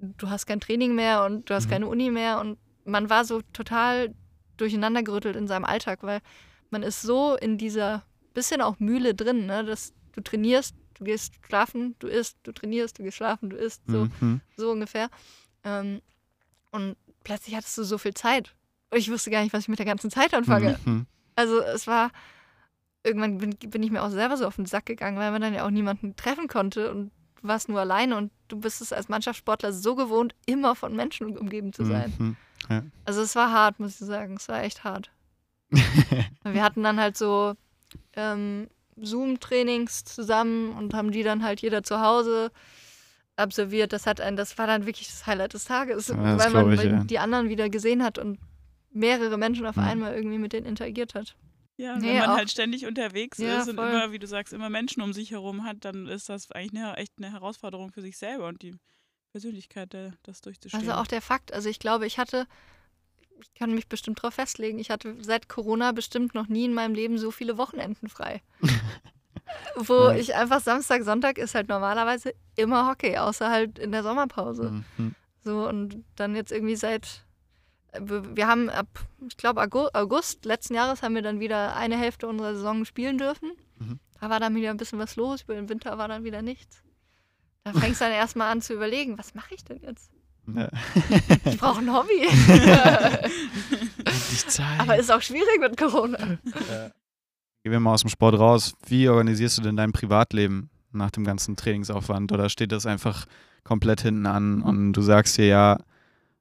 du 0.00 0.28
hast 0.28 0.46
kein 0.46 0.60
Training 0.60 0.96
mehr 0.96 1.24
und 1.24 1.48
du 1.48 1.54
hast 1.54 1.66
mhm. 1.66 1.70
keine 1.70 1.86
Uni 1.86 2.10
mehr. 2.10 2.40
Und 2.40 2.58
man 2.84 3.08
war 3.10 3.24
so 3.24 3.42
total 3.52 4.12
durcheinandergerüttelt 4.56 5.36
in 5.36 5.46
seinem 5.46 5.64
Alltag, 5.64 6.00
weil 6.02 6.20
man 6.70 6.82
ist 6.82 7.02
so 7.02 7.36
in 7.36 7.58
dieser 7.58 8.04
bisschen 8.34 8.60
auch 8.60 8.80
Mühle 8.80 9.14
drin, 9.14 9.46
ne? 9.46 9.64
dass 9.64 9.92
du 10.12 10.20
trainierst, 10.20 10.74
du 10.94 11.04
gehst 11.04 11.34
schlafen, 11.46 11.94
du 12.00 12.08
isst, 12.08 12.38
du 12.42 12.50
trainierst, 12.50 12.98
du 12.98 13.04
gehst 13.04 13.18
schlafen, 13.18 13.50
du 13.50 13.56
isst, 13.56 13.82
so, 13.86 14.08
mhm. 14.20 14.40
so 14.56 14.72
ungefähr. 14.72 15.10
Ähm, 15.62 16.02
und 16.72 16.96
plötzlich 17.28 17.54
hattest 17.54 17.76
du 17.76 17.84
so 17.84 17.98
viel 17.98 18.14
Zeit. 18.14 18.54
Und 18.90 18.98
ich 18.98 19.10
wusste 19.10 19.30
gar 19.30 19.42
nicht, 19.42 19.52
was 19.52 19.62
ich 19.62 19.68
mit 19.68 19.78
der 19.78 19.86
ganzen 19.86 20.10
Zeit 20.10 20.32
anfange. 20.32 20.78
Mhm. 20.84 21.06
Also 21.36 21.60
es 21.60 21.86
war, 21.86 22.10
irgendwann 23.04 23.36
bin, 23.36 23.50
bin, 23.50 23.82
ich 23.82 23.90
mir 23.90 24.02
auch 24.02 24.08
selber 24.08 24.38
so 24.38 24.46
auf 24.46 24.56
den 24.56 24.64
Sack 24.64 24.86
gegangen, 24.86 25.18
weil 25.18 25.30
man 25.30 25.42
dann 25.42 25.52
ja 25.52 25.66
auch 25.66 25.70
niemanden 25.70 26.16
treffen 26.16 26.48
konnte 26.48 26.90
und 26.90 27.10
du 27.40 27.48
warst 27.48 27.68
nur 27.68 27.80
alleine 27.80 28.16
und 28.16 28.32
du 28.48 28.58
bist 28.58 28.80
es 28.80 28.94
als 28.94 29.10
Mannschaftssportler 29.10 29.74
so 29.74 29.94
gewohnt, 29.94 30.34
immer 30.46 30.74
von 30.74 30.96
Menschen 30.96 31.36
umgeben 31.36 31.74
zu 31.74 31.84
sein. 31.84 32.14
Mhm. 32.18 32.36
Ja. 32.70 32.82
Also 33.04 33.20
es 33.20 33.36
war 33.36 33.52
hart, 33.52 33.78
muss 33.78 34.00
ich 34.00 34.06
sagen. 34.06 34.36
Es 34.36 34.48
war 34.48 34.62
echt 34.62 34.84
hart. 34.84 35.10
wir 35.70 36.62
hatten 36.62 36.82
dann 36.82 36.98
halt 36.98 37.18
so 37.18 37.54
ähm, 38.16 38.68
Zoom-Trainings 38.96 40.04
zusammen 40.04 40.72
und 40.72 40.94
haben 40.94 41.12
die 41.12 41.22
dann 41.22 41.42
halt 41.42 41.60
jeder 41.60 41.82
zu 41.82 42.00
Hause 42.00 42.50
absolviert. 43.38 43.92
Das 43.92 44.06
hat 44.06 44.20
ein, 44.20 44.36
das 44.36 44.58
war 44.58 44.66
dann 44.66 44.86
wirklich 44.86 45.08
das 45.08 45.26
Highlight 45.26 45.54
des 45.54 45.64
Tages, 45.64 46.08
ja, 46.08 46.38
weil 46.38 46.50
man 46.50 46.72
ich, 46.72 46.82
ja. 46.82 47.04
die 47.04 47.18
anderen 47.18 47.48
wieder 47.48 47.68
gesehen 47.68 48.02
hat 48.02 48.18
und 48.18 48.38
mehrere 48.90 49.38
Menschen 49.38 49.66
auf 49.66 49.76
mhm. 49.76 49.84
einmal 49.84 50.14
irgendwie 50.14 50.38
mit 50.38 50.52
denen 50.52 50.66
interagiert 50.66 51.14
hat. 51.14 51.36
Ja, 51.76 51.96
nee, 51.96 52.08
wenn 52.08 52.18
man 52.18 52.30
halt 52.30 52.50
ständig 52.50 52.86
unterwegs 52.86 53.38
ja, 53.38 53.60
ist 53.60 53.68
und 53.68 53.76
voll. 53.76 53.88
immer, 53.88 54.10
wie 54.10 54.18
du 54.18 54.26
sagst, 54.26 54.52
immer 54.52 54.68
Menschen 54.68 55.00
um 55.00 55.12
sich 55.12 55.30
herum 55.30 55.62
hat, 55.64 55.84
dann 55.84 56.08
ist 56.08 56.28
das 56.28 56.50
eigentlich 56.50 56.82
eine, 56.82 56.96
echt 56.96 57.12
eine 57.18 57.30
Herausforderung 57.30 57.92
für 57.92 58.02
sich 58.02 58.18
selber 58.18 58.48
und 58.48 58.62
die 58.62 58.74
Persönlichkeit, 59.30 59.96
das 60.24 60.40
durchzustehen. 60.40 60.80
Also 60.80 61.00
auch 61.00 61.06
der 61.06 61.22
Fakt, 61.22 61.52
also 61.52 61.68
ich 61.68 61.78
glaube, 61.78 62.06
ich 62.06 62.18
hatte, 62.18 62.48
ich 63.40 63.54
kann 63.54 63.72
mich 63.74 63.86
bestimmt 63.86 64.18
darauf 64.18 64.34
festlegen, 64.34 64.80
ich 64.80 64.90
hatte 64.90 65.14
seit 65.20 65.48
Corona 65.48 65.92
bestimmt 65.92 66.34
noch 66.34 66.48
nie 66.48 66.64
in 66.64 66.74
meinem 66.74 66.94
Leben 66.94 67.16
so 67.16 67.30
viele 67.30 67.58
Wochenenden 67.58 68.08
frei. 68.08 68.42
Wo 69.76 70.08
ja. 70.08 70.14
ich 70.14 70.34
einfach 70.34 70.60
Samstag, 70.60 71.04
Sonntag 71.04 71.38
ist 71.38 71.54
halt 71.54 71.68
normalerweise 71.68 72.34
immer 72.56 72.88
Hockey, 72.88 73.16
außer 73.16 73.50
halt 73.50 73.78
in 73.78 73.92
der 73.92 74.02
Sommerpause. 74.02 74.82
Mhm. 74.96 75.14
So 75.44 75.68
und 75.68 76.04
dann 76.16 76.34
jetzt 76.34 76.52
irgendwie 76.52 76.76
seit 76.76 77.24
wir 78.00 78.46
haben 78.46 78.68
ab, 78.68 78.86
ich 79.26 79.36
glaube, 79.36 79.62
August 79.62 80.44
letzten 80.44 80.74
Jahres 80.74 81.02
haben 81.02 81.14
wir 81.14 81.22
dann 81.22 81.40
wieder 81.40 81.74
eine 81.74 81.96
Hälfte 81.96 82.28
unserer 82.28 82.54
Saison 82.54 82.84
spielen 82.84 83.18
dürfen. 83.18 83.52
Mhm. 83.78 83.98
Da 84.20 84.30
war 84.30 84.40
dann 84.40 84.54
wieder 84.54 84.70
ein 84.70 84.76
bisschen 84.76 84.98
was 84.98 85.16
los, 85.16 85.42
über 85.42 85.54
den 85.54 85.68
Winter 85.68 85.96
war 85.96 86.08
dann 86.08 86.24
wieder 86.24 86.42
nichts. 86.42 86.82
Da 87.64 87.72
fängst 87.72 88.00
du 88.00 88.04
dann 88.04 88.12
erstmal 88.12 88.50
an 88.50 88.62
zu 88.62 88.74
überlegen, 88.74 89.18
was 89.18 89.34
mache 89.34 89.54
ich 89.54 89.64
denn 89.64 89.80
jetzt? 89.80 90.10
Ja. 90.54 90.68
Ich 91.44 91.58
brauche 91.58 91.80
ein 91.80 91.92
Hobby. 91.92 92.26
Aber 94.78 94.96
ist 94.96 95.12
auch 95.12 95.20
schwierig 95.20 95.60
mit 95.60 95.76
Corona. 95.76 96.38
Ja. 96.70 96.90
Gehen 97.62 97.72
wir 97.72 97.80
mal 97.80 97.94
aus 97.94 98.02
dem 98.02 98.10
Sport 98.10 98.38
raus. 98.38 98.74
Wie 98.86 99.08
organisierst 99.08 99.58
du 99.58 99.62
denn 99.62 99.76
dein 99.76 99.92
Privatleben 99.92 100.70
nach 100.92 101.10
dem 101.10 101.24
ganzen 101.24 101.56
Trainingsaufwand? 101.56 102.32
Oder 102.32 102.48
steht 102.48 102.72
das 102.72 102.86
einfach 102.86 103.26
komplett 103.64 104.00
hinten 104.00 104.26
an 104.26 104.62
und 104.62 104.92
du 104.92 105.02
sagst 105.02 105.36
dir, 105.36 105.46
ja, 105.46 105.78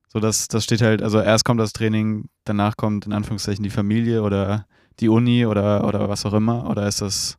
so, 0.07 0.19
das, 0.19 0.47
das 0.47 0.63
steht 0.63 0.81
halt, 0.81 1.01
also 1.01 1.19
erst 1.19 1.43
kommt 1.43 1.59
das 1.59 1.73
Training, 1.73 2.29
danach 2.45 2.77
kommt 2.77 3.05
in 3.05 3.13
Anführungszeichen 3.13 3.63
die 3.63 3.69
Familie 3.69 4.23
oder 4.23 4.65
die 4.99 5.09
Uni 5.09 5.45
oder, 5.45 5.85
oder 5.85 6.07
was 6.09 6.25
auch 6.25 6.33
immer? 6.33 6.69
Oder 6.69 6.87
ist 6.87 7.01
das. 7.01 7.37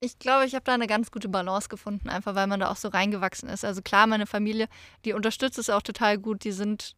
Ich 0.00 0.18
glaube, 0.18 0.44
ich 0.44 0.54
habe 0.54 0.64
da 0.64 0.74
eine 0.74 0.86
ganz 0.86 1.10
gute 1.10 1.28
Balance 1.28 1.68
gefunden, 1.68 2.08
einfach 2.08 2.34
weil 2.34 2.46
man 2.46 2.60
da 2.60 2.70
auch 2.70 2.76
so 2.76 2.88
reingewachsen 2.88 3.48
ist. 3.48 3.64
Also 3.64 3.82
klar, 3.82 4.06
meine 4.06 4.26
Familie, 4.26 4.68
die 5.04 5.12
unterstützt 5.12 5.58
es 5.58 5.70
auch 5.70 5.82
total 5.82 6.18
gut. 6.18 6.44
Die 6.44 6.52
sind 6.52 6.94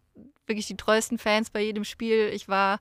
wirklich 0.46 0.66
die 0.66 0.76
treuesten 0.76 1.16
Fans 1.16 1.48
bei 1.50 1.62
jedem 1.62 1.84
Spiel. 1.84 2.30
Ich 2.34 2.48
war 2.48 2.78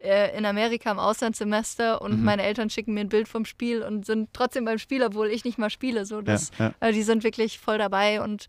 äh, 0.00 0.36
in 0.36 0.46
Amerika 0.46 0.90
im 0.90 0.98
Auslandssemester 0.98 2.00
und 2.02 2.18
mhm. 2.18 2.24
meine 2.24 2.42
Eltern 2.42 2.70
schicken 2.70 2.94
mir 2.94 3.00
ein 3.00 3.08
Bild 3.08 3.28
vom 3.28 3.44
Spiel 3.44 3.82
und 3.82 4.06
sind 4.06 4.30
trotzdem 4.32 4.64
beim 4.64 4.78
Spiel, 4.78 5.02
obwohl 5.02 5.28
ich 5.28 5.44
nicht 5.44 5.58
mal 5.58 5.70
spiele. 5.70 6.06
So, 6.06 6.22
das, 6.22 6.50
ja, 6.58 6.66
ja. 6.66 6.74
Also 6.80 6.96
die 6.96 7.02
sind 7.02 7.22
wirklich 7.22 7.58
voll 7.58 7.78
dabei 7.78 8.22
und 8.22 8.46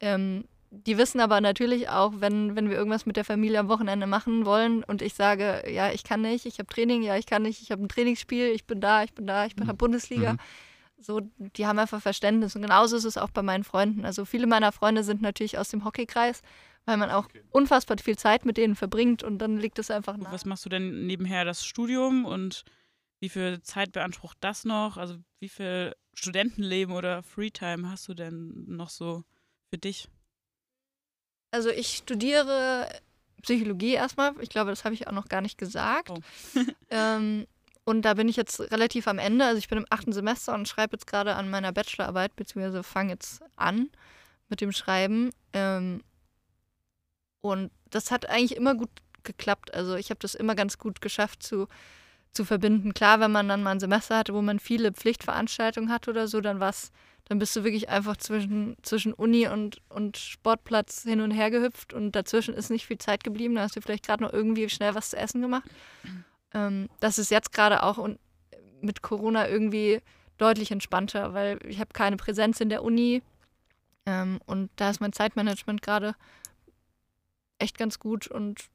ähm, 0.00 0.44
die 0.70 0.96
wissen 0.96 1.20
aber 1.20 1.40
natürlich 1.40 1.90
auch, 1.90 2.12
wenn, 2.16 2.56
wenn 2.56 2.70
wir 2.70 2.76
irgendwas 2.76 3.04
mit 3.04 3.16
der 3.16 3.26
Familie 3.26 3.58
am 3.58 3.68
Wochenende 3.68 4.06
machen 4.06 4.46
wollen 4.46 4.82
und 4.84 5.02
ich 5.02 5.12
sage, 5.12 5.64
ja, 5.70 5.92
ich 5.92 6.02
kann 6.02 6.22
nicht, 6.22 6.46
ich 6.46 6.58
habe 6.58 6.72
Training, 6.72 7.02
ja, 7.02 7.16
ich 7.16 7.26
kann 7.26 7.42
nicht, 7.42 7.60
ich 7.60 7.70
habe 7.70 7.82
ein 7.82 7.88
Trainingsspiel, 7.88 8.46
ich 8.46 8.64
bin 8.64 8.80
da, 8.80 9.02
ich 9.02 9.12
bin 9.12 9.26
da, 9.26 9.44
ich 9.44 9.54
bin 9.54 9.64
in 9.64 9.68
der 9.68 9.74
mhm. 9.74 9.78
Bundesliga. 9.78 10.32
Mhm. 10.32 10.38
So, 10.98 11.20
die 11.36 11.66
haben 11.66 11.78
einfach 11.78 12.00
Verständnis. 12.00 12.54
Und 12.54 12.62
genauso 12.62 12.96
ist 12.96 13.04
es 13.04 13.18
auch 13.18 13.30
bei 13.30 13.42
meinen 13.42 13.64
Freunden. 13.64 14.04
Also 14.04 14.24
viele 14.24 14.46
meiner 14.46 14.70
Freunde 14.72 15.02
sind 15.02 15.20
natürlich 15.20 15.58
aus 15.58 15.68
dem 15.68 15.84
Hockeykreis, 15.84 16.42
weil 16.84 16.96
man 16.96 17.10
auch 17.10 17.26
okay. 17.26 17.42
unfassbar 17.50 17.96
viel 17.98 18.18
Zeit 18.18 18.44
mit 18.44 18.56
denen 18.56 18.74
verbringt 18.74 19.22
und 19.22 19.38
dann 19.38 19.58
liegt 19.58 19.78
es 19.78 19.90
einfach 19.90 20.16
nach. 20.16 20.32
Was 20.32 20.44
machst 20.44 20.64
du 20.64 20.68
denn 20.68 21.06
nebenher 21.06 21.44
das 21.44 21.64
Studium 21.64 22.24
und 22.24 22.64
wie 23.20 23.28
viel 23.28 23.62
Zeit 23.62 23.92
beansprucht 23.92 24.36
das 24.40 24.64
noch? 24.64 24.96
Also 24.96 25.16
wie 25.38 25.48
viel 25.48 25.94
Studentenleben 26.14 26.94
oder 26.94 27.22
Freetime 27.22 27.88
hast 27.88 28.08
du 28.08 28.14
denn 28.14 28.64
noch 28.66 28.90
so 28.90 29.22
für 29.70 29.78
dich? 29.78 30.08
Also 31.52 31.70
ich 31.70 31.98
studiere 31.98 32.88
Psychologie 33.42 33.92
erstmal. 33.92 34.34
Ich 34.40 34.48
glaube, 34.48 34.70
das 34.70 34.84
habe 34.84 34.94
ich 34.94 35.06
auch 35.06 35.12
noch 35.12 35.28
gar 35.28 35.40
nicht 35.40 35.58
gesagt. 35.58 36.10
Oh. 36.10 36.20
ähm, 36.90 37.46
und 37.84 38.02
da 38.02 38.14
bin 38.14 38.28
ich 38.28 38.36
jetzt 38.36 38.60
relativ 38.72 39.08
am 39.08 39.18
Ende. 39.18 39.44
Also 39.44 39.58
ich 39.58 39.68
bin 39.68 39.78
im 39.78 39.86
achten 39.90 40.12
Semester 40.12 40.54
und 40.54 40.68
schreibe 40.68 40.96
jetzt 40.96 41.06
gerade 41.06 41.34
an 41.34 41.50
meiner 41.50 41.72
Bachelorarbeit, 41.72 42.34
beziehungsweise 42.36 42.82
fange 42.82 43.12
jetzt 43.12 43.42
an 43.56 43.90
mit 44.48 44.60
dem 44.60 44.72
Schreiben. 44.72 45.30
Ähm, 45.52 46.02
und 47.42 47.70
das 47.90 48.10
hat 48.10 48.28
eigentlich 48.28 48.56
immer 48.56 48.74
gut 48.74 48.88
geklappt. 49.22 49.74
Also 49.74 49.94
ich 49.96 50.10
habe 50.10 50.18
das 50.20 50.34
immer 50.34 50.54
ganz 50.54 50.78
gut 50.78 51.00
geschafft 51.00 51.42
zu, 51.42 51.68
zu 52.32 52.44
verbinden. 52.44 52.94
Klar, 52.94 53.20
wenn 53.20 53.30
man 53.30 53.48
dann 53.48 53.62
mal 53.62 53.72
ein 53.72 53.80
Semester 53.80 54.16
hatte, 54.16 54.34
wo 54.34 54.40
man 54.40 54.58
viele 54.58 54.92
Pflichtveranstaltungen 54.92 55.92
hat 55.92 56.08
oder 56.08 56.26
so, 56.26 56.40
dann 56.40 56.60
war 56.60 56.70
es 56.70 56.90
dann 57.26 57.38
bist 57.38 57.54
du 57.54 57.64
wirklich 57.64 57.88
einfach 57.88 58.16
zwischen, 58.16 58.76
zwischen 58.82 59.12
Uni 59.12 59.46
und, 59.46 59.80
und 59.88 60.18
Sportplatz 60.18 61.02
hin 61.02 61.20
und 61.20 61.30
her 61.30 61.50
gehüpft 61.50 61.92
und 61.92 62.12
dazwischen 62.12 62.54
ist 62.54 62.70
nicht 62.70 62.86
viel 62.86 62.98
Zeit 62.98 63.24
geblieben. 63.24 63.54
Da 63.54 63.62
hast 63.62 63.76
du 63.76 63.80
vielleicht 63.80 64.04
gerade 64.04 64.24
noch 64.24 64.32
irgendwie 64.32 64.68
schnell 64.68 64.94
was 64.94 65.10
zu 65.10 65.16
essen 65.16 65.40
gemacht. 65.40 65.68
Ähm, 66.52 66.88
das 67.00 67.18
ist 67.18 67.30
jetzt 67.30 67.52
gerade 67.52 67.84
auch 67.84 68.06
mit 68.80 69.02
Corona 69.02 69.48
irgendwie 69.48 70.00
deutlich 70.36 70.72
entspannter, 70.72 71.32
weil 71.32 71.58
ich 71.64 71.78
habe 71.78 71.92
keine 71.92 72.16
Präsenz 72.16 72.60
in 72.60 72.68
der 72.68 72.82
Uni 72.82 73.22
ähm, 74.04 74.40
und 74.46 74.70
da 74.76 74.90
ist 74.90 75.00
mein 75.00 75.12
Zeitmanagement 75.12 75.80
gerade 75.80 76.14
echt 77.62 77.78
ganz 77.78 77.98
gut 77.98 78.26
und 78.26 78.68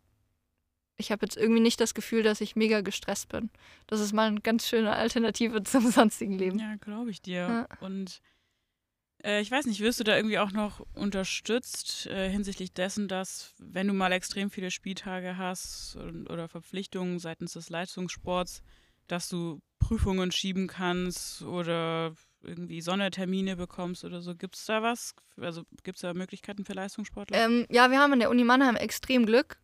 ich 0.98 1.12
habe 1.12 1.26
jetzt 1.26 1.38
irgendwie 1.38 1.62
nicht 1.62 1.80
das 1.80 1.94
Gefühl, 1.94 2.24
dass 2.24 2.42
ich 2.42 2.56
mega 2.56 2.82
gestresst 2.82 3.30
bin. 3.30 3.52
Das 3.86 4.00
ist 4.00 4.14
mal 4.14 4.28
eine 4.28 4.42
ganz 4.42 4.68
schöne 4.68 4.94
Alternative 4.94 5.64
zum 5.64 5.92
sonstigen 5.92 6.38
Leben. 6.38 6.60
Ja, 6.60 6.76
glaube 6.76 7.12
ich 7.12 7.22
dir. 7.22 7.36
Ja. 7.36 7.68
Und 7.80 8.22
äh, 9.24 9.42
ich 9.42 9.52
weiß 9.52 9.66
nicht, 9.68 9.80
wirst 9.80 10.00
du 10.00 10.04
da 10.04 10.16
irgendwie 10.16 10.40
auch 10.40 10.52
noch 10.52 10.86
unterstützt 10.94 12.08
äh, 12.08 12.30
hinsichtlich 12.30 12.74
dessen, 12.74 13.08
dass 13.08 13.54
wenn 13.60 13.88
du 13.88 13.94
mal 13.94 14.12
extrem 14.12 14.50
viele 14.50 14.72
Spieltage 14.72 15.38
hast 15.38 15.96
und, 15.98 16.30
oder 16.30 16.48
Verpflichtungen 16.48 17.20
seitens 17.20 17.54
des 17.54 17.70
Leistungssports, 17.70 18.64
dass 19.08 19.30
du 19.30 19.62
Prüfungen 19.80 20.32
schieben 20.32 20.68
kannst 20.68 21.44
oder 21.44 22.14
irgendwie 22.44 22.82
Sondertermine 22.82 23.56
bekommst 23.56 24.04
oder 24.06 24.22
so. 24.22 24.36
Gibt 24.36 24.56
es 24.56 24.66
da 24.66 24.82
was? 24.82 25.16
Also 25.40 25.64
gibt 25.84 25.98
es 25.98 26.02
da 26.02 26.14
Möglichkeiten 26.14 26.66
für 26.66 26.74
Leistungssportler? 26.74 27.38
Ähm, 27.38 27.66
ja, 27.70 27.92
wir 27.92 28.00
haben 28.00 28.14
an 28.14 28.20
der 28.20 28.30
Uni 28.30 28.44
Mannheim 28.44 28.76
extrem 28.76 29.26
Glück. 29.26 29.58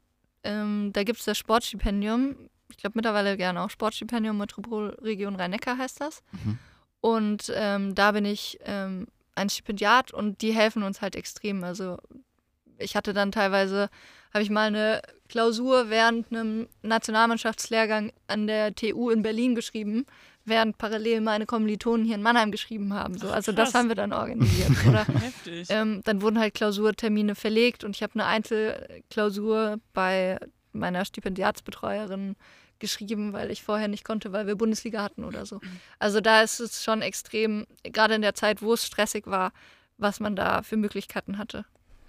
Ähm, 0.44 0.92
da 0.94 1.04
gibt 1.04 1.20
es 1.20 1.26
das 1.26 1.38
Sportstipendium. 1.38 2.36
Ich 2.70 2.78
glaube 2.78 2.94
mittlerweile 2.96 3.38
gerne 3.38 3.62
auch 3.62 3.70
Sportstipendium 3.70 4.38
Metropolregion 4.38 5.36
Rhein-Neckar 5.36 5.78
heißt 5.78 6.02
das. 6.02 6.24
Mhm. 6.32 6.60
Und 7.02 7.52
ähm, 7.56 7.96
da 7.96 8.12
bin 8.12 8.26
ich 8.26 8.60
ähm, 8.64 9.08
ein 9.36 9.50
Stipendiat 9.50 10.14
und 10.14 10.42
die 10.42 10.54
helfen 10.54 10.84
uns 10.84 11.02
halt 11.02 11.16
extrem. 11.16 11.64
Also 11.64 11.98
ich 12.78 12.96
hatte 12.96 13.14
dann 13.14 13.32
teilweise, 13.32 13.90
habe 14.34 14.44
ich 14.44 14.50
mal 14.50 14.68
eine 14.68 15.02
Klausur 15.30 15.90
während 15.90 16.32
einem 16.32 16.68
Nationalmannschaftslehrgang 16.82 18.12
an 18.28 18.48
der 18.48 18.76
TU 18.76 19.10
in 19.10 19.22
Berlin 19.22 19.56
geschrieben, 19.56 20.06
während 20.46 20.78
parallel 20.78 21.22
meine 21.22 21.46
Kommilitonen 21.46 22.06
hier 22.06 22.16
in 22.16 22.22
Mannheim 22.22 22.52
geschrieben 22.52 22.94
haben. 22.94 23.18
So. 23.18 23.30
Also 23.30 23.52
das 23.52 23.74
haben 23.74 23.88
wir 23.88 23.96
dann 23.96 24.14
organisiert. 24.14 24.72
Oder, 24.88 25.06
ähm, 25.70 26.02
dann 26.04 26.22
wurden 26.22 26.40
halt 26.40 26.54
Klausurtermine 26.54 27.36
verlegt 27.36 27.84
und 27.84 27.96
ich 27.96 28.04
habe 28.04 28.14
eine 28.16 28.26
Einzelklausur 28.26 29.80
bei 29.94 30.40
meiner 30.74 31.06
Stipendiatsbetreuerin 31.06 32.36
geschrieben, 32.80 33.32
weil 33.32 33.52
ich 33.52 33.64
vorher 33.64 33.88
nicht 33.88 34.04
konnte, 34.04 34.34
weil 34.34 34.48
wir 34.48 34.56
Bundesliga 34.56 35.02
hatten 35.02 35.24
oder 35.24 35.46
so. 35.46 35.62
Also 36.00 36.20
da 36.20 36.42
ist 36.42 36.60
es 36.60 36.84
schon 36.84 37.02
extrem, 37.02 37.66
gerade 37.84 38.16
in 38.16 38.22
der 38.22 38.36
Zeit, 38.36 38.62
wo 38.62 38.74
es 38.74 38.86
stressig 38.86 39.28
war, 39.28 39.54
was 39.98 40.20
man 40.20 40.36
da 40.36 40.64
für 40.64 40.76
Möglichkeiten 40.76 41.38
hatte. 41.38 41.66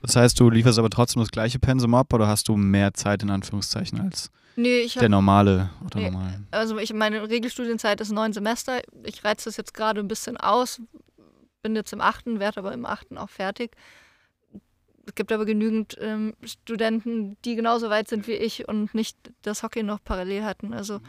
Das 0.06 0.16
heißt, 0.16 0.38
du 0.38 0.50
lieferst 0.50 0.78
aber 0.78 0.90
trotzdem 0.90 1.20
das 1.20 1.30
gleiche 1.30 1.58
Pensum 1.58 1.94
ab 1.94 2.12
oder 2.12 2.28
hast 2.28 2.48
du 2.48 2.56
mehr 2.56 2.92
Zeit 2.92 3.22
in 3.22 3.30
Anführungszeichen 3.30 4.00
als 4.00 4.30
Nee, 4.56 4.80
ich 4.80 4.92
der 4.92 5.04
habe 5.04 5.10
normale 5.10 5.70
oder 5.84 5.98
Nee. 5.98 6.10
normale? 6.10 6.42
also 6.50 6.78
ich 6.78 6.92
meine 6.92 7.28
Regelstudienzeit 7.28 8.00
ist 8.02 8.12
neun 8.12 8.32
Semester. 8.34 8.82
Ich 9.02 9.24
reize 9.24 9.46
das 9.46 9.56
jetzt 9.56 9.72
gerade 9.72 10.00
ein 10.00 10.06
bisschen 10.08 10.36
aus. 10.36 10.80
Bin 11.62 11.74
jetzt 11.74 11.92
im 11.94 12.02
achten, 12.02 12.38
werde 12.38 12.58
aber 12.60 12.72
im 12.74 12.84
achten 12.84 13.16
auch 13.16 13.30
fertig. 13.30 13.72
Es 15.06 15.14
gibt 15.14 15.32
aber 15.32 15.46
genügend 15.46 15.96
ähm, 16.00 16.34
Studenten, 16.44 17.36
die 17.46 17.56
genauso 17.56 17.88
weit 17.88 18.08
sind 18.08 18.26
wie 18.26 18.32
ich 18.32 18.68
und 18.68 18.94
nicht 18.94 19.16
das 19.42 19.62
Hockey 19.62 19.82
noch 19.82 20.04
parallel 20.04 20.44
hatten. 20.44 20.74
Also, 20.74 21.00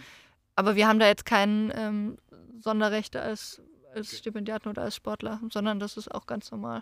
aber 0.56 0.76
wir 0.78 0.88
haben 0.88 1.00
da 1.00 1.08
jetzt 1.08 1.26
keinen 1.26 1.72
ähm, 1.76 2.18
Sonderrechte 2.62 3.22
als, 3.22 3.62
als 3.94 4.18
Stipendiaten 4.18 4.70
oder 4.70 4.84
als 4.84 4.96
Sportler, 4.96 5.42
sondern 5.52 5.80
das 5.82 5.98
ist 5.98 6.10
auch 6.14 6.26
ganz 6.26 6.50
normal. 6.50 6.82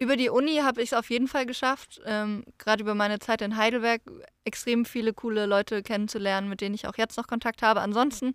Über 0.00 0.16
die 0.16 0.30
Uni 0.30 0.58
habe 0.58 0.80
ich 0.80 0.90
es 0.90 0.94
auf 0.98 1.10
jeden 1.10 1.26
Fall 1.26 1.44
geschafft, 1.44 2.00
ähm, 2.06 2.44
gerade 2.56 2.82
über 2.82 2.94
meine 2.94 3.18
Zeit 3.18 3.42
in 3.42 3.56
Heidelberg 3.56 4.00
extrem 4.44 4.84
viele 4.84 5.12
coole 5.12 5.46
Leute 5.46 5.82
kennenzulernen, 5.82 6.48
mit 6.48 6.60
denen 6.60 6.74
ich 6.76 6.86
auch 6.86 6.96
jetzt 6.96 7.16
noch 7.16 7.26
Kontakt 7.26 7.62
habe. 7.62 7.80
Ansonsten, 7.80 8.34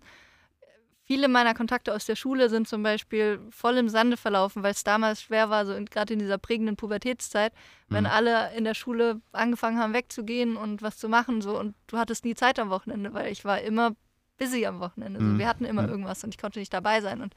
viele 1.04 1.26
meiner 1.28 1.54
Kontakte 1.54 1.94
aus 1.94 2.04
der 2.04 2.16
Schule 2.16 2.50
sind 2.50 2.68
zum 2.68 2.82
Beispiel 2.82 3.40
voll 3.50 3.78
im 3.78 3.88
Sande 3.88 4.18
verlaufen, 4.18 4.62
weil 4.62 4.72
es 4.72 4.84
damals 4.84 5.22
schwer 5.22 5.48
war, 5.48 5.64
so 5.64 5.74
gerade 5.90 6.12
in 6.12 6.18
dieser 6.18 6.36
prägenden 6.36 6.76
Pubertätszeit, 6.76 7.54
wenn 7.88 8.04
Mhm. 8.04 8.10
alle 8.10 8.54
in 8.56 8.64
der 8.64 8.74
Schule 8.74 9.22
angefangen 9.32 9.78
haben 9.78 9.94
wegzugehen 9.94 10.56
und 10.56 10.82
was 10.82 10.98
zu 10.98 11.08
machen 11.08 11.40
so 11.40 11.58
und 11.58 11.74
du 11.86 11.96
hattest 11.96 12.26
nie 12.26 12.34
Zeit 12.34 12.58
am 12.58 12.68
Wochenende, 12.68 13.14
weil 13.14 13.32
ich 13.32 13.44
war 13.46 13.60
immer 13.62 13.96
busy 14.36 14.66
am 14.66 14.80
Wochenende. 14.80 15.20
So. 15.20 15.26
Mhm. 15.26 15.38
Wir 15.38 15.48
hatten 15.48 15.64
immer 15.64 15.82
Ja. 15.84 15.88
irgendwas 15.88 16.24
und 16.24 16.34
ich 16.34 16.40
konnte 16.40 16.58
nicht 16.58 16.74
dabei 16.74 17.00
sein 17.00 17.22
und 17.22 17.34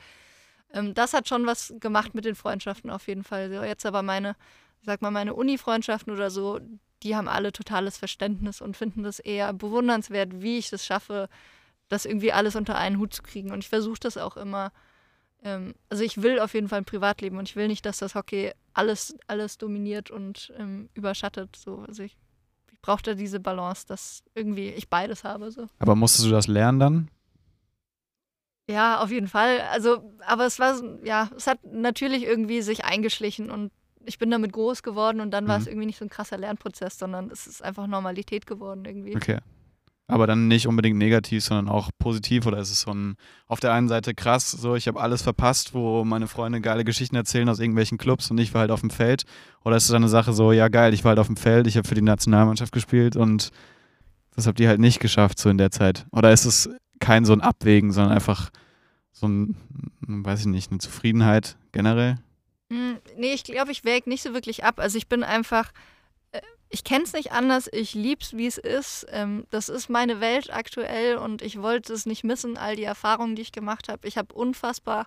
ähm, 0.73 0.93
das 0.93 1.13
hat 1.13 1.27
schon 1.27 1.45
was 1.45 1.73
gemacht 1.79 2.15
mit 2.15 2.25
den 2.25 2.35
Freundschaften 2.35 2.89
auf 2.89 3.07
jeden 3.07 3.23
Fall. 3.23 3.49
So, 3.49 3.63
jetzt 3.63 3.85
aber 3.85 4.01
meine, 4.01 4.35
sag 4.81 5.01
mal, 5.01 5.11
meine 5.11 5.33
Uni-Freundschaften 5.33 6.13
oder 6.13 6.29
so, 6.29 6.59
die 7.03 7.15
haben 7.15 7.27
alle 7.27 7.51
totales 7.51 7.97
Verständnis 7.97 8.61
und 8.61 8.75
finden 8.75 9.03
das 9.03 9.19
eher 9.19 9.53
bewundernswert, 9.53 10.41
wie 10.41 10.57
ich 10.57 10.69
das 10.69 10.85
schaffe, 10.85 11.29
das 11.89 12.05
irgendwie 12.05 12.33
alles 12.33 12.55
unter 12.55 12.77
einen 12.77 12.97
Hut 12.97 13.13
zu 13.13 13.23
kriegen. 13.23 13.51
Und 13.51 13.59
ich 13.59 13.69
versuche 13.69 13.99
das 13.99 14.17
auch 14.17 14.35
immer. 14.35 14.71
Ähm, 15.43 15.75
also 15.89 16.03
ich 16.03 16.21
will 16.21 16.39
auf 16.39 16.53
jeden 16.53 16.67
Fall 16.67 16.79
ein 16.79 16.85
Privatleben 16.85 17.37
und 17.37 17.47
ich 17.49 17.55
will 17.55 17.67
nicht, 17.67 17.85
dass 17.85 17.99
das 17.99 18.15
Hockey 18.15 18.51
alles, 18.73 19.15
alles 19.27 19.57
dominiert 19.57 20.11
und 20.11 20.51
ähm, 20.57 20.89
überschattet. 20.93 21.55
So. 21.55 21.85
Also 21.87 22.03
ich, 22.03 22.17
ich 22.71 22.81
brauche 22.81 23.03
da 23.03 23.13
diese 23.13 23.39
Balance, 23.39 23.85
dass 23.87 24.23
irgendwie 24.33 24.69
ich 24.69 24.89
beides 24.89 25.23
habe. 25.23 25.51
So. 25.51 25.67
Aber 25.79 25.95
musstest 25.95 26.25
du 26.25 26.31
das 26.31 26.47
lernen 26.47 26.79
dann? 26.79 27.11
Ja, 28.69 28.99
auf 28.99 29.11
jeden 29.11 29.27
Fall. 29.27 29.61
Also, 29.71 30.11
aber 30.25 30.45
es 30.45 30.59
war, 30.59 30.75
ja, 31.03 31.29
es 31.37 31.47
hat 31.47 31.59
natürlich 31.63 32.23
irgendwie 32.23 32.61
sich 32.61 32.83
eingeschlichen 32.83 33.49
und 33.49 33.71
ich 34.05 34.19
bin 34.19 34.29
damit 34.31 34.51
groß 34.53 34.83
geworden 34.83 35.19
und 35.21 35.31
dann 35.31 35.47
war 35.47 35.57
Mhm. 35.57 35.61
es 35.61 35.67
irgendwie 35.67 35.85
nicht 35.87 35.99
so 35.99 36.05
ein 36.05 36.09
krasser 36.09 36.37
Lernprozess, 36.37 36.97
sondern 36.97 37.29
es 37.31 37.47
ist 37.47 37.63
einfach 37.63 37.87
Normalität 37.87 38.45
geworden 38.45 38.83
irgendwie. 38.85 39.15
Okay. 39.15 39.37
Aber 40.09 40.25
dann 40.25 40.47
nicht 40.47 40.67
unbedingt 40.67 40.97
negativ, 40.97 41.43
sondern 41.43 41.67
auch 41.67 41.89
positiv 41.99 42.45
oder 42.45 42.59
ist 42.59 42.71
es 42.71 42.81
so 42.81 42.91
ein 42.91 43.17
auf 43.47 43.59
der 43.59 43.73
einen 43.73 43.89
Seite 43.89 44.13
krass, 44.13 44.51
so 44.51 44.75
ich 44.75 44.87
habe 44.87 45.01
alles 45.01 45.21
verpasst, 45.21 45.73
wo 45.73 46.05
meine 46.05 46.27
Freunde 46.27 46.61
geile 46.61 46.85
Geschichten 46.85 47.17
erzählen 47.17 47.49
aus 47.49 47.59
irgendwelchen 47.59 47.97
Clubs 47.97 48.31
und 48.31 48.37
ich 48.37 48.53
war 48.53 48.61
halt 48.61 48.71
auf 48.71 48.79
dem 48.79 48.89
Feld 48.89 49.23
oder 49.65 49.75
ist 49.75 49.83
es 49.83 49.89
dann 49.89 50.03
eine 50.03 50.09
Sache 50.09 50.31
so, 50.31 50.53
ja 50.53 50.69
geil, 50.69 50.93
ich 50.93 51.03
war 51.03 51.09
halt 51.09 51.19
auf 51.19 51.27
dem 51.27 51.35
Feld, 51.35 51.67
ich 51.67 51.75
habe 51.75 51.85
für 51.85 51.95
die 51.95 52.01
Nationalmannschaft 52.01 52.71
gespielt 52.71 53.17
und 53.17 53.49
das 54.33 54.47
habt 54.47 54.61
ihr 54.61 54.69
halt 54.69 54.79
nicht 54.79 55.01
geschafft 55.01 55.39
so 55.39 55.49
in 55.49 55.57
der 55.57 55.71
Zeit 55.71 56.05
oder 56.13 56.31
ist 56.31 56.45
es 56.45 56.69
kein 56.99 57.25
so 57.25 57.33
ein 57.33 57.41
Abwägen, 57.41 57.91
sondern 57.91 58.13
einfach 58.13 58.49
so 59.11 59.27
ein, 59.27 59.55
weiß 60.01 60.41
ich 60.41 60.45
nicht, 60.47 60.71
eine 60.71 60.79
Zufriedenheit 60.79 61.57
generell? 61.71 62.17
Mm, 62.69 62.93
Nee, 63.17 63.33
ich 63.33 63.43
glaube, 63.43 63.71
ich 63.71 63.83
wäge 63.83 64.09
nicht 64.09 64.21
so 64.23 64.33
wirklich 64.33 64.63
ab. 64.63 64.79
Also 64.79 64.97
ich 64.97 65.07
bin 65.07 65.23
einfach, 65.23 65.71
äh, 66.31 66.41
ich 66.69 66.83
kenne 66.83 67.03
es 67.03 67.13
nicht 67.13 67.31
anders, 67.31 67.67
ich 67.71 67.95
lieb's, 67.95 68.35
wie 68.35 68.45
es 68.45 68.57
ist. 68.57 69.07
Ähm, 69.09 69.45
das 69.49 69.69
ist 69.69 69.89
meine 69.89 70.19
Welt 70.19 70.53
aktuell 70.53 71.17
und 71.17 71.41
ich 71.41 71.61
wollte 71.61 71.93
es 71.93 72.05
nicht 72.05 72.23
missen, 72.23 72.57
all 72.57 72.75
die 72.75 72.83
Erfahrungen, 72.83 73.35
die 73.35 73.41
ich 73.41 73.51
gemacht 73.51 73.89
habe. 73.89 74.07
Ich 74.07 74.17
habe 74.17 74.33
unfassbar 74.35 75.05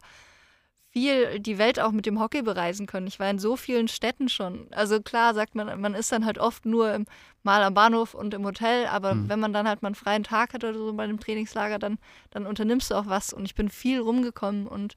viel 0.93 1.39
die 1.39 1.59
Welt 1.59 1.79
auch 1.79 1.93
mit 1.93 2.05
dem 2.07 2.19
Hockey 2.21 2.43
bereisen 2.43 2.87
können. 2.87 3.07
Ich 3.07 3.21
war 3.21 3.31
in 3.31 3.39
so 3.39 3.57
vielen 3.57 3.87
Städten 3.89 4.29
schon. 4.29 4.67
Also 4.73 5.01
klar 5.01 5.35
sagt 5.35 5.55
man, 5.55 5.81
man 5.81 5.95
ist 5.95 6.11
dann 6.11 6.25
halt 6.25 6.39
oft 6.39 6.67
nur 6.67 6.93
im, 6.93 7.07
mal 7.45 7.63
am 7.63 7.75
Bahnhof 7.75 8.15
und 8.15 8.35
im 8.35 8.45
Hotel, 8.45 8.87
aber 8.87 9.15
Mhm. 9.15 9.29
wenn 9.29 9.41
man 9.41 9.53
dann 9.53 9.69
halt 9.69 9.83
mal 9.83 9.89
einen 9.89 9.95
freien 9.95 10.25
Tag 10.25 10.53
hat 10.53 10.65
oder 10.65 10.75
so 10.77 10.93
bei 10.93 11.05
einem 11.05 11.21
Trainingslager, 11.21 11.79
dann, 11.79 11.99
dann 12.31 12.45
unternimmst 12.47 12.91
du 12.91 12.97
auch 12.97 13.07
was. 13.07 13.33
Und 13.33 13.45
ich 13.45 13.55
bin 13.55 13.69
viel 13.69 14.01
rumgekommen 14.01 14.67
und 14.67 14.97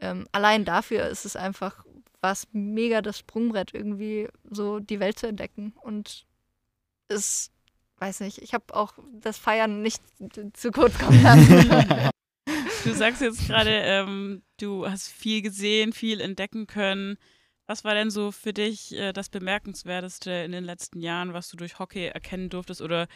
ähm, 0.00 0.26
allein 0.32 0.64
dafür 0.64 1.06
ist 1.08 1.24
es 1.24 1.34
einfach 1.36 1.84
was 2.20 2.46
mega 2.52 3.00
das 3.02 3.18
Sprungbrett, 3.18 3.72
irgendwie 3.74 4.28
so 4.48 4.78
die 4.80 5.00
Welt 5.00 5.18
zu 5.18 5.26
entdecken. 5.26 5.72
Und 5.80 6.24
es, 7.08 7.50
weiß 7.98 8.20
nicht, 8.20 8.38
ich 8.38 8.54
habe 8.54 8.64
auch 8.74 8.92
das 9.12 9.38
Feiern 9.38 9.82
nicht 9.82 10.02
zu 10.52 10.70
kurz 10.72 10.98
kommen 10.98 11.22
lassen. 11.22 11.70
Du 12.84 12.92
sagst 12.94 13.20
jetzt 13.22 13.46
gerade, 13.46 13.70
ähm, 13.70 14.42
du 14.62 14.88
hast 14.88 15.08
viel 15.08 15.42
gesehen, 15.42 15.92
viel 15.92 16.20
entdecken 16.20 16.66
können. 16.66 17.18
Was 17.66 17.84
war 17.84 17.94
denn 17.94 18.10
so 18.10 18.32
für 18.32 18.52
dich 18.52 18.94
äh, 18.94 19.12
das 19.12 19.28
Bemerkenswerteste 19.28 20.30
in 20.30 20.52
den 20.52 20.64
letzten 20.64 21.00
Jahren, 21.00 21.32
was 21.32 21.48
du 21.48 21.56
durch 21.56 21.78
Hockey 21.78 22.06
erkennen 22.06 22.48
durftest 22.50 22.82
oder 22.82 23.08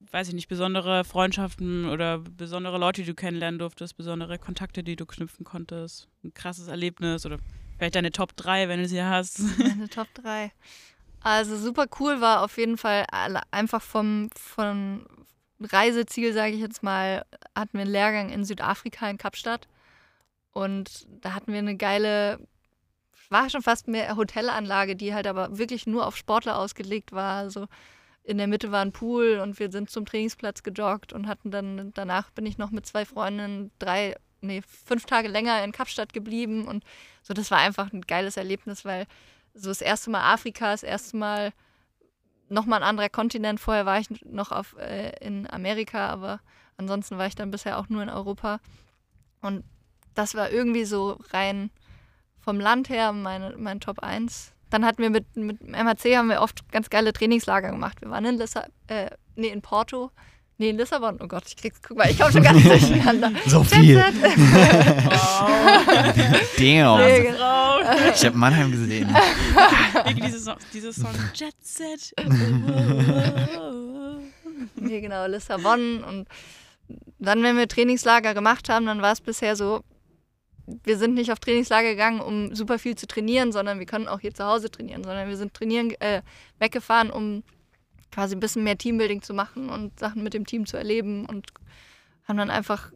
weiß 0.00 0.28
ich 0.28 0.34
nicht, 0.34 0.48
besondere 0.48 1.04
Freundschaften 1.04 1.88
oder 1.88 2.18
besondere 2.18 2.78
Leute, 2.78 3.02
die 3.02 3.08
du 3.08 3.14
kennenlernen 3.14 3.58
durftest, 3.58 3.96
besondere 3.96 4.38
Kontakte, 4.38 4.82
die 4.84 4.96
du 4.96 5.06
knüpfen 5.06 5.44
konntest, 5.44 6.08
ein 6.22 6.32
krasses 6.34 6.68
Erlebnis 6.68 7.26
oder 7.26 7.38
vielleicht 7.76 7.96
deine 7.96 8.12
Top 8.12 8.36
3, 8.36 8.68
wenn 8.68 8.80
du 8.80 8.88
sie 8.88 9.02
hast. 9.02 9.40
Meine 9.58 9.88
Top 9.88 10.08
3. 10.14 10.52
Also 11.20 11.56
super 11.56 11.86
cool 11.98 12.20
war 12.20 12.42
auf 12.42 12.58
jeden 12.58 12.78
Fall 12.78 13.06
einfach 13.50 13.82
vom, 13.82 14.30
vom 14.36 15.04
Reiseziel, 15.60 16.32
sage 16.32 16.54
ich 16.54 16.60
jetzt 16.60 16.82
mal, 16.84 17.24
hatten 17.56 17.72
wir 17.72 17.82
einen 17.82 17.90
Lehrgang 17.90 18.30
in 18.30 18.44
Südafrika 18.44 19.10
in 19.10 19.18
Kapstadt. 19.18 19.66
Und 20.58 21.06
da 21.08 21.34
hatten 21.34 21.52
wir 21.52 21.60
eine 21.60 21.76
geile, 21.76 22.40
war 23.30 23.48
schon 23.48 23.62
fast 23.62 23.86
mehr 23.86 24.16
Hotelanlage, 24.16 24.96
die 24.96 25.14
halt 25.14 25.28
aber 25.28 25.56
wirklich 25.56 25.86
nur 25.86 26.04
auf 26.04 26.16
Sportler 26.16 26.58
ausgelegt 26.58 27.12
war. 27.12 27.36
Also 27.36 27.68
in 28.24 28.38
der 28.38 28.48
Mitte 28.48 28.72
war 28.72 28.82
ein 28.82 28.90
Pool 28.90 29.38
und 29.40 29.60
wir 29.60 29.70
sind 29.70 29.88
zum 29.88 30.04
Trainingsplatz 30.04 30.64
gejoggt 30.64 31.12
und 31.12 31.28
hatten 31.28 31.52
dann, 31.52 31.92
danach 31.94 32.32
bin 32.32 32.44
ich 32.44 32.58
noch 32.58 32.72
mit 32.72 32.86
zwei 32.86 33.04
Freundinnen 33.04 33.70
drei, 33.78 34.16
nee, 34.40 34.60
fünf 34.62 35.04
Tage 35.04 35.28
länger 35.28 35.62
in 35.62 35.70
Kapstadt 35.70 36.12
geblieben 36.12 36.66
und 36.66 36.82
so, 37.22 37.34
das 37.34 37.52
war 37.52 37.58
einfach 37.58 37.92
ein 37.92 38.00
geiles 38.00 38.36
Erlebnis, 38.36 38.84
weil 38.84 39.06
so 39.54 39.68
das 39.68 39.80
erste 39.80 40.10
Mal 40.10 40.32
Afrika, 40.34 40.72
das 40.72 40.82
erste 40.82 41.16
Mal 41.18 41.52
nochmal 42.48 42.82
ein 42.82 42.88
anderer 42.88 43.10
Kontinent. 43.10 43.60
Vorher 43.60 43.86
war 43.86 44.00
ich 44.00 44.08
noch 44.24 44.50
auf, 44.50 44.76
äh, 44.76 45.24
in 45.24 45.48
Amerika, 45.48 46.08
aber 46.08 46.40
ansonsten 46.76 47.16
war 47.16 47.28
ich 47.28 47.36
dann 47.36 47.52
bisher 47.52 47.78
auch 47.78 47.88
nur 47.88 48.02
in 48.02 48.10
Europa. 48.10 48.58
Und 49.40 49.62
das 50.18 50.34
war 50.34 50.50
irgendwie 50.50 50.84
so 50.84 51.18
rein 51.30 51.70
vom 52.40 52.58
Land 52.58 52.88
her 52.88 53.12
meine, 53.12 53.54
mein 53.56 53.78
Top 53.78 54.00
1. 54.00 54.52
Dann 54.70 54.84
hatten 54.84 55.00
wir 55.00 55.10
mit, 55.10 55.36
mit 55.36 55.60
dem 55.60 55.70
MHC 55.70 56.16
haben 56.16 56.28
wir 56.28 56.42
oft 56.42 56.70
ganz 56.72 56.90
geile 56.90 57.12
Trainingslager 57.12 57.70
gemacht. 57.70 58.00
Wir 58.00 58.10
waren 58.10 58.24
in 58.24 58.36
Lissa, 58.36 58.66
äh, 58.88 59.10
nee, 59.36 59.48
in 59.48 59.62
Porto. 59.62 60.10
Nee, 60.60 60.70
in 60.70 60.76
Lissabon. 60.76 61.18
Oh 61.22 61.28
Gott, 61.28 61.44
ich 61.46 61.56
krieg's, 61.56 61.80
guck 61.80 61.96
mal, 61.96 62.10
ich 62.10 62.18
komme 62.18 62.32
schon 62.32 62.42
gar 62.42 62.52
nicht 62.52 62.68
durcheinander. 62.68 63.30
So 63.46 63.62
viel. 63.64 63.94
Damn. 66.58 66.98
Nee, 66.98 67.22
genau. 67.22 67.78
Ich 68.12 68.24
habe 68.26 68.36
Mannheim 68.36 68.72
gesehen. 68.72 69.08
Wegen 70.04 70.20
dieses 70.20 70.44
Song, 70.44 70.56
dieses 70.72 70.96
Song 70.96 71.14
Jet 71.34 71.54
Set. 71.62 72.12
Nee, 74.74 75.00
genau, 75.00 75.26
Lissabon. 75.28 76.02
Und 76.02 76.26
dann, 77.20 77.42
wenn 77.44 77.56
wir 77.56 77.68
Trainingslager 77.68 78.34
gemacht 78.34 78.68
haben, 78.68 78.86
dann 78.86 79.00
war 79.00 79.12
es 79.12 79.20
bisher 79.20 79.54
so, 79.54 79.84
wir 80.84 80.98
sind 80.98 81.14
nicht 81.14 81.32
auf 81.32 81.40
Trainingslager 81.40 81.90
gegangen, 81.90 82.20
um 82.20 82.54
super 82.54 82.78
viel 82.78 82.96
zu 82.96 83.06
trainieren, 83.06 83.52
sondern 83.52 83.78
wir 83.78 83.86
können 83.86 84.08
auch 84.08 84.20
hier 84.20 84.34
zu 84.34 84.44
Hause 84.44 84.70
trainieren, 84.70 85.04
sondern 85.04 85.28
wir 85.28 85.36
sind 85.36 85.54
trainieren, 85.54 85.90
äh, 86.00 86.22
weggefahren, 86.58 87.10
um 87.10 87.42
quasi 88.10 88.34
ein 88.36 88.40
bisschen 88.40 88.64
mehr 88.64 88.78
Teambuilding 88.78 89.22
zu 89.22 89.34
machen 89.34 89.68
und 89.68 89.98
Sachen 89.98 90.22
mit 90.22 90.34
dem 90.34 90.46
Team 90.46 90.66
zu 90.66 90.76
erleben 90.76 91.26
und 91.26 91.48
haben 92.24 92.38
dann 92.38 92.50
einfach 92.50 92.92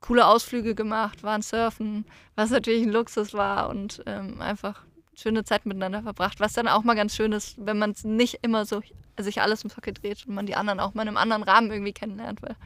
coole 0.00 0.26
Ausflüge 0.26 0.74
gemacht, 0.74 1.22
waren 1.22 1.42
surfen, 1.42 2.04
was 2.34 2.50
natürlich 2.50 2.82
ein 2.82 2.92
Luxus 2.92 3.32
war 3.32 3.68
und 3.70 4.02
ähm, 4.06 4.40
einfach 4.40 4.84
schöne 5.14 5.44
Zeit 5.44 5.66
miteinander 5.66 6.02
verbracht, 6.02 6.40
was 6.40 6.52
dann 6.52 6.68
auch 6.68 6.84
mal 6.84 6.94
ganz 6.94 7.14
schön 7.14 7.32
ist, 7.32 7.56
wenn 7.58 7.78
man 7.78 7.92
es 7.92 8.04
nicht 8.04 8.40
immer 8.42 8.66
so 8.66 8.82
sich 9.18 9.40
alles 9.40 9.62
im 9.64 9.70
Hockey 9.76 9.92
dreht 9.92 10.26
und 10.26 10.34
man 10.34 10.46
die 10.46 10.56
anderen 10.56 10.80
auch 10.80 10.94
mal 10.94 11.02
in 11.02 11.08
einem 11.08 11.16
anderen 11.16 11.42
Rahmen 11.42 11.70
irgendwie 11.70 11.92
kennenlernt. 11.92 12.42
Weil 12.42 12.56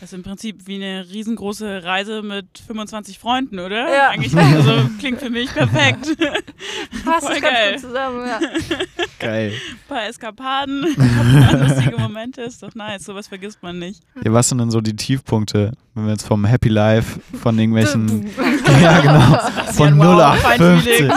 Das 0.00 0.10
ist 0.12 0.16
im 0.16 0.22
Prinzip 0.22 0.66
wie 0.66 0.76
eine 0.76 1.08
riesengroße 1.10 1.82
Reise 1.84 2.22
mit 2.22 2.46
25 2.66 3.18
Freunden, 3.18 3.58
oder? 3.58 3.92
Ja. 3.92 4.08
Eigentlich, 4.10 4.36
also 4.36 4.88
klingt 5.00 5.20
für 5.20 5.30
mich 5.30 5.52
perfekt. 5.52 6.06
fasst 7.04 7.26
Voll 7.26 7.40
ganz 7.40 7.54
geil. 7.54 7.72
gut 7.72 7.80
zusammen. 7.80 8.26
Ja. 8.26 8.40
Geil. 9.18 9.52
Ein 9.52 9.88
paar 9.88 10.06
Eskapaden, 10.06 10.82
lustige 11.68 11.96
Momente, 11.98 12.42
ist 12.42 12.62
doch 12.62 12.74
nice. 12.74 13.04
Sowas 13.04 13.28
vergisst 13.28 13.62
man 13.62 13.78
nicht. 13.78 14.02
Ja, 14.22 14.32
was 14.32 14.48
sind 14.50 14.58
denn 14.58 14.70
so 14.70 14.80
die 14.82 14.94
Tiefpunkte, 14.94 15.72
wenn 15.94 16.04
wir 16.04 16.12
jetzt 16.12 16.26
vom 16.26 16.44
Happy 16.44 16.68
Life, 16.68 17.18
von 17.42 17.58
irgendwelchen. 17.58 18.28
ja, 18.82 19.00
genau. 19.00 19.38
Von 19.72 19.96
0 19.96 20.20
auf 20.20 20.38
50 20.38 21.10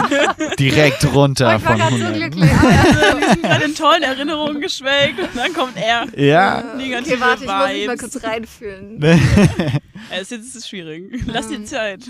direkt 0.58 1.04
runter 1.14 1.56
ich 1.56 1.64
war 1.64 1.70
von 1.72 1.78
gerade 1.78 1.98
so 1.98 2.04
100. 2.06 2.32
glücklich. 2.32 2.50
Also, 2.52 3.20
wir 3.20 3.28
sind 3.28 3.42
gerade 3.42 3.64
in 3.64 3.74
tollen 3.74 4.02
Erinnerungen 4.02 4.60
geschwelgt 4.60 5.18
und 5.20 5.36
dann 5.36 5.52
kommt 5.52 5.76
er. 5.76 6.06
Ja. 6.18 6.74
Negative 6.76 7.14
okay, 7.14 7.20
warte, 7.20 7.44
ich 7.44 7.50
muss 7.50 7.68
mich 7.72 7.86
mal 7.86 7.96
kurz 7.96 8.22
reinfühlen. 8.24 9.00
Es 10.12 10.22
ist, 10.22 10.30
jetzt 10.32 10.46
ist 10.46 10.56
es 10.56 10.68
schwierig. 10.68 11.22
Lass 11.26 11.48
dir 11.48 11.56
Ähm. 11.56 11.66
Zeit. 11.66 12.00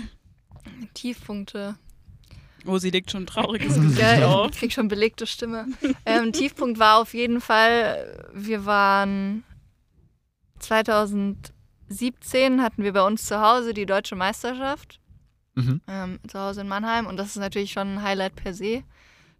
Tiefpunkte. 0.93 1.75
Oh, 2.65 2.77
sie 2.77 2.89
legt 2.89 3.11
schon 3.11 3.23
ein 3.23 3.27
trauriges 3.27 3.75
Gesicht 3.75 3.99
Ja, 3.99 4.27
auf. 4.27 4.51
ich 4.51 4.57
krieg 4.59 4.71
schon 4.71 4.87
belegte 4.87 5.27
Stimme. 5.27 5.65
Ähm, 6.05 6.31
Tiefpunkt 6.31 6.79
war 6.79 7.01
auf 7.01 7.13
jeden 7.13 7.41
Fall, 7.41 8.29
wir 8.33 8.65
waren 8.65 9.43
2017 10.59 12.61
hatten 12.61 12.83
wir 12.83 12.93
bei 12.93 13.01
uns 13.01 13.25
zu 13.25 13.41
Hause 13.41 13.73
die 13.73 13.85
deutsche 13.85 14.15
Meisterschaft, 14.15 14.99
Mhm. 15.55 15.81
ähm, 15.87 16.19
zu 16.27 16.39
Hause 16.39 16.61
in 16.61 16.67
Mannheim. 16.67 17.07
Und 17.07 17.17
das 17.17 17.27
ist 17.29 17.37
natürlich 17.37 17.71
schon 17.71 17.95
ein 17.95 18.03
Highlight 18.03 18.35
per 18.35 18.53
se, 18.53 18.83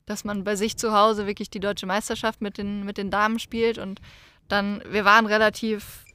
dass 0.06 0.24
man 0.24 0.44
bei 0.44 0.56
sich 0.56 0.78
zu 0.78 0.94
Hause 0.94 1.28
wirklich 1.28 1.50
die 1.50 1.60
deutsche 1.60 1.86
Meisterschaft 1.86 2.42
mit 2.42 2.58
den, 2.58 2.84
mit 2.84 2.98
den 2.98 3.12
Damen 3.12 3.40
spielt. 3.40 3.78
Und 3.78 4.02
dann, 4.48 4.84
wir 4.90 5.06
waren 5.06 5.26
relativ, 5.26 6.06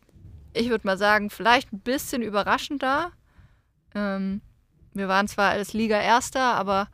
ich 0.52 0.68
würde 0.68 0.86
mal 0.86 0.98
sagen, 0.98 1.30
vielleicht 1.30 1.72
ein 1.72 1.80
bisschen 1.80 2.22
überraschend 2.22 2.82
da. 2.82 3.12
Ähm, 3.94 4.42
wir 4.92 5.08
waren 5.08 5.28
zwar 5.28 5.50
als 5.50 5.72
Liga 5.72 6.00
Erster, 6.00 6.54
aber 6.54 6.88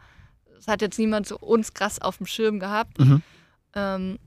es 0.59 0.69
hat 0.69 0.83
jetzt 0.83 0.99
niemand 0.99 1.27
so 1.27 1.39
uns 1.39 1.75
krass 1.75 2.01
auf 2.01 2.19
dem 2.19 2.27
Schirm 2.27 2.61
gehabt. 2.61 2.99
Mhm. 2.99 3.23
Ähm, 3.75 4.19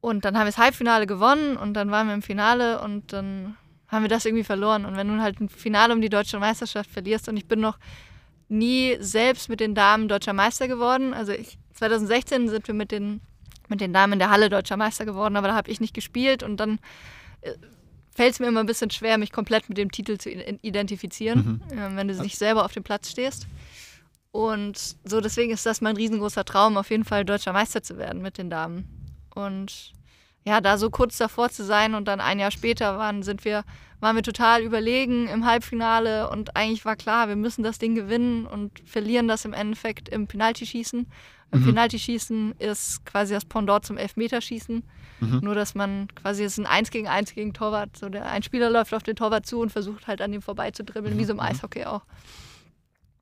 und 0.00 0.24
dann 0.24 0.36
haben 0.36 0.46
wir 0.46 0.52
das 0.52 0.58
Halbfinale 0.58 1.06
gewonnen 1.06 1.56
und 1.56 1.74
dann 1.74 1.90
waren 1.90 2.08
wir 2.08 2.14
im 2.14 2.22
Finale 2.22 2.80
und 2.80 3.12
dann 3.12 3.56
haben 3.92 4.02
wir 4.02 4.08
das 4.08 4.24
irgendwie 4.24 4.42
verloren. 4.42 4.86
Und 4.86 4.96
wenn 4.96 5.06
du 5.06 5.22
halt 5.22 5.38
ein 5.40 5.48
Finale 5.48 5.94
um 5.94 6.00
die 6.00 6.08
deutsche 6.08 6.38
Meisterschaft 6.38 6.90
verlierst 6.90 7.28
und 7.28 7.36
ich 7.36 7.46
bin 7.46 7.60
noch 7.60 7.78
nie 8.48 8.96
selbst 8.98 9.48
mit 9.48 9.60
den 9.60 9.74
Damen 9.74 10.08
deutscher 10.08 10.32
Meister 10.32 10.66
geworden. 10.66 11.14
Also 11.14 11.32
ich, 11.32 11.58
2016 11.74 12.48
sind 12.48 12.66
wir 12.66 12.74
mit 12.74 12.90
den, 12.90 13.20
mit 13.68 13.80
den 13.80 13.92
Damen 13.92 14.14
in 14.14 14.18
der 14.18 14.30
Halle 14.30 14.48
deutscher 14.48 14.76
Meister 14.76 15.04
geworden, 15.04 15.36
aber 15.36 15.48
da 15.48 15.54
habe 15.54 15.70
ich 15.70 15.80
nicht 15.80 15.94
gespielt 15.94 16.42
und 16.42 16.56
dann 16.56 16.78
äh, 17.42 17.52
fällt 18.14 18.32
es 18.32 18.40
mir 18.40 18.48
immer 18.48 18.60
ein 18.60 18.66
bisschen 18.66 18.90
schwer, 18.90 19.18
mich 19.18 19.32
komplett 19.32 19.68
mit 19.68 19.78
dem 19.78 19.90
Titel 19.90 20.18
zu 20.18 20.30
identifizieren, 20.30 21.62
ähm, 21.72 21.96
wenn 21.96 22.08
du 22.08 22.14
nicht 22.20 22.38
selber 22.38 22.64
auf 22.64 22.72
dem 22.72 22.82
Platz 22.82 23.10
stehst. 23.10 23.46
Und 24.30 24.96
so 25.04 25.20
deswegen 25.20 25.52
ist 25.52 25.66
das 25.66 25.82
mein 25.82 25.96
riesengroßer 25.96 26.44
Traum, 26.44 26.78
auf 26.78 26.90
jeden 26.90 27.04
Fall 27.04 27.24
deutscher 27.24 27.52
Meister 27.52 27.82
zu 27.82 27.98
werden 27.98 28.22
mit 28.22 28.38
den 28.38 28.48
Damen. 28.48 28.88
Und 29.34 29.92
ja, 30.44 30.60
da 30.60 30.76
so 30.78 30.90
kurz 30.90 31.16
davor 31.18 31.50
zu 31.50 31.64
sein 31.64 31.94
und 31.94 32.06
dann 32.08 32.20
ein 32.20 32.38
Jahr 32.38 32.50
später 32.50 32.98
waren, 32.98 33.22
sind 33.22 33.44
wir, 33.44 33.64
waren 34.00 34.16
wir 34.16 34.22
total 34.22 34.62
überlegen 34.62 35.28
im 35.28 35.46
Halbfinale 35.46 36.28
und 36.30 36.56
eigentlich 36.56 36.84
war 36.84 36.96
klar, 36.96 37.28
wir 37.28 37.36
müssen 37.36 37.62
das 37.62 37.78
Ding 37.78 37.94
gewinnen 37.94 38.46
und 38.46 38.72
verlieren 38.84 39.28
das 39.28 39.44
im 39.44 39.52
Endeffekt 39.52 40.08
im 40.08 40.26
Penaltyschießen. 40.26 41.06
Im 41.52 41.60
Mhm. 41.60 41.64
Penaltyschießen 41.66 42.52
ist 42.58 43.04
quasi 43.04 43.34
das 43.34 43.44
Pendant 43.44 43.84
zum 43.84 43.98
Elfmeterschießen. 43.98 44.82
Mhm. 45.20 45.40
Nur, 45.42 45.54
dass 45.54 45.74
man 45.74 46.08
quasi, 46.14 46.42
es 46.42 46.52
ist 46.52 46.58
ein 46.58 46.66
Eins 46.66 46.90
gegen 46.90 47.06
Eins 47.08 47.34
gegen 47.34 47.52
Torwart. 47.52 47.96
So 47.96 48.08
der, 48.08 48.26
ein 48.26 48.42
Spieler 48.42 48.70
läuft 48.70 48.94
auf 48.94 49.02
den 49.02 49.16
Torwart 49.16 49.44
zu 49.46 49.60
und 49.60 49.70
versucht 49.70 50.06
halt 50.06 50.22
an 50.22 50.32
ihm 50.32 50.40
vorbei 50.42 50.70
zu 50.70 50.82
dribbeln, 50.82 51.18
wie 51.18 51.24
so 51.26 51.32
im 51.32 51.36
Mhm. 51.36 51.42
Eishockey 51.44 51.84
auch. 51.84 52.02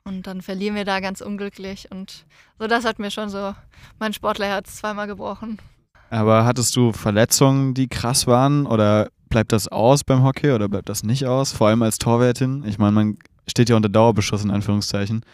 Und 0.05 0.27
dann 0.27 0.41
verlieren 0.43 0.77
wir 0.77 0.85
da 0.85 1.01
ganz 1.01 1.21
unglücklich. 1.21 1.91
Und 1.91 2.25
so, 2.59 2.67
das 2.69 2.85
hat 2.85 2.99
mir 3.01 3.11
schon 3.11 3.29
so 3.29 3.55
mein 3.99 4.13
Sportlerherz 4.15 4.77
zweimal 4.77 5.07
gebrochen. 5.09 5.59
Aber 6.11 6.45
hattest 6.45 6.75
du 6.77 6.93
Verletzungen, 6.93 7.73
die 7.75 7.89
krass 7.89 8.27
waren? 8.27 8.67
Oder 8.67 9.09
bleibt 9.29 9.53
das 9.53 9.69
aus 9.69 10.03
beim 10.05 10.25
Hockey 10.25 10.51
oder 10.51 10.69
bleibt 10.69 10.89
das 10.89 11.05
nicht 11.05 11.25
aus? 11.27 11.53
Vor 11.53 11.69
allem 11.69 11.83
als 11.83 11.99
Torwärtin. 11.99 12.65
Ich 12.67 12.79
meine, 12.79 12.93
man 12.93 13.19
steht 13.49 13.69
ja 13.69 13.77
unter 13.77 13.89
Dauerbeschuss 13.89 14.43
in 14.45 14.51
Anführungszeichen. 14.51 15.25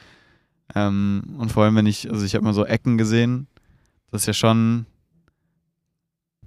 Ähm, 0.74 1.36
und 1.38 1.50
vor 1.50 1.64
allem, 1.64 1.76
wenn 1.76 1.86
ich, 1.86 2.10
also 2.10 2.24
ich 2.26 2.34
habe 2.34 2.44
mal 2.44 2.52
so 2.52 2.64
Ecken 2.66 2.98
gesehen, 2.98 3.46
das 4.10 4.22
ist 4.22 4.26
ja 4.26 4.32
schon, 4.34 4.84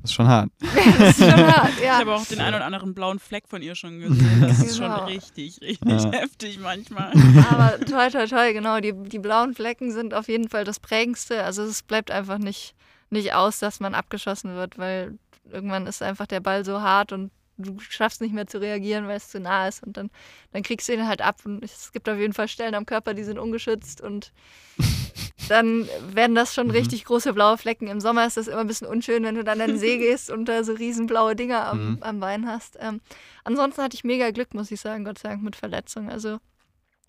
das 0.02 0.12
ist 0.12 0.14
schon 0.16 0.28
hart. 0.28 0.50
das 1.00 1.18
ist 1.20 1.30
schon 1.32 1.48
hart, 1.48 1.70
Ich 1.80 1.84
ja. 1.86 1.98
habe 2.00 2.14
auch 2.14 2.26
den 2.26 2.40
einen 2.42 2.56
oder 2.56 2.66
anderen 2.66 2.94
blauen 2.94 3.18
Fleck 3.20 3.48
von 3.48 3.62
ihr 3.64 3.74
schon 3.76 4.00
gesehen. 4.00 4.42
Das 4.42 4.60
ist 4.60 4.78
schon 4.78 4.92
Genau. 4.92 5.06
richtig, 5.06 5.60
richtig 5.62 6.04
Ja. 6.04 6.12
heftig 6.12 6.60
manchmal. 6.60 7.12
Aber 7.50 7.80
toll, 7.86 8.10
toll, 8.12 8.28
toll, 8.28 8.54
genau. 8.54 8.80
Die, 8.80 8.94
die 8.94 9.20
blauen 9.20 9.56
Flecken 9.56 9.92
sind 9.92 10.14
auf 10.14 10.28
jeden 10.28 10.50
Fall 10.50 10.66
das 10.66 10.80
Prägendste. 10.80 11.44
Also 11.44 11.64
es 11.64 11.82
bleibt 11.82 12.12
einfach 12.12 12.38
nicht, 12.38 12.76
nicht 13.10 13.34
aus, 13.34 13.60
dass 13.60 13.80
man 13.80 13.96
abgeschossen 13.96 14.56
wird, 14.56 14.78
weil 14.78 15.18
irgendwann 15.52 15.88
ist 15.88 16.02
einfach 16.02 16.28
der 16.28 16.40
Ball 16.42 16.64
so 16.66 16.82
hart 16.82 17.12
und 17.12 17.32
du 17.58 17.78
schaffst 17.80 18.22
nicht 18.22 18.34
mehr 18.34 18.48
zu 18.48 18.60
reagieren, 18.62 19.08
weil 19.08 19.18
es 19.18 19.30
zu 19.30 19.40
nah 19.40 19.68
ist. 19.68 19.84
Und 19.84 19.98
dann, 19.98 20.10
dann 20.54 20.64
kriegst 20.64 20.88
du 20.88 20.94
ihn 20.94 21.08
halt 21.08 21.22
ab. 21.22 21.38
Und 21.44 21.64
es 21.64 21.92
gibt 21.92 22.08
auf 22.08 22.18
jeden 22.18 22.34
Fall 22.34 22.48
Stellen 22.48 22.76
am 22.76 22.86
Körper, 22.86 23.14
die 23.14 23.24
sind 23.24 23.38
ungeschützt 23.40 24.00
und 24.02 24.32
dann 25.50 25.88
werden 26.14 26.36
das 26.36 26.54
schon 26.54 26.68
Mhm. 26.68 26.72
richtig 26.74 27.06
große 27.06 27.34
blaue 27.34 27.58
Flecken. 27.58 27.88
Im 27.88 28.00
Sommer 28.00 28.26
ist 28.28 28.38
das 28.38 28.48
immer 28.48 28.60
ein 28.62 28.68
bisschen 28.68 28.88
unschön, 28.88 29.24
wenn 29.24 29.36
du 29.36 29.44
dann 29.44 29.60
an 29.60 29.70
den 29.72 29.80
See 29.80 29.98
gehst 29.98 30.30
und 30.30 30.46
da 30.46 30.64
so 30.64 30.74
riesen 30.74 31.08
blaue 31.08 31.36
Dinger 31.36 31.66
am, 31.66 31.94
Mhm. 31.96 31.98
am 32.04 32.20
Bein 32.20 32.48
hast. 32.48 32.78
Ähm, 32.80 33.02
ansonsten 33.44 33.82
hatte 33.82 33.96
ich 33.96 34.04
mega 34.04 34.30
Glück, 34.32 34.54
muss 34.54 34.72
ich 34.72 34.80
sagen, 34.80 35.04
Gott 35.06 35.18
sei 35.20 35.30
Dank, 35.30 35.44
mit 35.44 35.56
Verletzungen. 35.56 36.10
Also 36.10 36.38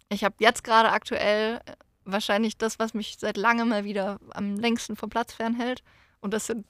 ich 0.09 0.25
habe 0.25 0.35
jetzt 0.41 0.65
gerade 0.65 0.91
aktuell 0.91 1.61
wahrscheinlich 2.13 2.57
das, 2.59 2.79
was 2.79 2.95
mich 2.95 3.17
seit 3.19 3.37
langem 3.37 3.69
mal 3.69 3.85
wieder 3.85 4.19
am 4.31 4.57
längsten 4.57 4.97
vom 4.97 5.11
Platz 5.11 5.33
fernhält. 5.33 5.83
Und 6.21 6.33
das 6.35 6.47
sind 6.47 6.67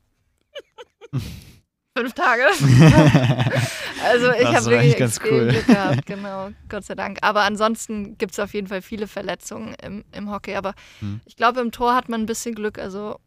fünf 1.97 2.13
Tage. 2.15 2.43
Also 4.03 4.31
ich 4.33 4.47
habe 4.47 4.65
wirklich 4.65 4.97
ganz 4.97 5.17
extrem 5.19 5.35
cool. 5.35 5.49
Glück 5.49 5.67
gehabt, 5.67 6.07
genau, 6.07 6.49
Gott 6.71 6.85
sei 6.87 6.95
Dank. 6.95 7.19
Aber 7.21 7.43
ansonsten 7.43 8.17
gibt 8.17 8.33
es 8.33 8.39
auf 8.39 8.55
jeden 8.55 8.67
Fall 8.67 8.81
viele 8.81 9.07
Verletzungen 9.07 9.75
im, 9.83 10.05
im 10.13 10.31
Hockey. 10.31 10.55
Aber 10.57 10.75
Hm. 11.01 11.21
ich 11.27 11.37
glaube, 11.37 11.61
im 11.61 11.71
Tor 11.71 11.95
hat 11.95 12.09
man 12.09 12.23
ein 12.23 12.27
bisschen 12.27 12.55
Glück, 12.55 12.79
also 12.79 13.21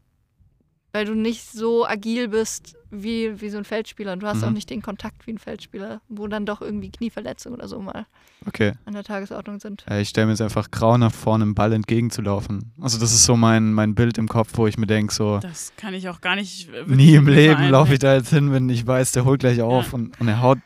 weil 0.94 1.04
du 1.06 1.14
nicht 1.14 1.50
so 1.50 1.84
agil 1.84 2.28
bist 2.28 2.76
wie, 2.92 3.40
wie 3.40 3.50
so 3.50 3.58
ein 3.58 3.64
Feldspieler. 3.64 4.12
Und 4.12 4.20
du 4.22 4.28
hast 4.28 4.42
Mhm. 4.42 4.44
auch 4.44 4.50
nicht 4.52 4.70
den 4.70 4.80
Kontakt 4.80 5.26
wie 5.26 5.32
ein 5.32 5.38
Feldspieler, 5.38 6.00
wo 6.08 6.28
dann 6.28 6.46
doch 6.46 6.60
irgendwie 6.62 6.90
Knieverletzungen 6.90 7.58
oder 7.58 7.66
so 7.66 7.80
mal 7.80 8.06
Okay. 8.46 8.74
an 8.84 8.92
der 8.94 9.02
Tagesordnung 9.02 9.58
sind. 9.58 9.84
Ja, 9.90 9.98
ich 9.98 10.10
stelle 10.10 10.26
mir 10.28 10.32
jetzt 10.34 10.40
einfach 10.42 10.70
grauenhaft 10.70 11.16
vor, 11.16 11.34
einem 11.34 11.56
Ball 11.56 11.72
entgegenzulaufen. 11.72 12.72
Also 12.80 12.98
das 13.00 13.12
ist 13.12 13.24
so 13.24 13.36
mein, 13.36 13.72
mein 13.72 13.96
Bild 13.96 14.18
im 14.18 14.28
Kopf, 14.28 14.50
wo 14.54 14.68
ich 14.68 14.78
mir 14.78 14.86
denke, 14.86 15.12
so 15.12 15.38
Das 15.40 15.72
kann 15.76 15.94
ich 15.94 16.08
auch 16.08 16.20
gar 16.20 16.36
nicht. 16.36 16.68
äh, 16.72 16.84
nie 16.86 17.14
im 17.14 17.26
Leben 17.26 17.68
laufe 17.70 17.94
ich 17.94 17.98
da 17.98 18.14
jetzt 18.14 18.30
hin, 18.30 18.52
wenn 18.52 18.68
ich 18.68 18.86
weiß, 18.86 19.10
der 19.12 19.24
holt 19.24 19.40
gleich 19.40 19.60
auf 19.62 19.92
und, 19.94 20.18
und 20.20 20.28
er 20.28 20.40
haut 20.42 20.58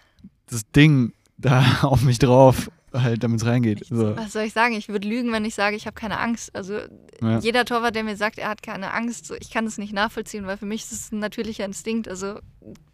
das 0.50 0.70
Ding 0.72 1.14
da 1.38 1.64
auf 1.82 2.02
mich 2.02 2.18
drauf, 2.18 2.70
halt 3.02 3.22
damit 3.22 3.40
es 3.40 3.46
reingeht. 3.46 3.84
So. 3.90 4.16
Was 4.16 4.32
soll 4.32 4.42
ich 4.44 4.52
sagen? 4.52 4.74
Ich 4.74 4.88
würde 4.88 5.06
lügen, 5.08 5.32
wenn 5.32 5.44
ich 5.44 5.54
sage, 5.54 5.76
ich 5.76 5.86
habe 5.86 5.94
keine 5.94 6.18
Angst. 6.18 6.54
Also 6.54 6.78
Ja. 7.20 7.38
jeder 7.40 7.64
Torwart, 7.64 7.94
der 7.94 8.04
mir 8.04 8.16
sagt, 8.16 8.38
er 8.38 8.48
hat 8.48 8.62
keine 8.62 8.92
Angst, 8.92 9.26
so, 9.26 9.34
ich 9.34 9.50
kann 9.50 9.66
es 9.66 9.78
nicht 9.78 9.92
nachvollziehen, 9.92 10.46
weil 10.46 10.56
für 10.56 10.66
mich 10.66 10.82
ist 10.82 10.92
es 10.92 11.12
ein 11.12 11.18
natürlicher 11.18 11.64
Instinkt. 11.64 12.08
Also 12.08 12.38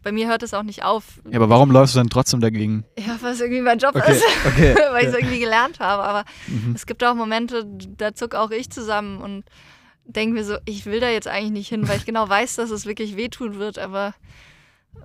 bei 0.02 0.12
mir 0.12 0.28
hört 0.28 0.42
es 0.42 0.54
auch 0.54 0.62
nicht 0.62 0.82
auf. 0.84 1.20
ja, 1.30 1.36
aber 1.38 1.48
warum 1.48 1.70
läufst 1.70 1.94
du 1.94 1.98
dann 1.98 2.10
trotzdem 2.10 2.40
dagegen? 2.40 2.84
Ja, 2.98 3.16
was 3.20 3.40
irgendwie 3.40 3.60
mein 3.62 3.78
Job 3.78 3.94
Okay, 3.96 4.12
ist, 4.12 4.24
okay. 4.46 4.74
weil 4.92 5.04
ich 5.04 5.10
es 5.10 5.16
irgendwie 5.16 5.40
gelernt 5.40 5.80
habe. 5.80 6.02
Aber 6.04 6.24
Mhm. 6.46 6.72
es 6.74 6.86
gibt 6.86 7.02
auch 7.04 7.14
Momente, 7.14 7.66
da 7.96 8.14
zuck 8.14 8.34
auch 8.34 8.50
ich 8.50 8.70
zusammen 8.70 9.18
und 9.20 9.44
denke 10.06 10.34
mir 10.34 10.44
so, 10.44 10.56
ich 10.66 10.84
will 10.86 11.00
da 11.00 11.08
jetzt 11.08 11.26
eigentlich 11.28 11.50
nicht 11.52 11.68
hin, 11.68 11.88
weil 11.88 11.96
ich 11.96 12.04
genau 12.04 12.28
weiß, 12.28 12.56
dass 12.56 12.70
es 12.70 12.84
wirklich 12.86 13.16
wehtun 13.16 13.58
wird, 13.58 13.78
aber 13.78 14.14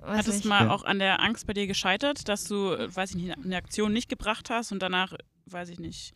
Hat 0.02 0.26
es 0.26 0.44
mal 0.44 0.64
Ja. 0.64 0.70
auch 0.70 0.82
an 0.84 0.98
der 0.98 1.20
Angst 1.20 1.46
bei 1.46 1.52
dir 1.52 1.66
gescheitert, 1.66 2.28
dass 2.28 2.44
du, 2.44 2.72
äh, 2.72 2.94
weiß 2.94 3.10
ich 3.10 3.16
nicht, 3.16 3.36
eine 3.38 3.56
Aktion 3.56 3.92
nicht 3.92 4.08
gebracht 4.08 4.50
hast 4.50 4.72
und 4.72 4.80
danach, 4.82 5.12
weiß 5.46 5.68
ich 5.70 5.78
nicht, 5.78 6.12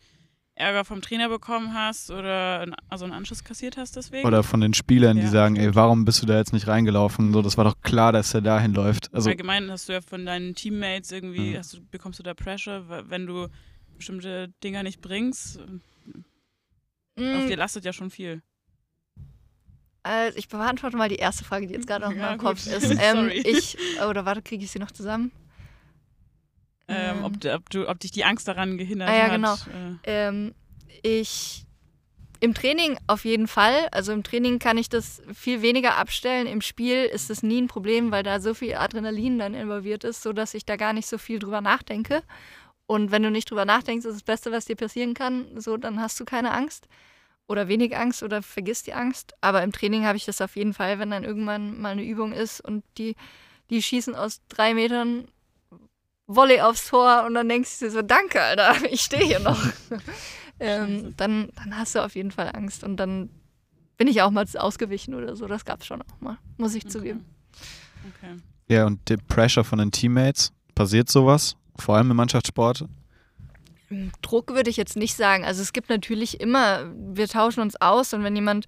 Ärger 0.57 0.85
vom 0.85 1.01
Trainer 1.01 1.27
bekommen 1.27 1.73
hast 1.73 2.09
oder 2.11 2.61
ein- 2.61 2.73
also 2.87 3.03
einen 3.03 3.13
Anschluss 3.13 3.43
kassiert 3.43 3.75
hast 3.75 3.97
deswegen? 3.97 4.25
Oder 4.25 4.41
von 4.41 4.61
den 4.61 4.73
Spielern, 4.73 5.17
die 5.17 5.23
Ja, 5.23 5.29
sagen, 5.29 5.57
ey, 5.57 5.63
stimmt. 5.63 5.75
warum 5.75 6.05
bist 6.05 6.21
du 6.21 6.25
da 6.25 6.37
jetzt 6.37 6.53
nicht 6.53 6.67
reingelaufen? 6.67 7.33
So, 7.33 7.41
das 7.41 7.57
war 7.57 7.65
doch 7.65 7.81
klar, 7.81 8.13
dass 8.13 8.33
er 8.33 8.41
dahin 8.41 8.73
läuft. 8.73 9.13
Also, 9.13 9.29
Allgemein 9.29 9.69
hast 9.69 9.89
du 9.89 9.93
ja 9.93 9.99
von 10.01 10.25
deinen 10.25 10.55
Teammates 10.55 11.11
irgendwie, 11.11 11.51
Mhm. 11.53 11.57
hast 11.57 11.73
du, 11.73 11.81
bekommst 11.91 12.19
du 12.19 12.23
da 12.23 12.33
Pressure, 12.33 13.09
wenn 13.09 13.25
du 13.27 13.49
bestimmte 13.97 14.53
Dinger 14.63 14.83
nicht 14.83 15.01
bringst. 15.01 15.59
Auf 15.59 15.65
Mm, 17.17 17.47
dir 17.47 17.57
lastet 17.57 17.85
ja 17.85 17.93
schon 17.93 18.09
viel. 18.09 18.41
Also 20.05 20.37
ich 20.37 20.47
beantworte 20.47 20.95
mal 20.97 21.09
die 21.09 21.15
erste 21.15 21.43
Frage, 21.43 21.65
die 21.67 21.73
jetzt 21.73 21.87
gerade 21.87 22.05
noch 22.05 22.11
in 22.11 22.17
Ja, 22.17 22.29
meinem 22.29 22.37
gut. 22.37 22.47
Kopf 22.49 22.67
ist. 22.71 22.95
Ähm, 23.01 23.31
ich, 23.33 23.77
oder 24.07 24.25
warte, 24.25 24.41
kriege 24.43 24.63
ich 24.63 24.71
sie 24.71 24.79
noch 24.79 24.91
zusammen? 24.91 25.31
Ähm, 26.87 27.23
ob, 27.23 27.39
du- 27.41 27.53
ob, 27.53 27.69
du, 27.71 27.87
ob 27.89 27.99
dich 27.99 28.11
die 28.11 28.23
Angst 28.23 28.47
daran 28.47 28.77
gehindert 28.77 29.09
Ah 29.09 29.13
ja, 29.13 29.25
hat. 29.27 29.31
genau. 29.31 29.53
Äh, 30.05 30.27
Ähm, 30.27 30.53
ich 31.01 31.63
im 32.41 32.53
Training 32.53 32.99
auf 33.07 33.25
jeden 33.25 33.47
Fall. 33.47 33.87
Also 33.91 34.11
im 34.11 34.21
Training 34.23 34.59
kann 34.59 34.77
ich 34.77 34.89
das 34.89 35.23
viel 35.33 35.63
weniger 35.63 35.95
abstellen. 35.97 36.45
Im 36.45 36.61
Spiel 36.61 37.05
ist 37.05 37.31
das 37.31 37.41
nie 37.41 37.59
ein 37.61 37.67
Problem, 37.67 38.11
weil 38.11 38.21
da 38.21 38.39
so 38.39 38.53
viel 38.53 38.75
Adrenalin 38.75 39.39
dann 39.39 39.55
involviert 39.55 40.03
ist, 40.03 40.21
sodass 40.21 40.53
ich 40.53 40.65
da 40.65 40.75
gar 40.75 40.93
nicht 40.93 41.07
so 41.07 41.17
viel 41.17 41.39
drüber 41.39 41.61
nachdenke. 41.61 42.21
Und 42.85 43.09
wenn 43.09 43.23
du 43.23 43.31
nicht 43.31 43.49
drüber 43.49 43.65
nachdenkst, 43.65 44.05
ist 44.05 44.13
das 44.13 44.23
Beste, 44.23 44.51
was 44.51 44.65
dir 44.65 44.75
passieren 44.75 45.15
kann. 45.15 45.59
So, 45.59 45.77
dann 45.77 45.99
hast 45.99 46.19
du 46.19 46.25
keine 46.25 46.51
Angst. 46.51 46.87
Oder 47.47 47.67
wenig 47.67 47.95
Angst 47.95 48.23
oder 48.23 48.41
vergiss 48.41 48.83
die 48.83 48.93
Angst. 48.93 49.33
Aber 49.41 49.63
im 49.63 49.71
Training 49.71 50.05
habe 50.05 50.17
ich 50.17 50.25
das 50.25 50.41
auf 50.41 50.55
jeden 50.55 50.73
Fall, 50.73 50.99
wenn 50.99 51.11
dann 51.11 51.23
irgendwann 51.23 51.79
mal 51.79 51.91
eine 51.91 52.03
Übung 52.03 52.31
ist 52.33 52.61
und 52.61 52.83
die, 52.97 53.15
die 53.69 53.81
schießen 53.81 54.15
aus 54.15 54.41
drei 54.49 54.73
Metern 54.73 55.27
Volley 56.27 56.61
aufs 56.61 56.87
Tor 56.87 57.23
und 57.25 57.35
dann 57.35 57.47
denkst 57.47 57.79
du 57.79 57.85
dir 57.85 57.91
so, 57.91 58.01
danke, 58.01 58.41
Alter, 58.41 58.75
ich 58.91 59.01
stehe 59.01 59.25
hier 59.25 59.39
noch. 59.39 59.63
ähm, 60.59 61.13
dann, 61.17 61.49
dann 61.55 61.77
hast 61.77 61.95
du 61.95 62.03
auf 62.03 62.15
jeden 62.15 62.31
Fall 62.31 62.51
Angst 62.55 62.83
und 62.83 62.97
dann 62.97 63.29
bin 63.97 64.07
ich 64.07 64.21
auch 64.21 64.31
mal 64.31 64.45
ausgewichen 64.57 65.13
oder 65.13 65.35
so. 65.35 65.47
Das 65.47 65.65
gab 65.65 65.81
es 65.81 65.85
schon 65.85 66.01
auch 66.01 66.19
mal, 66.21 66.37
muss 66.57 66.73
ich 66.75 66.83
Okay. 66.85 66.91
zugeben. 66.91 67.25
Okay. 68.07 68.35
Ja, 68.67 68.85
und 68.87 69.07
der 69.09 69.17
Pressure 69.17 69.63
von 69.63 69.79
den 69.79 69.91
Teammates, 69.91 70.51
passiert 70.73 71.09
sowas? 71.09 71.55
Vor 71.77 71.95
allem 71.95 72.11
im 72.11 72.17
Mannschaftssport? 72.17 72.85
Druck 74.21 74.53
würde 74.53 74.69
ich 74.69 74.77
jetzt 74.77 74.95
nicht 74.97 75.15
sagen. 75.15 75.45
Also 75.45 75.61
es 75.61 75.73
gibt 75.73 75.89
natürlich 75.89 76.39
immer, 76.41 76.85
wir 76.95 77.27
tauschen 77.27 77.61
uns 77.61 77.79
aus 77.81 78.13
und 78.13 78.23
wenn 78.23 78.35
jemand 78.35 78.65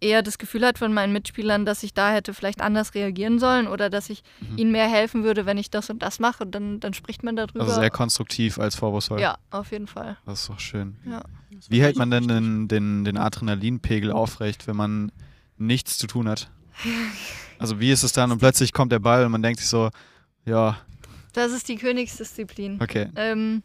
eher 0.00 0.22
das 0.22 0.38
Gefühl 0.38 0.64
hat 0.64 0.78
von 0.78 0.92
meinen 0.94 1.12
Mitspielern, 1.12 1.66
dass 1.66 1.82
ich 1.82 1.92
da 1.92 2.12
hätte 2.12 2.32
vielleicht 2.32 2.60
anders 2.60 2.94
reagieren 2.94 3.40
sollen 3.40 3.66
oder 3.66 3.90
dass 3.90 4.10
ich 4.10 4.22
Mhm. 4.40 4.58
ihnen 4.58 4.72
mehr 4.72 4.88
helfen 4.88 5.24
würde, 5.24 5.44
wenn 5.44 5.58
ich 5.58 5.70
das 5.70 5.90
und 5.90 6.02
das 6.04 6.20
mache, 6.20 6.46
dann, 6.46 6.78
dann 6.78 6.94
spricht 6.94 7.24
man 7.24 7.34
darüber. 7.34 7.62
Also 7.62 7.74
sehr 7.80 7.90
konstruktiv 7.90 8.60
als 8.60 8.76
Vorwurfsvoll. 8.76 9.20
ja, 9.20 9.38
auf 9.50 9.72
jeden 9.72 9.88
Fall. 9.88 10.16
Das 10.24 10.42
ist 10.42 10.48
doch 10.48 10.60
schön. 10.60 10.96
Ja. 11.04 11.22
Wie 11.68 11.82
hält 11.82 11.96
man 11.96 12.12
denn 12.12 12.28
den, 12.28 12.68
den, 12.68 13.04
den 13.04 13.16
Adrenalinpegel 13.16 14.12
aufrecht, 14.12 14.68
wenn 14.68 14.76
man 14.76 15.10
nichts 15.56 15.98
zu 15.98 16.06
tun 16.06 16.28
hat? 16.28 16.48
Also 17.60 17.80
wie 17.80 17.90
ist 17.90 18.04
es 18.04 18.12
dann 18.12 18.30
und 18.30 18.38
plötzlich 18.38 18.72
kommt 18.72 18.92
der 18.92 19.00
Ball 19.00 19.24
und 19.26 19.32
man 19.32 19.42
denkt 19.42 19.58
sich 19.58 19.68
so, 19.68 19.90
ja, 20.44 20.78
Das 21.32 21.50
ist 21.50 21.68
die 21.68 21.74
Königsdisziplin. 21.74 22.80
okay. 22.80 23.08
Ähm, 23.16 23.64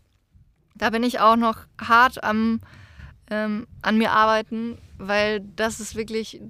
da 0.75 0.89
bin 0.89 1.03
ich 1.03 1.19
auch 1.19 1.35
noch 1.35 1.59
hart 1.79 2.23
am 2.23 2.59
ähm, 3.29 3.67
an 3.81 3.97
mir 3.97 4.11
arbeiten, 4.11 4.77
weil 4.97 5.41
das 5.55 5.79
ist 5.79 5.95
wirklich 5.95 6.41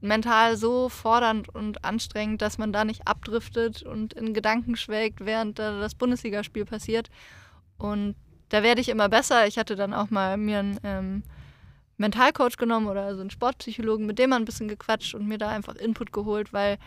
mental 0.00 0.56
so 0.56 0.88
fordernd 0.88 1.48
und 1.48 1.84
anstrengend, 1.84 2.42
dass 2.42 2.58
man 2.58 2.72
da 2.72 2.84
nicht 2.84 3.08
abdriftet 3.08 3.82
und 3.82 4.12
in 4.12 4.34
Gedanken 4.34 4.76
schwelgt, 4.76 5.24
während 5.24 5.58
da 5.58 5.80
das 5.80 5.94
Bundesligaspiel 5.94 6.64
passiert. 6.64 7.08
Und 7.78 8.14
da 8.50 8.62
werde 8.62 8.80
ich 8.80 8.88
immer 8.88 9.08
besser. 9.08 9.46
Ich 9.46 9.58
hatte 9.58 9.74
dann 9.74 9.92
auch 9.92 10.10
mal 10.10 10.36
mir 10.36 10.60
einen 10.60 10.78
ähm, 10.84 11.22
Mentalcoach 11.96 12.56
genommen 12.56 12.86
oder 12.86 13.14
so 13.14 13.20
einen 13.20 13.30
Sportpsychologen, 13.30 14.06
mit 14.06 14.18
dem 14.18 14.30
mal 14.30 14.36
ein 14.36 14.44
bisschen 14.44 14.68
gequatscht 14.68 15.14
und 15.14 15.26
mir 15.26 15.38
da 15.38 15.48
einfach 15.48 15.74
Input 15.74 16.12
geholt, 16.12 16.52
weil 16.52 16.78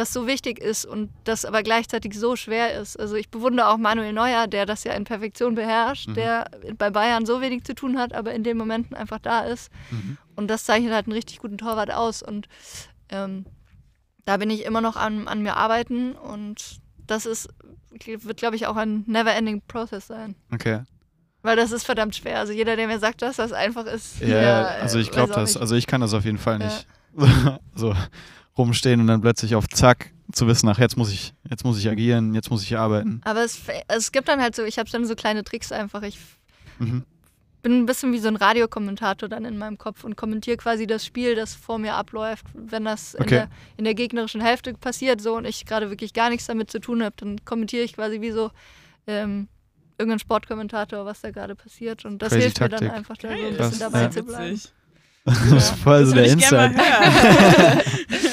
das 0.00 0.12
so 0.12 0.26
wichtig 0.26 0.58
ist 0.58 0.84
und 0.84 1.10
das 1.24 1.44
aber 1.44 1.62
gleichzeitig 1.62 2.18
so 2.18 2.34
schwer 2.36 2.74
ist. 2.80 2.98
Also 2.98 3.14
ich 3.14 3.30
bewundere 3.30 3.68
auch 3.68 3.76
Manuel 3.76 4.12
Neuer, 4.12 4.46
der 4.46 4.66
das 4.66 4.84
ja 4.84 4.92
in 4.94 5.04
Perfektion 5.04 5.54
beherrscht, 5.54 6.08
Mhm. 6.08 6.14
der 6.14 6.50
bei 6.78 6.90
Bayern 6.90 7.26
so 7.26 7.40
wenig 7.40 7.64
zu 7.64 7.74
tun 7.74 7.98
hat, 7.98 8.12
aber 8.12 8.32
in 8.34 8.42
den 8.42 8.56
Momenten 8.56 8.96
einfach 8.96 9.18
da 9.20 9.40
ist. 9.42 9.70
Mhm. 9.90 10.16
Und 10.36 10.48
das 10.48 10.64
zeichnet 10.64 10.92
halt 10.92 11.06
einen 11.06 11.12
richtig 11.12 11.38
guten 11.38 11.58
Torwart 11.58 11.92
aus. 11.92 12.22
Und 12.22 12.48
ähm, 13.10 13.44
da 14.24 14.36
bin 14.38 14.50
ich 14.50 14.64
immer 14.64 14.80
noch 14.80 14.96
an, 14.96 15.28
an 15.28 15.42
mir 15.42 15.56
arbeiten 15.56 16.12
und 16.12 16.80
das 17.06 17.26
ist, 17.26 17.48
wird, 18.06 18.36
glaube 18.38 18.56
ich, 18.56 18.66
auch 18.66 18.76
ein 18.76 19.04
never-ending 19.06 19.62
Process 19.66 20.06
sein. 20.06 20.34
Okay. 20.52 20.80
Weil 21.42 21.56
das 21.56 21.72
ist 21.72 21.84
verdammt 21.84 22.14
schwer. 22.14 22.38
Also 22.38 22.52
jeder, 22.52 22.76
der 22.76 22.86
mir 22.86 22.98
sagt, 22.98 23.22
dass 23.22 23.36
das 23.36 23.52
einfach 23.52 23.86
ist. 23.86 24.20
Ja, 24.20 24.26
der, 24.28 24.68
also 24.82 24.98
ich 24.98 25.10
glaube 25.10 25.32
das. 25.32 25.54
nicht. 25.54 25.60
Also 25.60 25.74
ich 25.74 25.86
kann 25.86 26.00
das 26.00 26.12
auf 26.14 26.24
jeden 26.24 26.38
Fall 26.38 26.60
Ja. 26.60 26.66
nicht. 26.66 26.86
so 27.74 27.94
rumstehen 28.60 29.00
und 29.00 29.06
dann 29.06 29.20
plötzlich 29.20 29.54
auf 29.54 29.68
Zack 29.68 30.12
zu 30.32 30.46
wissen, 30.46 30.68
ach 30.68 30.78
jetzt 30.78 30.96
muss 30.96 31.10
ich, 31.10 31.34
jetzt 31.48 31.64
muss 31.64 31.78
ich 31.78 31.88
agieren, 31.88 32.34
jetzt 32.34 32.50
muss 32.50 32.62
ich 32.62 32.76
arbeiten. 32.78 33.20
Aber 33.24 33.42
es, 33.44 33.60
es 33.88 34.12
gibt 34.12 34.28
dann 34.28 34.40
halt 34.40 34.54
so, 34.54 34.62
ich 34.64 34.78
habe 34.78 34.88
dann 34.90 35.04
so 35.04 35.14
kleine 35.16 35.42
Tricks 35.44 35.72
einfach. 35.72 36.02
Ich 36.02 36.18
Mhm. 36.78 37.04
bin 37.62 37.72
ein 37.80 37.84
bisschen 37.86 38.12
wie 38.12 38.18
so 38.18 38.28
ein 38.28 38.36
Radiokommentator 38.36 39.28
dann 39.28 39.44
in 39.44 39.58
meinem 39.58 39.76
Kopf 39.76 40.04
und 40.04 40.16
kommentiere 40.16 40.56
quasi 40.56 40.86
das 40.86 41.04
Spiel, 41.04 41.34
das 41.34 41.54
vor 41.54 41.78
mir 41.78 41.94
abläuft. 41.94 42.46
Wenn 42.54 42.84
das 42.84 43.14
in, 43.14 43.22
Okay. 43.22 43.34
der, 43.34 43.48
in 43.76 43.84
der 43.84 43.94
gegnerischen 43.94 44.40
Hälfte 44.40 44.72
passiert 44.74 45.20
so 45.20 45.34
und 45.36 45.44
ich 45.44 45.66
gerade 45.66 45.90
wirklich 45.90 46.14
gar 46.14 46.30
nichts 46.30 46.46
damit 46.46 46.70
zu 46.70 46.78
tun 46.80 47.02
habe, 47.02 47.14
dann 47.18 47.44
kommentiere 47.44 47.82
ich 47.84 47.94
quasi 47.96 48.20
wie 48.22 48.30
so 48.30 48.50
ähm, 49.06 49.48
irgendein 49.98 50.20
Sportkommentator, 50.20 51.04
was 51.04 51.20
da 51.20 51.30
gerade 51.32 51.54
passiert. 51.54 52.04
Und 52.06 52.22
das 52.22 52.30
Crazy 52.30 52.42
hilft 52.44 52.60
mir 52.60 52.68
Taktik. 52.70 52.88
dann 52.88 52.96
einfach, 52.96 53.16
da 53.18 53.28
so 53.28 53.34
ein 53.34 53.56
bisschen 53.56 53.78
dabei 53.80 54.02
ja 54.02 54.10
zu 54.10 54.22
bleiben. 54.22 54.60
Das 55.26 55.42
ist 55.52 55.70
voll 55.82 56.06
so 56.06 56.14
der 56.14 56.24
Insight. 56.24 56.72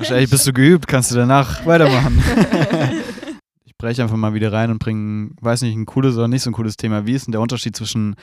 Wahrscheinlich 0.00 0.30
bist 0.30 0.46
du 0.46 0.54
geübt, 0.54 0.86
kannst 0.86 1.10
du 1.10 1.14
danach 1.14 1.66
weitermachen. 1.66 2.22
ich 3.66 3.76
breche 3.76 4.02
einfach 4.02 4.16
mal 4.16 4.32
wieder 4.32 4.50
rein 4.50 4.70
und 4.70 4.78
bringe, 4.78 5.32
weiß 5.42 5.60
nicht, 5.60 5.76
ein 5.76 5.84
cooles 5.84 6.16
oder 6.16 6.26
nicht 6.26 6.40
so 6.40 6.48
ein 6.48 6.54
cooles 6.54 6.78
Thema. 6.78 7.04
Wie 7.04 7.12
ist 7.12 7.26
denn 7.26 7.32
der 7.32 7.42
Unterschied 7.42 7.76
zwischen 7.76 8.14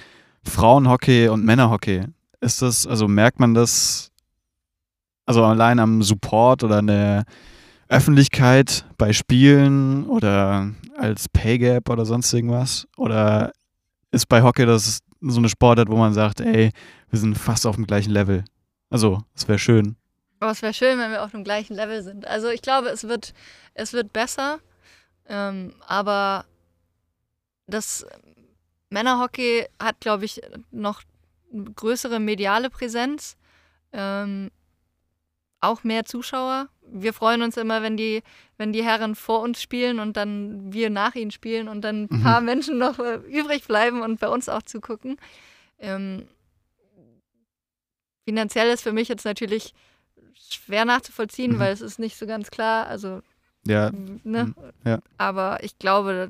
Frauenhockey 0.44 1.28
und 1.28 1.46
Männerhockey? 1.46 2.06
Ist 2.42 2.64
das, 2.64 2.88
also 2.88 3.08
merkt 3.08 3.40
man 3.40 3.54
das, 3.54 4.12
also 5.28 5.44
allein 5.46 5.78
am 5.78 6.02
Support 6.02 6.64
oder 6.64 6.78
an 6.78 6.88
der 6.88 7.26
Öffentlichkeit 7.90 8.84
bei 8.98 9.14
Spielen 9.14 10.08
oder 10.08 10.72
als 10.98 11.30
Pay 11.30 11.60
Gap 11.60 11.92
oder 11.92 12.06
sonst 12.06 12.34
irgendwas? 12.34 12.88
Oder 12.98 13.52
ist 14.10 14.28
bei 14.28 14.42
Hockey 14.42 14.66
das 14.66 15.02
so 15.22 15.38
eine 15.38 15.50
Sportart, 15.50 15.90
wo 15.90 15.98
man 15.98 16.16
sagt, 16.16 16.42
ey, 16.42 16.72
wir 17.12 17.20
sind 17.20 17.38
fast 17.38 17.68
auf 17.68 17.76
dem 17.76 17.86
gleichen 17.86 18.14
Level? 18.14 18.46
Also, 18.90 19.22
es 19.36 19.48
wäre 19.48 19.60
schön. 19.60 19.96
Aber 20.40 20.52
es 20.52 20.62
wäre 20.62 20.74
schön, 20.74 21.00
wenn 21.00 21.12
wir 21.12 21.24
auf 21.24 21.32
dem 21.32 21.44
gleichen 21.44 21.76
Level 21.76 22.02
sind. 22.04 22.28
Also 22.28 22.50
ich 22.50 22.62
glaube, 22.62 22.90
es 22.90 23.08
wird, 23.08 23.34
es 23.74 23.94
wird 23.94 24.14
besser. 24.14 24.60
Ähm, 25.28 25.74
aber 25.88 26.46
das 27.66 28.06
Männerhockey 28.90 29.66
hat, 29.82 30.00
glaube 30.00 30.26
ich, 30.26 30.42
noch 30.72 31.02
eine 31.52 31.72
größere 31.72 32.20
mediale 32.20 32.70
Präsenz. 32.70 33.36
Ähm, 33.94 34.52
auch 35.60 35.84
mehr 35.84 36.06
Zuschauer. 36.06 36.70
Wir 36.90 37.14
freuen 37.14 37.42
uns 37.42 37.58
immer, 37.58 37.82
wenn 37.82 37.98
die, 37.98 38.22
wenn 38.58 38.72
die 38.72 38.84
Herren 38.84 39.16
vor 39.16 39.42
uns 39.42 39.62
spielen 39.62 40.00
und 40.00 40.16
dann 40.16 40.72
wir 40.72 40.90
nach 40.92 41.16
ihnen 41.16 41.32
spielen 41.32 41.68
und 41.68 41.82
dann 41.82 42.04
ein 42.04 42.08
Mhm. 42.20 42.24
paar 42.24 42.42
Menschen 42.42 42.78
noch 42.78 43.00
äh, 43.00 43.16
übrig 43.28 43.66
bleiben 43.66 44.02
und 44.02 44.20
bei 44.20 44.30
uns 44.30 44.50
auch 44.50 44.62
zugucken. 44.62 45.18
Ähm, 45.80 46.28
finanziell 48.24 48.70
ist 48.70 48.84
für 48.84 48.94
mich 48.94 49.08
jetzt 49.08 49.26
natürlich 49.26 49.74
schwer 50.50 50.86
nachzuvollziehen, 50.86 51.54
Mhm. 51.56 51.60
weil 51.60 51.74
es 51.74 51.82
ist 51.82 52.00
nicht 52.00 52.18
so 52.18 52.26
ganz 52.28 52.50
klar. 52.52 52.88
Also, 52.88 53.22
Ja, 53.66 53.92
ne? 54.24 54.46
Mhm. 54.46 54.56
Ja. 54.86 55.00
Aber 55.18 55.64
ich 55.64 55.78
glaube, 55.80 56.30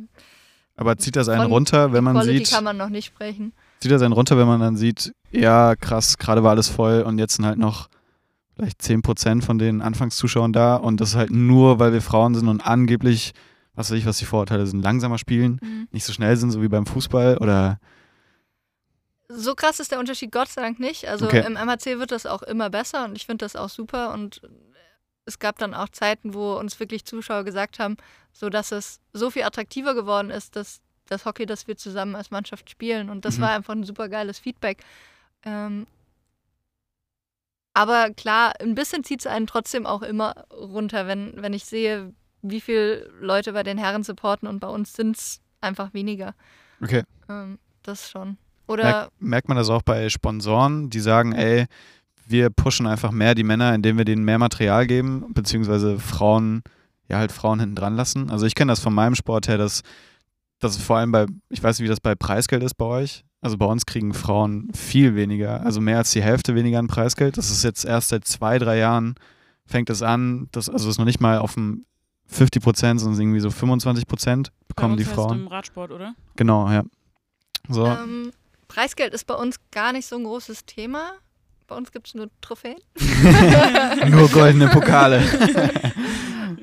Aber 0.75 0.97
zieht 0.97 1.15
das 1.15 1.27
einen 1.29 1.43
Von 1.43 1.51
runter, 1.51 1.91
wenn 1.93 2.03
man 2.03 2.15
Quality 2.15 2.45
sieht, 2.45 2.51
kann 2.53 2.63
man 2.63 2.77
noch 2.77 2.89
nicht 2.89 3.05
sprechen. 3.07 3.53
zieht 3.79 3.91
das 3.91 4.01
einen 4.01 4.13
runter, 4.13 4.37
wenn 4.37 4.47
man 4.47 4.59
dann 4.59 4.75
sieht, 4.77 5.13
ja, 5.31 5.75
krass, 5.75 6.17
gerade 6.17 6.43
war 6.43 6.51
alles 6.51 6.67
voll 6.69 7.01
und 7.01 7.17
jetzt 7.19 7.35
sind 7.35 7.45
halt 7.45 7.57
noch 7.59 7.89
vielleicht 8.55 8.81
10% 8.81 9.43
von 9.43 9.59
den 9.59 9.81
Anfangszuschauern 9.81 10.51
da 10.53 10.75
und 10.75 10.99
das 11.01 11.15
halt 11.15 11.29
nur, 11.31 11.79
weil 11.79 11.93
wir 11.93 12.01
Frauen 12.01 12.33
sind 12.35 12.47
und 12.47 12.61
angeblich, 12.65 13.33
was 13.75 13.91
weiß 13.91 13.97
ich, 13.99 14.05
was 14.07 14.17
die 14.17 14.25
Vorurteile 14.25 14.65
sind, 14.65 14.81
langsamer 14.81 15.17
spielen, 15.19 15.59
Mhm. 15.61 15.87
nicht 15.91 16.05
so 16.05 16.13
schnell 16.13 16.35
sind, 16.37 16.49
so 16.51 16.61
wie 16.63 16.67
beim 16.67 16.85
Fußball 16.87 17.37
oder 17.37 17.79
So 19.29 19.55
krass 19.55 19.79
ist 19.79 19.91
der 19.91 19.99
Unterschied 19.99 20.31
Gott 20.31 20.47
sei 20.49 20.61
Dank 20.61 20.79
nicht. 20.79 21.07
Also 21.07 21.25
Okay. 21.25 21.45
im 21.45 21.53
MHC 21.57 21.99
wird 21.99 22.11
das 22.11 22.25
auch 22.25 22.43
immer 22.43 22.69
besser 22.69 23.05
und 23.05 23.15
ich 23.17 23.25
finde 23.25 23.43
das 23.45 23.55
auch 23.55 23.69
super. 23.69 24.13
Und 24.13 24.41
es 25.25 25.39
gab 25.39 25.57
dann 25.57 25.73
auch 25.73 25.89
Zeiten, 25.89 26.33
wo 26.33 26.53
uns 26.57 26.79
wirklich 26.79 27.03
Zuschauer 27.05 27.43
gesagt 27.43 27.79
haben, 27.79 27.97
so 28.31 28.49
dass 28.49 28.71
es 28.71 29.01
so 29.11 29.29
viel 29.29 29.43
attraktiver 29.43 29.93
geworden 29.95 30.29
ist, 30.29 30.55
dass 30.55 30.81
das 31.07 31.25
Hockey, 31.25 31.45
das 31.45 31.67
wir 31.67 31.75
zusammen 31.77 32.15
als 32.15 32.31
Mannschaft 32.31 32.69
spielen. 32.69 33.09
Und 33.09 33.25
das 33.25 33.37
Mhm. 33.37 33.41
war 33.41 33.51
einfach 33.51 33.73
ein 33.73 33.83
super 33.83 34.07
geiles 34.07 34.39
Feedback. 34.39 34.83
Ähm, 35.43 35.87
aber 37.73 38.11
klar, 38.13 38.53
ein 38.61 38.75
bisschen 38.75 39.03
zieht 39.03 39.19
es 39.19 39.27
einen 39.27 39.47
trotzdem 39.47 39.85
auch 39.85 40.01
immer 40.01 40.45
runter, 40.51 41.05
wenn, 41.07 41.33
wenn 41.41 41.53
ich 41.53 41.65
sehe, 41.65 42.13
wie 42.41 42.61
viele 42.61 43.07
Leute 43.19 43.53
bei 43.53 43.63
den 43.63 43.77
Herren 43.77 44.03
supporten 44.03 44.47
und 44.47 44.59
bei 44.59 44.67
uns 44.67 44.93
sind 44.93 45.17
es 45.17 45.41
einfach 45.61 45.93
weniger. 45.93 46.33
okay. 46.81 47.03
Ähm, 47.29 47.59
das 47.83 48.09
schon. 48.09 48.37
Oder 48.67 48.83
Merkt, 48.83 49.11
merkt 49.21 49.47
man 49.47 49.57
das 49.57 49.69
auch 49.69 49.81
bei 49.81 50.09
Sponsoren, 50.09 50.89
die 50.89 50.99
sagen, 50.99 51.31
ey, 51.33 51.65
wir 52.27 52.49
pushen 52.49 52.87
einfach 52.87 53.11
mehr 53.11 53.35
die 53.35 53.43
Männer, 53.43 53.73
indem 53.73 53.97
wir 53.97 54.05
denen 54.05 54.25
mehr 54.25 54.37
Material 54.39 54.85
geben, 54.85 55.25
beziehungsweise 55.33 55.97
Frauen, 55.99 56.63
ja 57.07 57.17
halt 57.17 57.31
Frauen 57.31 57.59
hinten 57.59 57.75
dran 57.75 57.95
lassen. 57.95 58.29
Also 58.29 58.45
ich 58.45 58.55
kenne 58.55 58.71
das 58.71 58.81
von 58.81 58.93
meinem 58.93 59.15
Sport 59.15 59.47
her, 59.47 59.57
dass 59.57 59.81
das 60.59 60.77
vor 60.77 60.97
allem 60.97 61.11
bei, 61.11 61.25
ich 61.49 61.63
weiß 61.63 61.79
nicht, 61.79 61.85
wie 61.85 61.89
das 61.89 62.01
bei 62.01 62.15
Preisgeld 62.15 62.63
ist 62.63 62.73
bei 62.75 62.85
euch. 62.85 63.23
Also 63.39 63.57
bei 63.57 63.65
uns 63.65 63.85
kriegen 63.85 64.13
Frauen 64.13 64.69
viel 64.73 65.15
weniger, 65.15 65.63
also 65.63 65.79
mehr 65.79 65.97
als 65.99 66.11
die 66.11 66.21
Hälfte 66.21 66.55
weniger 66.55 66.79
an 66.79 66.87
Preisgeld. 66.87 67.37
Das 67.37 67.51
ist 67.51 67.63
jetzt 67.63 67.85
erst 67.85 68.09
seit 68.09 68.25
zwei, 68.25 68.57
drei 68.57 68.77
Jahren 68.77 69.15
fängt 69.65 69.89
es 69.89 70.01
an, 70.01 70.47
das, 70.51 70.69
also 70.69 70.89
ist 70.89 70.97
noch 70.97 71.05
nicht 71.05 71.21
mal 71.21 71.37
auf 71.37 71.53
dem 71.53 71.85
50 72.27 72.61
Prozent, 72.61 72.99
sondern 72.99 73.21
irgendwie 73.21 73.39
so 73.39 73.51
25 73.51 74.07
Prozent 74.07 74.51
bekommen 74.67 74.95
Bei 74.95 75.03
die 75.03 75.07
uns 75.07 75.11
heißt 75.11 75.27
Frauen. 75.27 75.41
Im 75.41 75.47
Radsport, 75.47 75.91
oder? 75.91 76.15
Genau, 76.35 76.69
ja. 76.69 76.83
So, 77.69 77.85
Ähm, 77.85 78.31
Preisgeld 78.67 79.13
ist 79.13 79.25
bei 79.25 79.35
uns 79.35 79.57
gar 79.71 79.93
nicht 79.93 80.07
so 80.07 80.15
ein 80.15 80.23
großes 80.23 80.65
Thema. 80.65 81.13
Bei 81.67 81.75
uns 81.75 81.91
gibt 81.91 82.07
es 82.07 82.13
nur 82.15 82.29
Trophäen. 82.41 82.77
nur 84.09 84.29
goldene 84.29 84.69
Pokale. 84.69 85.21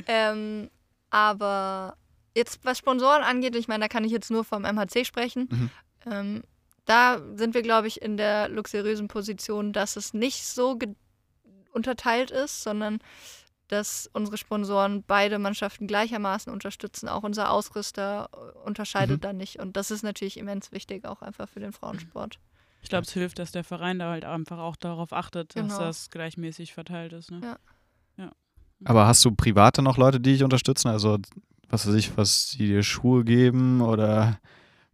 ähm, 0.07 0.71
aber 1.11 1.97
jetzt, 2.35 2.61
was 2.65 2.79
Sponsoren 2.79 3.23
angeht, 3.23 3.55
ich 3.55 3.69
meine, 3.69 3.85
da 3.85 3.89
kann 3.89 4.05
ich 4.05 4.13
jetzt 4.13 4.31
nur 4.31 4.45
vom 4.45 4.63
MHC 4.63 5.05
sprechen. 5.05 5.49
Mhm. 5.51 5.71
Ähm, 6.11 6.43
da 6.87 7.21
sind 7.35 7.55
wir, 7.55 7.63
glaube 7.63 7.87
ich, 7.87 8.03
in 8.03 8.17
der 8.17 8.49
luxuriösen 8.49 9.09
Position, 9.09 9.73
dass 9.73 9.97
es 9.97 10.15
nicht 10.15 10.45
so 10.45 10.79
unterteilt 11.73 12.31
ist, 12.31 12.63
sondern 12.63 12.99
dass 13.69 14.09
unsere 14.13 14.37
Sponsoren 14.37 15.03
beide 15.07 15.39
Mannschaften 15.39 15.87
gleichermaßen 15.87 16.53
unterstützen. 16.53 17.09
Auch 17.09 17.23
unser 17.23 17.51
Ausrüster 17.51 18.29
äh, 18.33 18.59
unterscheidet 18.67 19.19
Mhm. 19.19 19.21
da 19.23 19.33
nicht. 19.33 19.59
Und 19.61 19.77
das 19.77 19.91
ist 19.91 20.03
natürlich 20.03 20.37
immens 20.39 20.71
wichtig, 20.73 21.05
auch 21.07 21.23
einfach 21.23 21.49
für 21.49 21.61
den 21.61 21.73
Frauensport. 21.73 22.39
Ich 22.83 22.91
glaube, 22.91 23.05
es 23.07 23.13
hilft, 23.13 23.39
dass 23.39 23.51
der 23.53 23.65
Verein 23.65 23.99
da 23.99 24.11
halt 24.11 24.27
einfach 24.27 24.59
auch 24.59 24.77
darauf 24.77 25.13
achtet, 25.15 25.57
dass 25.57 25.63
Genau. 25.69 25.79
das 25.79 26.11
gleichmäßig 26.11 26.75
verteilt 26.75 27.15
ist. 27.15 27.31
Ne? 27.31 27.41
Ja. 28.19 28.31
Aber 28.85 29.07
hast 29.07 29.25
du 29.25 29.31
private 29.31 29.81
noch 29.83 29.97
Leute, 29.97 30.21
die 30.21 30.33
dich 30.33 30.43
unterstützen? 30.45 30.89
Also, 30.89 31.17
was 31.71 31.87
weiß 31.87 31.95
ich, 31.95 32.15
was 32.19 32.51
die 32.51 32.67
dir 32.67 32.83
Schuhe 32.83 33.25
geben 33.25 33.81
oder 33.81 34.39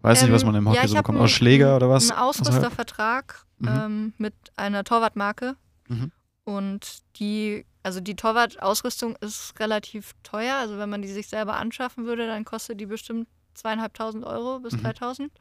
weiß 0.02 0.22
nicht, 0.22 0.30
was 0.32 0.44
man 0.44 0.54
im 0.54 0.64
Ähm, 0.64 0.68
Hockey 0.68 0.76
ja, 0.82 0.86
so 0.88 0.94
bekommt? 0.96 1.16
einen- 1.18 1.24
Aus 1.24 1.30
Schläger 1.32 1.74
oder 1.74 1.88
was? 1.90 2.08
Einen 2.10 2.20
Ausrüstervertrag 2.20 3.44
Mhm. 3.58 3.68
ähm, 3.68 4.12
mit 4.18 4.34
einer 4.56 4.84
Torwartmarke. 4.84 5.56
Mhm. 5.88 6.12
Und 6.44 6.98
die, 7.16 7.64
also 7.82 8.00
die 8.00 8.16
Torwart-Ausrüstung 8.16 9.16
ist 9.16 9.58
relativ 9.60 10.14
teuer. 10.22 10.56
Also 10.56 10.78
wenn 10.78 10.88
man 10.90 11.02
die 11.02 11.08
sich 11.08 11.28
selber 11.28 11.56
anschaffen 11.56 12.06
würde, 12.06 12.26
dann 12.26 12.44
kostet 12.44 12.80
die 12.80 12.86
bestimmt 12.86 13.28
zweieinhalbtausend 13.54 14.24
Euro 14.24 14.60
bis 14.60 14.74
Mhm. 14.74 14.82
3000. 14.82 15.32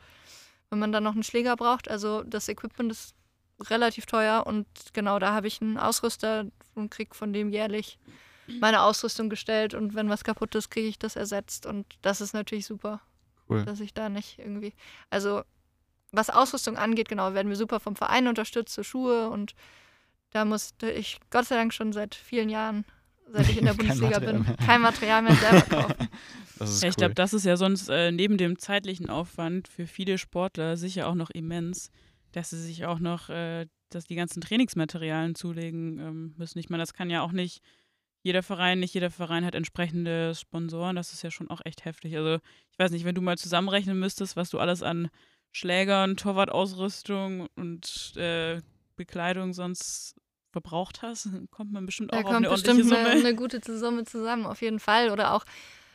Wenn 0.70 0.80
man 0.80 0.92
dann 0.92 1.04
noch 1.04 1.14
einen 1.14 1.24
Schläger 1.24 1.56
braucht, 1.56 1.90
also 1.90 2.24
das 2.24 2.48
Equipment 2.48 2.92
ist 2.92 3.16
relativ 3.70 4.06
teuer 4.06 4.46
und 4.46 4.68
genau 4.94 5.20
da 5.20 5.34
habe 5.34 5.48
ich 5.48 5.62
einen 5.62 5.78
Ausrüster 5.78 6.46
und 6.76 6.92
kriege 6.92 7.16
von 7.16 7.34
dem 7.34 7.50
jährlich 7.50 7.98
meine 8.62 8.82
Ausrüstung 8.82 9.30
gestellt 9.30 9.74
und 9.74 9.94
wenn 9.96 10.10
was 10.10 10.24
kaputt 10.24 10.56
ist, 10.56 10.70
kriege 10.72 10.88
ich 10.88 10.98
das 10.98 11.16
ersetzt 11.16 11.66
und 11.66 11.86
das 12.02 12.20
ist 12.22 12.34
natürlich 12.34 12.66
super, 12.66 13.00
Cool. 13.48 13.64
dass 13.66 13.80
ich 13.80 13.94
da 13.94 14.10
nicht 14.10 14.40
irgendwie, 14.40 14.74
also 15.10 15.44
was 16.12 16.30
Ausrüstung 16.32 16.78
angeht, 16.78 17.10
genau, 17.10 17.34
werden 17.34 17.50
wir 17.50 17.56
super 17.56 17.80
vom 17.80 17.96
Verein 17.96 18.28
unterstützt, 18.28 18.74
so 18.74 18.82
Schuhe 18.82 19.30
und 19.30 19.54
da 20.32 20.46
musste 20.46 20.92
ich 20.92 21.20
Gott 21.30 21.46
sei 21.46 21.56
Dank 21.56 21.74
schon 21.74 21.92
seit 21.94 22.16
vielen 22.16 22.50
Jahren, 22.50 22.86
seit 23.32 23.50
ich 23.50 23.58
in 23.58 23.66
der 23.66 23.74
Bundesliga 23.76 24.20
bin, 24.20 24.44
mehr. 24.44 24.56
kein 24.66 24.82
Material 24.82 25.22
mehr 25.22 25.36
selber 25.36 25.62
kaufen. 25.82 26.10
Das 26.58 26.70
ist 26.72 26.82
Ja, 26.84 26.90
ich 26.90 26.96
cool. 26.96 27.00
glaube, 27.00 27.16
das 27.16 27.34
ist 27.34 27.46
ja 27.46 27.58
sonst 27.58 27.90
äh, 27.90 28.12
neben 28.12 28.38
dem 28.38 28.60
zeitlichen 28.60 29.10
Aufwand 29.10 29.68
für 29.68 29.88
viele 29.88 30.18
Sportler 30.18 30.78
sicher 30.78 31.08
auch 31.08 31.16
noch 31.16 31.30
immens, 31.30 31.90
dass 32.34 32.50
sie 32.52 32.62
sich 32.62 32.86
auch 32.86 33.00
noch, 33.00 33.30
äh, 33.30 33.66
dass 33.90 34.06
die 34.06 34.16
ganzen 34.16 34.42
Trainingsmaterialien 34.42 35.36
zulegen 35.36 36.00
ähm, 36.00 36.34
müssen. 36.38 36.60
Ich 36.60 36.70
meine, 36.70 36.82
das 36.84 36.94
kann 36.94 37.10
ja 37.10 37.22
auch 37.22 37.32
nicht 37.32 37.62
jeder 38.22 38.44
Verein, 38.44 38.80
nicht 38.82 38.94
jeder 38.94 39.10
Verein 39.10 39.46
hat 39.46 39.56
entsprechende 39.56 40.36
Sponsoren. 40.36 40.98
Das 40.98 41.14
ist 41.14 41.24
ja 41.24 41.32
schon 41.32 41.50
auch 41.50 41.62
echt 41.64 41.86
heftig. 41.86 42.18
Also 42.18 42.36
ich 42.72 42.78
weiß 42.78 42.92
nicht, 42.92 43.06
wenn 43.06 43.16
du 43.16 43.22
mal 43.22 43.38
zusammenrechnen 43.38 43.98
müsstest, 43.98 44.36
was 44.36 44.50
du 44.50 44.60
alles 44.60 44.84
an 44.84 45.10
Schlägern, 45.54 46.18
Torwartausrüstung 46.18 47.48
und 47.56 48.14
äh, 48.18 48.62
Bekleidung 49.00 49.54
sonst 49.54 50.16
verbraucht 50.52 51.02
hast, 51.02 51.30
kommt 51.52 51.72
man 51.72 51.86
bestimmt 51.86 52.12
Da 52.14 52.18
auch 52.20 52.26
auf 52.26 52.36
eine 52.36 52.50
ordentliche 52.50 52.78
bestimmt 52.84 52.94
eine, 52.94 53.10
Summe. 53.12 53.28
eine 53.28 53.36
gute 53.36 53.78
Summe 53.80 54.04
zusammen, 54.06 54.46
auf 54.46 54.62
jeden 54.62 54.80
Fall. 54.80 55.10
Oder 55.10 55.34
auch, 55.34 55.46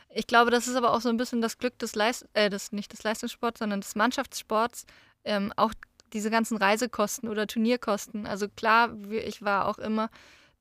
ich 0.09 0.27
glaube, 0.27 0.51
das 0.51 0.67
ist 0.67 0.75
aber 0.75 0.93
auch 0.93 1.01
so 1.01 1.09
ein 1.09 1.17
bisschen 1.17 1.41
das 1.41 1.57
Glück 1.57 1.77
des 1.79 1.95
Leist 1.95 2.27
äh, 2.33 2.49
des, 2.49 2.71
nicht 2.71 2.91
des 2.91 3.03
Leistungssports, 3.03 3.59
sondern 3.59 3.81
des 3.81 3.95
Mannschaftssports. 3.95 4.85
Ähm, 5.23 5.53
auch 5.55 5.73
diese 6.13 6.29
ganzen 6.29 6.57
Reisekosten 6.57 7.27
oder 7.29 7.47
Turnierkosten. 7.47 8.25
Also 8.27 8.47
klar, 8.47 8.95
ich 9.09 9.41
war 9.41 9.67
auch 9.67 9.77
immer, 9.77 10.09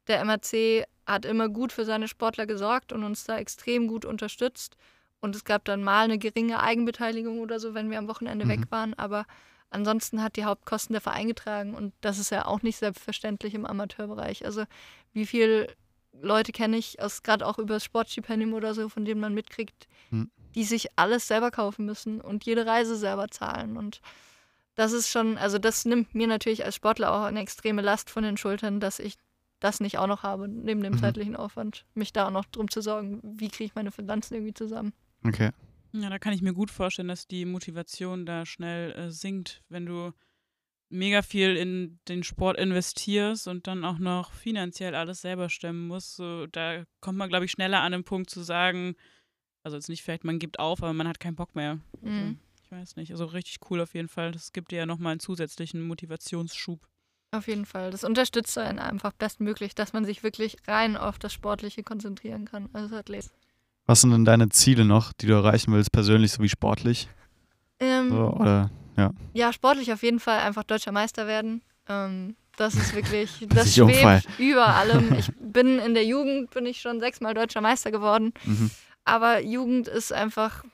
der 0.09 0.21
MRC 0.25 0.85
hat 1.07 1.25
immer 1.25 1.49
gut 1.49 1.71
für 1.73 1.85
seine 1.85 2.09
Sportler 2.09 2.47
gesorgt 2.47 2.93
und 2.93 3.05
uns 3.05 3.25
da 3.25 3.39
extrem 3.39 3.87
gut 3.87 4.05
unterstützt. 4.05 4.77
Und 5.21 5.37
es 5.37 5.45
gab 5.45 5.65
dann 5.65 5.83
mal 5.85 6.05
eine 6.05 6.19
geringe 6.19 6.61
Eigenbeteiligung 6.61 7.39
oder 7.41 7.61
so, 7.61 7.73
wenn 7.75 7.91
wir 7.91 7.99
am 7.99 8.09
Wochenende 8.09 8.45
Mhm. 8.45 8.49
weg 8.51 8.61
waren. 8.71 8.95
Aber 8.95 9.25
ansonsten 9.75 10.23
hat 10.23 10.37
die 10.37 10.45
Hauptkosten 10.45 10.95
der 10.95 11.01
Verein 11.01 11.27
getragen. 11.29 11.75
Und 11.75 11.93
das 12.01 12.19
ist 12.19 12.31
ja 12.31 12.47
auch 12.47 12.63
nicht 12.63 12.77
selbstverständlich 12.79 13.55
im 13.55 13.67
Amateurbereich. 13.67 14.45
Also 14.45 14.65
wie 15.13 15.27
viele 15.27 15.69
Leute 16.23 16.53
kenne 16.53 16.77
ich, 16.77 17.01
aus 17.03 17.23
gerade 17.23 17.47
auch 17.47 17.59
über 17.59 17.75
das 17.75 17.85
Sportstipendium 17.85 18.55
oder 18.55 18.73
so, 18.75 18.89
von 18.89 19.05
denen 19.05 19.21
man 19.21 19.35
mitkriegt, 19.35 19.87
Hm. 20.11 20.31
die 20.55 20.65
sich 20.65 20.89
alles 20.97 21.27
selber 21.27 21.51
kaufen 21.51 21.85
müssen 21.85 22.21
und 22.21 22.45
jede 22.45 22.65
Reise 22.67 22.97
selber 22.97 23.29
zahlen. 23.29 23.77
Und 23.77 24.01
das 24.77 24.93
ist 24.93 25.09
schon, 25.11 25.39
also 25.39 25.59
das 25.59 25.85
nimmt 25.85 26.15
mir 26.15 26.27
natürlich 26.27 26.65
als 26.65 26.75
Sportler 26.77 27.13
auch 27.13 27.25
eine 27.25 27.41
extreme 27.41 27.83
Last 27.83 28.11
von 28.11 28.23
den 28.23 28.37
Schultern, 28.37 28.81
dass 28.81 28.99
ich 28.99 29.17
das 29.61 29.81
nicht 29.81 29.99
auch 29.99 30.07
noch 30.07 30.23
habe, 30.23 30.47
neben 30.49 30.83
dem 30.83 30.95
Mhm. 30.95 30.99
zeitlichen 30.99 31.37
Aufwand, 31.37 31.85
mich 31.95 32.13
da 32.13 32.27
auch 32.27 32.31
noch 32.31 32.45
drum 32.45 32.71
zu 32.71 32.81
sorgen, 32.81 33.21
wie 33.23 33.49
kriege 33.49 33.65
ich 33.65 33.75
meine 33.75 33.91
Finanzen 33.91 34.35
irgendwie 34.35 34.55
zusammen. 34.55 34.93
Okay. 35.27 35.51
Ja, 35.95 36.11
da 36.11 36.19
kann 36.19 36.33
ich 36.33 36.43
mir 36.43 36.53
gut 36.53 36.71
vorstellen, 36.71 37.09
dass 37.09 37.29
die 37.29 37.45
Motivation 37.45 38.27
da 38.27 38.45
schnell 38.47 38.93
äh, 38.93 39.11
sinkt, 39.11 39.63
wenn 39.69 39.87
du 39.87 40.13
mega 40.89 41.23
viel 41.23 41.57
in 41.57 42.01
den 42.09 42.25
Sport 42.25 42.59
investierst 42.59 43.47
und 43.47 43.67
dann 43.67 43.85
auch 43.85 43.99
noch 43.99 44.33
finanziell 44.33 44.95
alles 44.95 45.21
selber 45.21 45.49
stemmen 45.49 45.87
musst. 45.87 46.17
So, 46.17 46.47
da 46.49 46.85
kommt 47.01 47.19
man, 47.19 47.29
glaube 47.29 47.45
ich, 47.45 47.53
schneller 47.53 47.81
an 47.81 47.93
den 47.93 48.05
Punkt 48.05 48.29
zu 48.29 48.43
sagen, 48.43 48.97
also 49.63 49.77
jetzt 49.77 49.89
nicht 49.89 50.03
vielleicht, 50.03 50.25
man 50.25 50.39
gibt 50.39 50.59
auf, 50.59 50.83
aber 50.83 50.93
man 50.93 51.09
hat 51.09 51.21
keinen 51.21 51.37
Bock 51.37 51.55
mehr. 51.55 51.79
Also, 52.03 52.09
Mhm. 52.09 52.39
Ich 52.65 52.71
weiß 52.73 52.97
nicht. 52.97 53.13
Also 53.13 53.27
richtig 53.27 53.59
cool 53.71 53.81
auf 53.81 53.95
jeden 53.95 54.09
Fall. 54.09 54.33
Das 54.33 54.53
gibt 54.53 54.73
dir 54.73 54.79
ja 54.79 54.87
nochmal 54.87 55.13
einen 55.13 55.21
zusätzlichen 55.21 55.87
Motivationsschub. 55.87 56.81
Auf 57.31 57.47
jeden 57.47 57.67
Fall. 57.67 57.91
Das 57.91 58.05
unterstützt 58.05 58.57
einen 58.59 58.79
einfach 58.79 59.13
bestmöglich, 59.13 59.75
dass 59.75 59.93
man 59.93 60.05
sich 60.05 60.23
wirklich 60.23 60.57
rein 60.67 60.97
auf 60.97 61.19
das 61.19 61.33
Sportliche 61.33 61.83
konzentrieren 61.83 62.47
kann 62.47 62.69
als 62.73 62.93
Athlet. 62.93 63.31
Was 63.87 64.01
sind 64.01 64.11
denn 64.13 64.25
deine 64.25 64.49
Ziele 64.49 64.85
noch, 64.85 65.13
die 65.13 65.27
du 65.27 65.35
erreichen 65.35 65.73
willst, 65.73 65.93
persönlich 65.93 66.33
sowie 66.33 66.49
sportlich? 66.49 67.09
Ähm, 67.81 68.09
So, 68.11 68.31
oder 68.31 68.71
Ja, 69.35 69.53
sportlich 69.53 69.93
auf 69.93 70.03
jeden 70.03 70.21
Fall 70.21 70.39
einfach 70.41 70.65
deutscher 70.65 70.93
Meister 70.93 71.27
werden. 71.27 71.63
Ähm, 71.89 72.37
das 72.57 72.75
ist 72.75 72.95
wirklich, 72.95 73.31
Das 73.49 73.57
das 73.57 73.67
ist 73.67 73.75
schwebt 73.75 74.29
über 74.39 74.67
allem. 74.77 75.13
Ich 75.15 75.31
bin 75.39 75.79
in 75.81 75.95
der 75.95 76.05
Jugend, 76.05 76.51
bin 76.51 76.67
ich 76.67 76.81
schon 76.81 77.01
sechsmal 77.01 77.35
deutscher 77.35 77.61
Meister 77.61 77.91
geworden. 77.91 78.33
mhm. 78.45 78.71
Aber 79.05 79.41
Jugend 79.43 79.87
ist 79.87 80.13
einfach, 80.15 80.65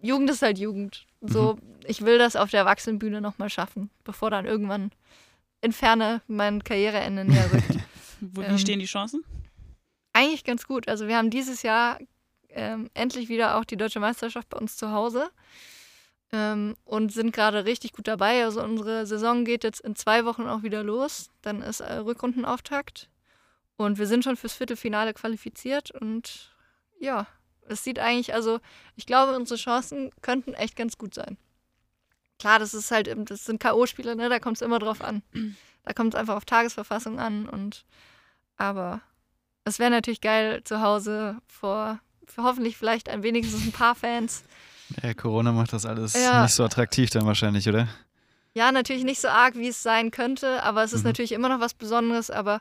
Jugend 0.00 0.30
ist 0.30 0.40
halt 0.40 0.58
Jugend. 0.58 1.04
So, 1.20 1.54
Mhm. 1.56 1.60
ich 1.86 2.02
will 2.02 2.16
das 2.16 2.36
auf 2.36 2.50
der 2.50 2.60
Erwachsenenbühne 2.60 3.20
nochmal 3.20 3.50
schaffen, 3.50 3.90
bevor 4.04 4.30
dann 4.30 4.46
irgendwann 4.46 4.92
in 5.60 5.72
Ferne 5.72 6.22
mein 6.28 6.62
Karriereende 6.64 7.24
näher 7.24 7.52
rückt. 7.52 7.76
Wo, 8.20 8.40
Ähm, 8.42 8.54
wie 8.54 8.58
stehen 8.58 8.78
die 8.78 8.86
Chancen? 8.86 9.24
Eigentlich 10.18 10.42
ganz 10.42 10.66
gut. 10.66 10.88
Also 10.88 11.06
wir 11.06 11.16
haben 11.16 11.30
dieses 11.30 11.62
Jahr 11.62 11.96
ähm, 12.48 12.90
endlich 12.92 13.28
wieder 13.28 13.56
auch 13.56 13.64
die 13.64 13.76
deutsche 13.76 14.00
Meisterschaft 14.00 14.48
bei 14.48 14.58
uns 14.58 14.76
zu 14.76 14.90
Hause 14.90 15.30
ähm, 16.32 16.74
und 16.84 17.12
sind 17.12 17.32
gerade 17.32 17.64
richtig 17.66 17.92
gut 17.92 18.08
dabei. 18.08 18.42
Also 18.42 18.60
unsere 18.60 19.06
Saison 19.06 19.44
geht 19.44 19.62
jetzt 19.62 19.80
in 19.80 19.94
zwei 19.94 20.24
Wochen 20.24 20.48
auch 20.48 20.64
wieder 20.64 20.82
los. 20.82 21.30
Dann 21.40 21.62
ist 21.62 21.78
äh, 21.78 21.98
Rückrundenauftakt 21.98 23.08
und 23.76 23.98
wir 23.98 24.08
sind 24.08 24.24
schon 24.24 24.36
fürs 24.36 24.54
Viertelfinale 24.54 25.14
qualifiziert 25.14 25.92
und 25.92 26.52
ja, 26.98 27.28
es 27.68 27.84
sieht 27.84 28.00
eigentlich, 28.00 28.34
also 28.34 28.58
ich 28.96 29.06
glaube, 29.06 29.36
unsere 29.36 29.56
Chancen 29.56 30.10
könnten 30.20 30.52
echt 30.52 30.74
ganz 30.74 30.98
gut 30.98 31.14
sein. 31.14 31.36
Klar, 32.40 32.58
das 32.58 32.74
ist 32.74 32.90
halt, 32.90 33.08
das 33.30 33.44
sind 33.44 33.60
K.O.-Spiele, 33.60 34.16
ne? 34.16 34.28
Da 34.28 34.40
kommt 34.40 34.56
es 34.56 34.62
immer 34.62 34.80
drauf 34.80 35.00
an. 35.00 35.22
Da 35.84 35.92
kommt 35.92 36.14
es 36.14 36.18
einfach 36.18 36.34
auf 36.34 36.44
Tagesverfassung 36.44 37.20
an 37.20 37.48
und 37.48 37.84
aber 38.56 39.00
es 39.68 39.78
wäre 39.78 39.90
natürlich 39.90 40.20
geil 40.20 40.62
zu 40.64 40.80
Hause 40.80 41.36
vor 41.46 41.98
für 42.26 42.42
hoffentlich 42.42 42.76
vielleicht 42.76 43.08
ein 43.08 43.22
wenigstens 43.22 43.64
ein 43.64 43.72
paar 43.72 43.94
Fans. 43.94 44.44
ja, 45.02 45.14
Corona 45.14 45.52
macht 45.52 45.72
das 45.72 45.86
alles 45.86 46.14
Ja. 46.14 46.42
nicht 46.42 46.54
so 46.54 46.64
attraktiv 46.64 47.10
dann 47.10 47.24
wahrscheinlich, 47.26 47.68
oder? 47.68 47.88
Ja, 48.54 48.72
natürlich 48.72 49.04
nicht 49.04 49.20
so 49.20 49.28
arg, 49.28 49.54
wie 49.54 49.68
es 49.68 49.82
sein 49.82 50.10
könnte, 50.10 50.62
aber 50.62 50.82
es 50.82 50.92
ist 50.92 51.04
Mhm. 51.04 51.10
natürlich 51.10 51.32
immer 51.32 51.48
noch 51.48 51.60
was 51.60 51.74
Besonderes. 51.74 52.30
Aber 52.30 52.60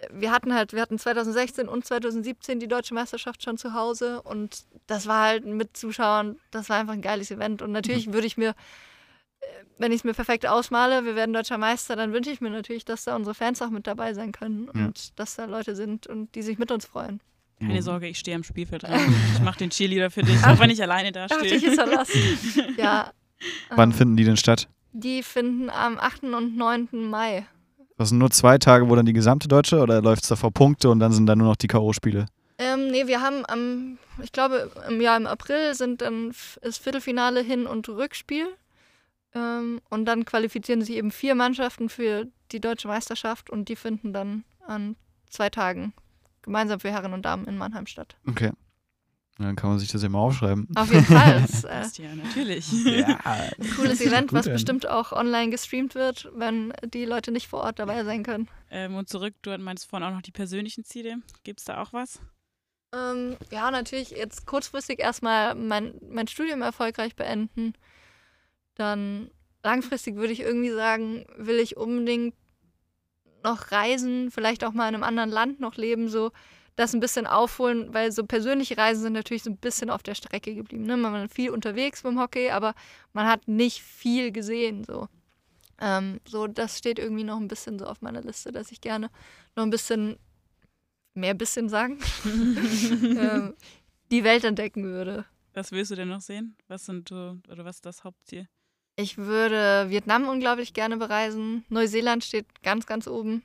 äh, 0.00 0.06
wir 0.12 0.30
hatten 0.30 0.54
halt, 0.54 0.72
wir 0.72 0.80
hatten 0.80 0.98
2016 0.98 1.68
und 1.68 1.84
2017 1.84 2.60
die 2.60 2.68
deutsche 2.68 2.94
Meisterschaft 2.94 3.42
schon 3.42 3.58
zu 3.58 3.72
Hause 3.74 4.22
und 4.22 4.64
das 4.86 5.06
war 5.06 5.24
halt 5.24 5.44
mit 5.44 5.76
Zuschauern, 5.76 6.36
das 6.52 6.68
war 6.68 6.78
einfach 6.78 6.92
ein 6.94 7.02
geiles 7.02 7.30
Event. 7.30 7.60
Und 7.62 7.72
natürlich 7.72 8.12
würde 8.12 8.26
ich 8.26 8.36
mir, 8.36 8.54
wenn 9.78 9.92
ich 9.92 9.98
es 9.98 10.04
mir 10.04 10.14
perfekt 10.14 10.46
ausmale, 10.46 11.04
wir 11.04 11.16
werden 11.16 11.32
deutscher 11.32 11.58
Meister, 11.58 11.96
dann 11.96 12.12
wünsche 12.12 12.30
ich 12.30 12.40
mir 12.40 12.50
natürlich, 12.50 12.84
dass 12.84 13.04
da 13.04 13.14
unsere 13.16 13.34
Fans 13.34 13.60
auch 13.62 13.70
mit 13.70 13.86
dabei 13.86 14.14
sein 14.14 14.32
können 14.32 14.70
Ja. 14.74 14.86
und 14.86 15.18
dass 15.18 15.36
da 15.36 15.44
Leute 15.44 15.76
sind 15.76 16.06
und 16.06 16.34
die 16.34 16.42
sich 16.42 16.58
mit 16.58 16.70
uns 16.70 16.86
freuen. 16.86 17.20
Keine 17.60 17.74
Mhm. 17.74 17.82
Sorge, 17.82 18.06
ich 18.08 18.18
stehe 18.18 18.36
am 18.36 18.44
Spielfeld 18.44 18.82
dran. 18.82 18.92
Ich 19.34 19.40
mache 19.42 19.58
den 19.58 19.70
Cheerleader 19.70 20.10
für 20.10 20.22
dich, 20.22 20.42
auch 20.44 20.58
wenn 20.58 20.70
ich 20.70 20.82
alleine 20.82 21.12
da 21.12 21.26
stehe. 21.28 21.56
ja. 22.76 23.10
Wann 23.70 23.90
ähm, 23.90 23.96
finden 23.96 24.16
die 24.16 24.24
denn 24.24 24.36
statt? 24.36 24.68
Die 24.92 25.22
finden 25.22 25.68
am 25.70 25.98
8. 25.98 26.24
und 26.24 26.56
9. 26.56 26.88
Mai. 26.92 27.46
Das 27.98 28.10
sind 28.10 28.18
nur 28.18 28.30
zwei 28.30 28.58
Tage, 28.58 28.88
wo 28.90 28.94
dann 28.96 29.06
die 29.06 29.12
gesamte 29.14 29.48
Deutsche 29.48 29.78
oder 29.80 30.02
läuft 30.02 30.22
es 30.24 30.28
da 30.28 30.36
vor 30.36 30.52
Punkte 30.52 30.90
und 30.90 31.00
dann 31.00 31.12
sind 31.12 31.26
da 31.26 31.34
nur 31.36 31.48
noch 31.48 31.56
die 31.56 31.66
K.O.-Spiele? 31.66 32.26
Ähm, 32.58 32.88
nee, 32.88 33.06
wir 33.06 33.20
haben 33.20 33.44
am, 33.46 33.98
ich 34.22 34.32
glaube, 34.32 34.70
im 34.88 35.00
Jahr 35.00 35.16
im 35.18 35.26
April 35.26 35.74
sind 35.74 36.00
dann 36.02 36.32
ist 36.62 36.78
Viertelfinale 36.82 37.40
Hin- 37.42 37.66
und 37.66 37.88
Rückspiel. 37.88 38.46
Ähm, 39.36 39.80
und 39.90 40.06
dann 40.06 40.24
qualifizieren 40.24 40.80
sich 40.82 40.96
eben 40.96 41.10
vier 41.10 41.34
Mannschaften 41.34 41.88
für 41.88 42.26
die 42.52 42.60
deutsche 42.60 42.88
Meisterschaft 42.88 43.50
und 43.50 43.68
die 43.68 43.76
finden 43.76 44.12
dann 44.12 44.44
an 44.66 44.96
zwei 45.28 45.50
Tagen 45.50 45.92
gemeinsam 46.42 46.80
für 46.80 46.90
Herren 46.90 47.12
und 47.12 47.22
Damen 47.22 47.46
in 47.46 47.58
Mannheim 47.58 47.86
statt. 47.86 48.16
Okay. 48.26 48.52
Dann 49.38 49.54
kann 49.54 49.68
man 49.68 49.78
sich 49.78 49.92
das 49.92 50.02
ja 50.02 50.08
mal 50.08 50.20
aufschreiben. 50.20 50.66
Auf 50.74 50.90
jeden 50.90 51.04
Fall. 51.04 51.42
Das 51.46 51.64
ist 51.88 51.98
äh, 51.98 52.04
ja, 52.04 52.14
natürlich. 52.14 52.72
Ja, 52.84 53.18
ein 53.24 53.70
cooles 53.76 54.00
Event, 54.00 54.32
was 54.32 54.46
an. 54.46 54.54
bestimmt 54.54 54.88
auch 54.88 55.12
online 55.12 55.50
gestreamt 55.50 55.94
wird, 55.94 56.30
wenn 56.34 56.72
die 56.82 57.04
Leute 57.04 57.32
nicht 57.32 57.46
vor 57.46 57.60
Ort 57.60 57.78
dabei 57.78 58.02
sein 58.04 58.22
können. 58.22 58.48
ähm, 58.70 58.94
und 58.94 59.10
zurück, 59.10 59.34
du 59.42 59.56
meinst 59.58 59.90
vorhin 59.90 60.08
auch 60.08 60.14
noch 60.14 60.22
die 60.22 60.32
persönlichen 60.32 60.84
Ziele. 60.84 61.18
Gibt 61.44 61.60
es 61.60 61.66
da 61.66 61.82
auch 61.82 61.92
was? 61.92 62.20
Ähm, 62.94 63.36
ja, 63.50 63.70
natürlich 63.70 64.10
jetzt 64.10 64.46
kurzfristig 64.46 65.00
erstmal 65.00 65.54
mein, 65.54 66.00
mein 66.08 66.28
Studium 66.28 66.62
erfolgreich 66.62 67.14
beenden. 67.14 67.74
Dann 68.76 69.30
langfristig 69.62 70.14
würde 70.14 70.32
ich 70.32 70.40
irgendwie 70.40 70.70
sagen, 70.70 71.26
will 71.36 71.58
ich 71.58 71.76
unbedingt 71.76 72.34
noch 73.42 73.72
reisen, 73.72 74.30
vielleicht 74.30 74.64
auch 74.64 74.72
mal 74.72 74.88
in 74.88 74.94
einem 74.94 75.04
anderen 75.04 75.30
Land 75.30 75.60
noch 75.60 75.76
leben, 75.76 76.08
so 76.08 76.30
das 76.76 76.94
ein 76.94 77.00
bisschen 77.00 77.26
aufholen, 77.26 77.92
weil 77.94 78.12
so 78.12 78.24
persönliche 78.24 78.76
Reisen 78.76 79.02
sind 79.02 79.14
natürlich 79.14 79.42
so 79.42 79.50
ein 79.50 79.56
bisschen 79.56 79.88
auf 79.88 80.02
der 80.02 80.14
Strecke 80.14 80.54
geblieben. 80.54 80.84
Ne? 80.84 80.96
Man 80.96 81.12
war 81.12 81.28
viel 81.28 81.50
unterwegs 81.50 82.02
beim 82.02 82.20
Hockey, 82.20 82.50
aber 82.50 82.74
man 83.14 83.26
hat 83.26 83.48
nicht 83.48 83.80
viel 83.82 84.30
gesehen. 84.30 84.84
So. 84.84 85.08
Ähm, 85.80 86.20
so, 86.28 86.46
das 86.46 86.76
steht 86.76 86.98
irgendwie 86.98 87.24
noch 87.24 87.38
ein 87.38 87.48
bisschen 87.48 87.78
so 87.78 87.86
auf 87.86 88.02
meiner 88.02 88.20
Liste, 88.20 88.52
dass 88.52 88.70
ich 88.72 88.80
gerne 88.80 89.10
noch 89.56 89.64
ein 89.64 89.70
bisschen, 89.70 90.18
mehr 91.14 91.34
bisschen 91.34 91.70
sagen, 91.70 91.98
ähm, 92.24 93.54
die 94.10 94.22
Welt 94.22 94.44
entdecken 94.44 94.84
würde. 94.84 95.24
Was 95.54 95.72
willst 95.72 95.90
du 95.90 95.94
denn 95.94 96.08
noch 96.08 96.20
sehen? 96.20 96.56
Was 96.68 96.84
sind 96.84 97.10
oder 97.10 97.64
was 97.64 97.76
ist 97.76 97.86
das 97.86 98.04
Hauptziel? 98.04 98.48
Ich 98.96 99.18
würde 99.18 99.86
Vietnam 99.90 100.26
unglaublich 100.28 100.72
gerne 100.72 100.96
bereisen. 100.96 101.64
Neuseeland 101.68 102.24
steht 102.24 102.46
ganz, 102.62 102.86
ganz 102.86 103.06
oben. 103.06 103.42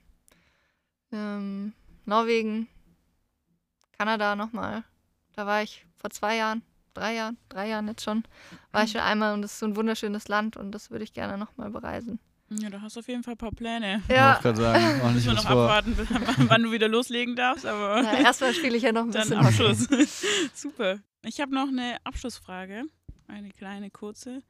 Ähm, 1.11 1.73
Norwegen, 2.05 2.67
Kanada 3.97 4.35
nochmal. 4.35 4.83
Da 5.33 5.45
war 5.45 5.61
ich 5.61 5.85
vor 5.97 6.09
zwei 6.09 6.37
Jahren, 6.37 6.61
drei 6.93 7.15
Jahren, 7.15 7.37
drei 7.49 7.67
Jahren 7.67 7.87
jetzt 7.87 8.03
schon. 8.03 8.23
War 8.71 8.83
ich 8.85 8.91
schon 8.91 9.01
einmal 9.01 9.33
und 9.33 9.41
das 9.41 9.53
ist 9.53 9.59
so 9.59 9.65
ein 9.65 9.75
wunderschönes 9.75 10.27
Land 10.27 10.55
und 10.57 10.71
das 10.71 10.89
würde 10.89 11.03
ich 11.03 11.13
gerne 11.13 11.37
nochmal 11.37 11.69
bereisen. 11.69 12.19
Ja, 12.49 12.69
du 12.69 12.81
hast 12.81 12.97
auf 12.97 13.07
jeden 13.07 13.23
Fall 13.23 13.35
ein 13.35 13.37
paar 13.37 13.51
Pläne. 13.51 14.01
Ja, 14.09 14.35
Ich 14.35 14.41
gerade 14.41 14.57
sagen, 14.61 15.01
ordentlich 15.01 15.25
Müssen 15.25 15.27
wir 15.27 15.37
was 15.37 15.43
noch 15.45 15.51
vor. 15.51 15.63
abwarten, 15.71 15.97
wann- 15.97 16.49
wann 16.49 16.63
du 16.63 16.71
wieder 16.71 16.89
loslegen 16.89 17.35
darfst, 17.35 17.65
aber 17.65 18.01
na, 18.03 18.19
erstmal 18.19 18.53
spiele 18.53 18.75
ich 18.75 18.83
ja 18.83 18.91
noch 18.91 19.03
ein 19.03 19.11
dann 19.11 19.29
bisschen. 19.29 19.45
Abschluss. 19.45 19.87
Super. 20.53 20.99
Ich 21.23 21.39
habe 21.39 21.53
noch 21.53 21.67
eine 21.69 21.97
Abschlussfrage, 22.03 22.83
eine 23.27 23.51
kleine, 23.51 23.89
kurze. 23.89 24.41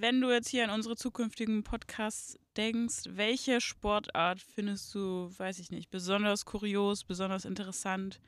Wenn 0.00 0.20
du 0.20 0.30
jetzt 0.30 0.48
hier 0.48 0.64
an 0.64 0.70
unsere 0.70 0.96
zukünftigen 0.96 1.62
Podcasts 1.62 2.38
denkst, 2.56 3.02
welche 3.10 3.60
Sportart 3.60 4.40
findest 4.40 4.94
du, 4.94 5.30
weiß 5.36 5.58
ich 5.58 5.70
nicht, 5.70 5.90
besonders 5.90 6.46
kurios, 6.46 7.04
besonders 7.04 7.44
interessant? 7.44 8.18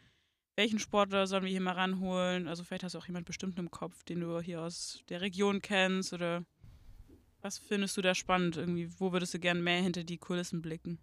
Welchen 0.54 0.78
Sportler 0.78 1.26
sollen 1.26 1.44
wir 1.44 1.50
hier 1.50 1.62
mal 1.62 1.72
ranholen? 1.72 2.46
Also 2.46 2.62
vielleicht 2.62 2.84
hast 2.84 2.94
du 2.94 2.98
auch 2.98 3.06
jemand 3.06 3.24
bestimmt 3.24 3.58
im 3.58 3.70
Kopf, 3.70 4.04
den 4.04 4.20
du 4.20 4.40
hier 4.40 4.60
aus 4.60 5.00
der 5.08 5.22
Region 5.22 5.62
kennst 5.62 6.12
oder 6.12 6.44
was 7.40 7.58
findest 7.58 7.96
du 7.96 8.02
da 8.02 8.14
spannend? 8.14 8.58
Irgendwie, 8.58 8.88
wo 9.00 9.12
würdest 9.12 9.32
du 9.32 9.38
gern 9.38 9.62
mehr 9.62 9.80
hinter 9.80 10.04
die 10.04 10.18
Kulissen 10.18 10.60
blicken? 10.60 10.98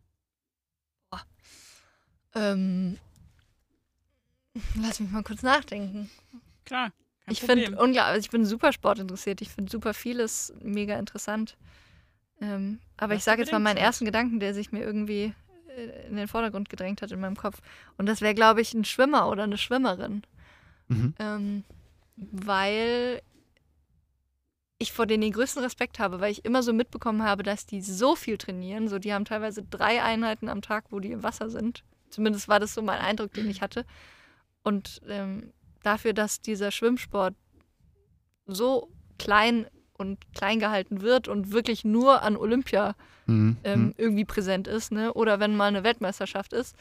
Ähm, 2.36 3.00
lass 4.76 5.00
mich 5.00 5.10
mal 5.10 5.24
kurz 5.24 5.42
nachdenken. 5.42 6.12
Klar, 6.64 6.94
ich 7.30 7.42
finde 7.42 7.72
unglaublich, 7.72 8.02
also 8.02 8.20
ich 8.20 8.30
bin 8.30 8.46
super 8.46 8.74
sportinteressiert. 8.74 9.42
Ich 9.42 9.50
finde 9.50 9.72
super 9.72 9.94
vieles 9.94 10.54
mega 10.62 10.98
interessant. 10.98 11.58
Ähm, 12.42 12.80
aber 12.98 13.14
Was 13.14 13.20
ich 13.20 13.24
sage 13.24 13.42
jetzt 13.42 13.52
mal 13.52 13.60
meinen 13.60 13.78
ersten 13.78 14.06
Gedanken, 14.06 14.40
der 14.40 14.54
sich 14.54 14.72
mir 14.72 14.84
irgendwie 14.84 15.34
äh, 15.76 16.08
in 16.08 16.16
den 16.16 16.28
Vordergrund 16.28 16.70
gedrängt 16.70 17.02
hat 17.02 17.12
in 17.12 17.20
meinem 17.20 17.36
Kopf. 17.36 17.60
Und 17.98 18.06
das 18.06 18.22
wäre, 18.22 18.34
glaube 18.34 18.62
ich, 18.62 18.74
ein 18.74 18.86
Schwimmer 18.86 19.30
oder 19.30 19.44
eine 19.44 19.58
Schwimmerin. 19.58 20.24
Mhm. 20.88 21.14
Ähm, 21.20 21.64
weil 22.16 23.22
ich 24.78 24.94
vor 24.94 25.06
denen 25.06 25.22
den 25.22 25.34
größten 25.34 25.62
Respekt 25.62 26.00
habe, 26.00 26.22
weil 26.22 26.32
ich 26.32 26.46
immer 26.46 26.64
so 26.64 26.72
mitbekommen 26.72 27.24
habe, 27.24 27.44
dass 27.44 27.66
die 27.66 27.82
so 27.82 28.16
viel 28.16 28.38
trainieren. 28.38 28.88
So, 28.88 28.98
die 28.98 29.14
haben 29.14 29.26
teilweise 29.26 29.62
drei 29.62 30.02
Einheiten 30.02 30.48
am 30.48 30.62
Tag, 30.62 30.86
wo 30.90 31.00
die 31.00 31.12
im 31.12 31.22
Wasser 31.22 31.50
sind. 31.50 31.84
Zumindest 32.10 32.48
war 32.48 32.60
das 32.60 32.74
so 32.74 32.82
mein 32.82 33.00
Eindruck, 33.00 33.34
den 33.34 33.50
ich 33.50 33.62
hatte. 33.62 33.86
Und 34.64 35.02
ähm, 35.08 35.52
dafür, 35.84 36.14
dass 36.14 36.42
dieser 36.42 36.72
Schwimmsport 36.72 37.36
so 38.46 38.90
klein 39.18 39.68
und 39.94 40.18
klein 40.34 40.60
gehalten 40.60 41.02
wird 41.02 41.28
und 41.28 41.52
wirklich 41.52 41.84
nur 41.86 42.22
an 42.24 42.38
Olympia 42.38 42.96
Mhm. 43.28 43.58
ähm, 43.64 43.94
irgendwie 43.98 44.26
präsent 44.26 44.68
ist, 44.68 44.92
ne? 44.92 45.14
Oder 45.14 45.40
wenn 45.40 45.56
mal 45.56 45.68
eine 45.68 45.84
Weltmeisterschaft 45.84 46.52
ist. 46.54 46.76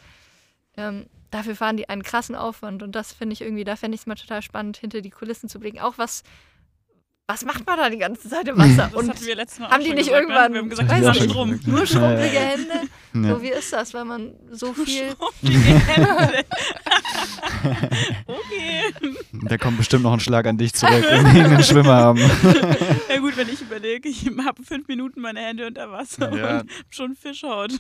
Ähm, 0.79 1.07
dafür 1.31 1.55
fahren 1.57 1.77
die 1.77 1.91
einen 1.91 2.03
krassen 2.03 2.35
Aufwand 2.35 2.83
und 2.83 2.93
das 2.95 3.13
finde 3.13 3.35
ich 3.35 3.43
irgendwie, 3.43 3.65
da 3.65 3.77
fände 3.77 3.97
ich 3.97 4.01
es 4.03 4.07
mal 4.07 4.15
total 4.15 4.41
spannend, 4.41 4.79
hinter 4.79 5.03
die 5.03 5.11
Kulissen 5.11 5.51
zu 5.51 5.59
blicken. 5.61 5.79
Auch 5.81 5.99
was, 5.99 6.23
was 7.27 7.45
macht 7.45 7.67
man 7.67 7.77
da 7.77 7.91
die 7.91 7.99
ganze 7.99 8.31
Zeit 8.31 8.49
im 8.49 8.57
Wasser? 8.57 8.89
Das 8.91 8.95
und 8.95 9.11
hatten 9.11 9.27
wir 9.27 9.35
letztes 9.37 9.59
Mal 9.59 9.67
auch 9.67 9.73
haben 9.73 9.85
die 9.85 9.91
nicht 9.93 10.07
gesagt, 10.07 10.23
irgendwann- 10.23 10.53
Ne? 10.53 10.55
Wir 10.55 10.61
haben 10.63 10.71
gesagt, 10.71 10.89
weiß 10.91 11.05
nicht. 11.21 11.31
Strom. 11.31 11.61
nur 11.67 11.85
schrumpelige 11.87 12.39
Hände. 12.39 12.73
Ja. 13.15 13.35
So, 13.35 13.43
wie 13.43 13.49
ist 13.51 13.73
das, 13.75 13.93
wenn 13.93 14.07
man 14.07 14.33
so 14.51 14.73
viel. 14.87 15.11
Schrumpfige 15.17 15.59
Hände. 15.81 16.45
Da 19.59 19.65
kommt 19.65 19.77
bestimmt 19.79 20.05
noch 20.05 20.13
ein 20.13 20.21
Schlag 20.21 20.47
an 20.47 20.57
dich 20.57 20.73
zurück, 20.73 21.05
wenn 21.11 21.25
wir 21.27 21.35
irgendeinen 21.35 21.63
Schwimmer 21.65 21.95
haben. 21.97 22.19
Ja 23.09 23.19
gut, 23.21 23.37
wenn 23.37 23.49
ich 23.49 23.61
überlege, 23.61 24.09
ich 24.09 24.27
habe 24.45 24.63
fünf 24.63 24.87
Minuten 24.87 25.21
meine 25.21 25.41
Hände 25.41 25.67
unter 25.67 25.91
Wasser 25.91 26.33
Ja. 26.37 26.61
und 26.61 26.71
schon 26.91 27.15
Fischhaut. 27.17 27.73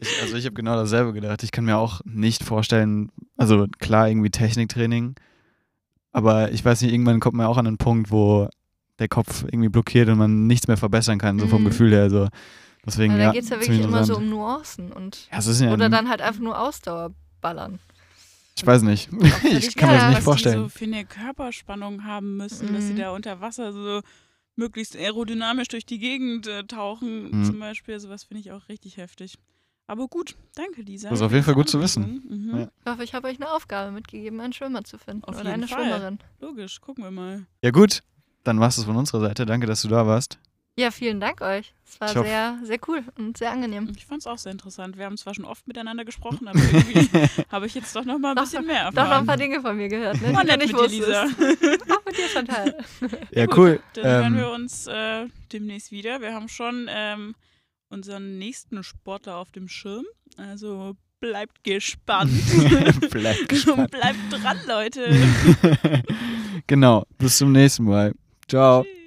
Ich, 0.00 0.22
also 0.22 0.36
ich 0.36 0.44
habe 0.44 0.54
genau 0.54 0.76
dasselbe 0.76 1.12
gedacht. 1.14 1.42
Ich 1.42 1.52
kann 1.52 1.64
mir 1.64 1.78
auch 1.78 2.00
nicht 2.04 2.42
vorstellen, 2.44 3.10
also 3.38 3.66
klar 3.78 4.08
irgendwie 4.08 4.30
Techniktraining, 4.30 5.14
aber 6.12 6.52
ich 6.52 6.62
weiß 6.64 6.82
nicht, 6.82 6.92
irgendwann 6.92 7.20
kommt 7.20 7.36
man 7.36 7.46
auch 7.46 7.56
an 7.56 7.66
einen 7.66 7.78
Punkt, 7.78 8.10
wo 8.10 8.48
der 8.98 9.08
Kopf 9.08 9.44
irgendwie 9.44 9.70
blockiert 9.70 10.08
und 10.10 10.18
man 10.18 10.46
nichts 10.46 10.68
mehr 10.68 10.76
verbessern 10.76 11.18
kann, 11.18 11.38
so 11.38 11.46
vom 11.46 11.62
Mhm. 11.62 11.66
Gefühl 11.66 11.90
her. 11.92 12.02
Also 12.02 12.28
deswegen, 12.84 13.14
Ja, 13.14 13.18
ja, 13.20 13.26
da 13.28 13.32
geht 13.32 13.44
es 13.44 13.48
ja 13.48 13.60
wirklich 13.60 13.80
immer 13.80 14.04
so 14.04 14.16
um 14.18 14.28
Nuancen 14.28 14.92
und. 14.92 15.28
Ja, 15.32 15.38
ja 15.40 15.72
Oder 15.72 15.88
dann 15.88 16.08
halt 16.10 16.20
einfach 16.20 16.42
nur 16.42 16.58
Ausdauer 16.58 17.12
ballern. 17.40 17.78
Ich 18.56 18.66
weiß 18.66 18.82
nicht. 18.82 19.08
ich 19.44 19.76
kann 19.76 19.90
mir 19.90 19.96
das 19.96 20.08
nicht 20.08 20.16
Was 20.18 20.24
vorstellen. 20.24 20.56
die 20.58 20.62
so 20.64 20.68
für 20.68 20.84
eine 20.84 21.04
Körperspannung 21.04 22.04
haben 22.04 22.36
müssen, 22.36 22.72
dass 22.72 22.86
sie 22.86 22.92
Mhm. 22.92 22.98
da 22.98 23.10
unter 23.10 23.40
Wasser 23.40 23.72
so 23.72 24.00
möglichst 24.56 24.94
aerodynamisch 24.96 25.68
durch 25.68 25.84
die 25.86 25.98
Gegend 25.98 26.46
äh, 26.46 26.62
tauchen, 26.64 27.30
Mhm. 27.40 27.44
zum 27.44 27.58
Beispiel. 27.58 27.98
Sowas 27.98 28.24
finde 28.24 28.40
ich 28.40 28.52
auch 28.52 28.68
richtig 28.68 28.96
heftig. 28.96 29.34
Aber 29.86 30.06
gut, 30.08 30.36
danke 30.54 30.82
Lisa. 30.82 31.10
Das 31.10 31.18
ist 31.18 31.24
auf 31.24 31.32
jeden 31.32 31.44
Fall 31.44 31.54
gut 31.54 31.68
zu 31.68 31.78
Anregung. 31.78 32.22
Mhm. 32.28 32.50
Ja. 32.56 32.68
Ich 32.84 32.90
hoffe, 32.90 33.04
ich 33.04 33.14
habe 33.14 33.28
euch 33.28 33.36
eine 33.36 33.50
Aufgabe 33.50 33.90
mitgegeben, 33.90 34.40
einen 34.40 34.52
Schwimmer 34.52 34.84
zu 34.84 34.96
finden. 34.98 35.24
Auf 35.24 35.34
oder 35.34 35.50
jeden 35.50 35.54
eine 35.54 35.68
Fall. 35.68 35.82
Schwimmerin. 35.84 36.18
Logisch, 36.40 36.80
gucken 36.80 37.04
wir 37.04 37.10
mal. 37.10 37.44
Ja 37.62 37.70
gut, 37.70 38.02
dann 38.44 38.60
war 38.60 38.68
es 38.68 38.76
das 38.76 38.84
von 38.86 38.96
unserer 38.96 39.20
Seite. 39.20 39.44
Danke, 39.46 39.66
dass 39.66 39.82
du 39.82 39.88
da 39.88 40.06
warst. 40.06 40.38
Ja, 40.76 40.90
vielen 40.90 41.20
Dank 41.20 41.40
euch. 41.40 41.72
Es 41.86 42.00
war 42.00 42.10
Ich 42.10 42.16
hoffe- 42.16 42.26
sehr, 42.28 42.58
sehr 42.64 42.78
cool 42.88 43.04
und 43.16 43.36
sehr 43.38 43.52
angenehm. 43.52 43.92
Ich 43.96 44.06
fand 44.06 44.22
es 44.22 44.26
auch 44.26 44.38
sehr 44.38 44.50
interessant. 44.50 44.98
Wir 44.98 45.04
haben 45.04 45.16
zwar 45.16 45.32
schon 45.32 45.44
oft 45.44 45.68
miteinander 45.68 46.04
gesprochen, 46.04 46.48
aber 46.48 46.58
irgendwie 46.58 47.08
habe 47.52 47.66
ich 47.66 47.74
jetzt 47.76 47.94
doch 47.94 48.04
noch 48.04 48.18
mal 48.18 48.30
ein 48.30 48.36
Doch, 48.36 48.42
bisschen 48.42 48.66
mehr 48.66 48.86
Doch 48.86 48.92
noch 48.94 49.02
ein 49.02 49.06
erfahren. 49.10 49.26
paar 49.26 49.36
Dinge 49.36 49.60
von 49.60 49.76
mir 49.76 49.88
gehört, 49.88 50.20
ne? 50.20 50.32
War 50.34 50.42
die 50.42 50.50
du 50.50 50.56
nett 50.56 50.62
nicht 50.62 50.72
mit 50.74 50.90
dir, 50.90 50.96
Lisa. 50.96 51.22
Auch 51.94 52.04
mit 52.04 52.18
dir, 52.18 52.28
Chantal. 52.32 52.76
Ja, 53.30 53.46
gut, 53.46 53.56
cool. 53.56 53.80
Dann 53.92 54.04
hören 54.04 54.36
wir 54.36 54.46
Ähm, 54.46 54.52
uns 54.62 54.86
äh, 54.88 55.26
demnächst 55.52 55.92
wieder. 55.92 56.20
Wir 56.20 56.34
haben 56.34 56.48
schon 56.48 56.86
ähm, 56.90 57.36
unseren 57.90 58.38
nächsten 58.38 58.82
Sportler 58.82 59.36
auf 59.36 59.52
dem 59.52 59.68
Schirm. 59.68 60.04
Also 60.36 60.96
bleibt 61.20 61.62
gespannt. 61.62 62.32
Bleibt 63.10 63.48
gespannt. 63.48 63.92
bleibt 63.92 64.18
dran, 64.30 64.58
Leute. 64.66 65.08
genau, 66.66 67.04
bis 67.16 67.38
zum 67.38 67.52
nächsten 67.52 67.84
Mal. 67.84 68.12
Ciao. 68.48 68.82
Tschüss. 68.82 69.03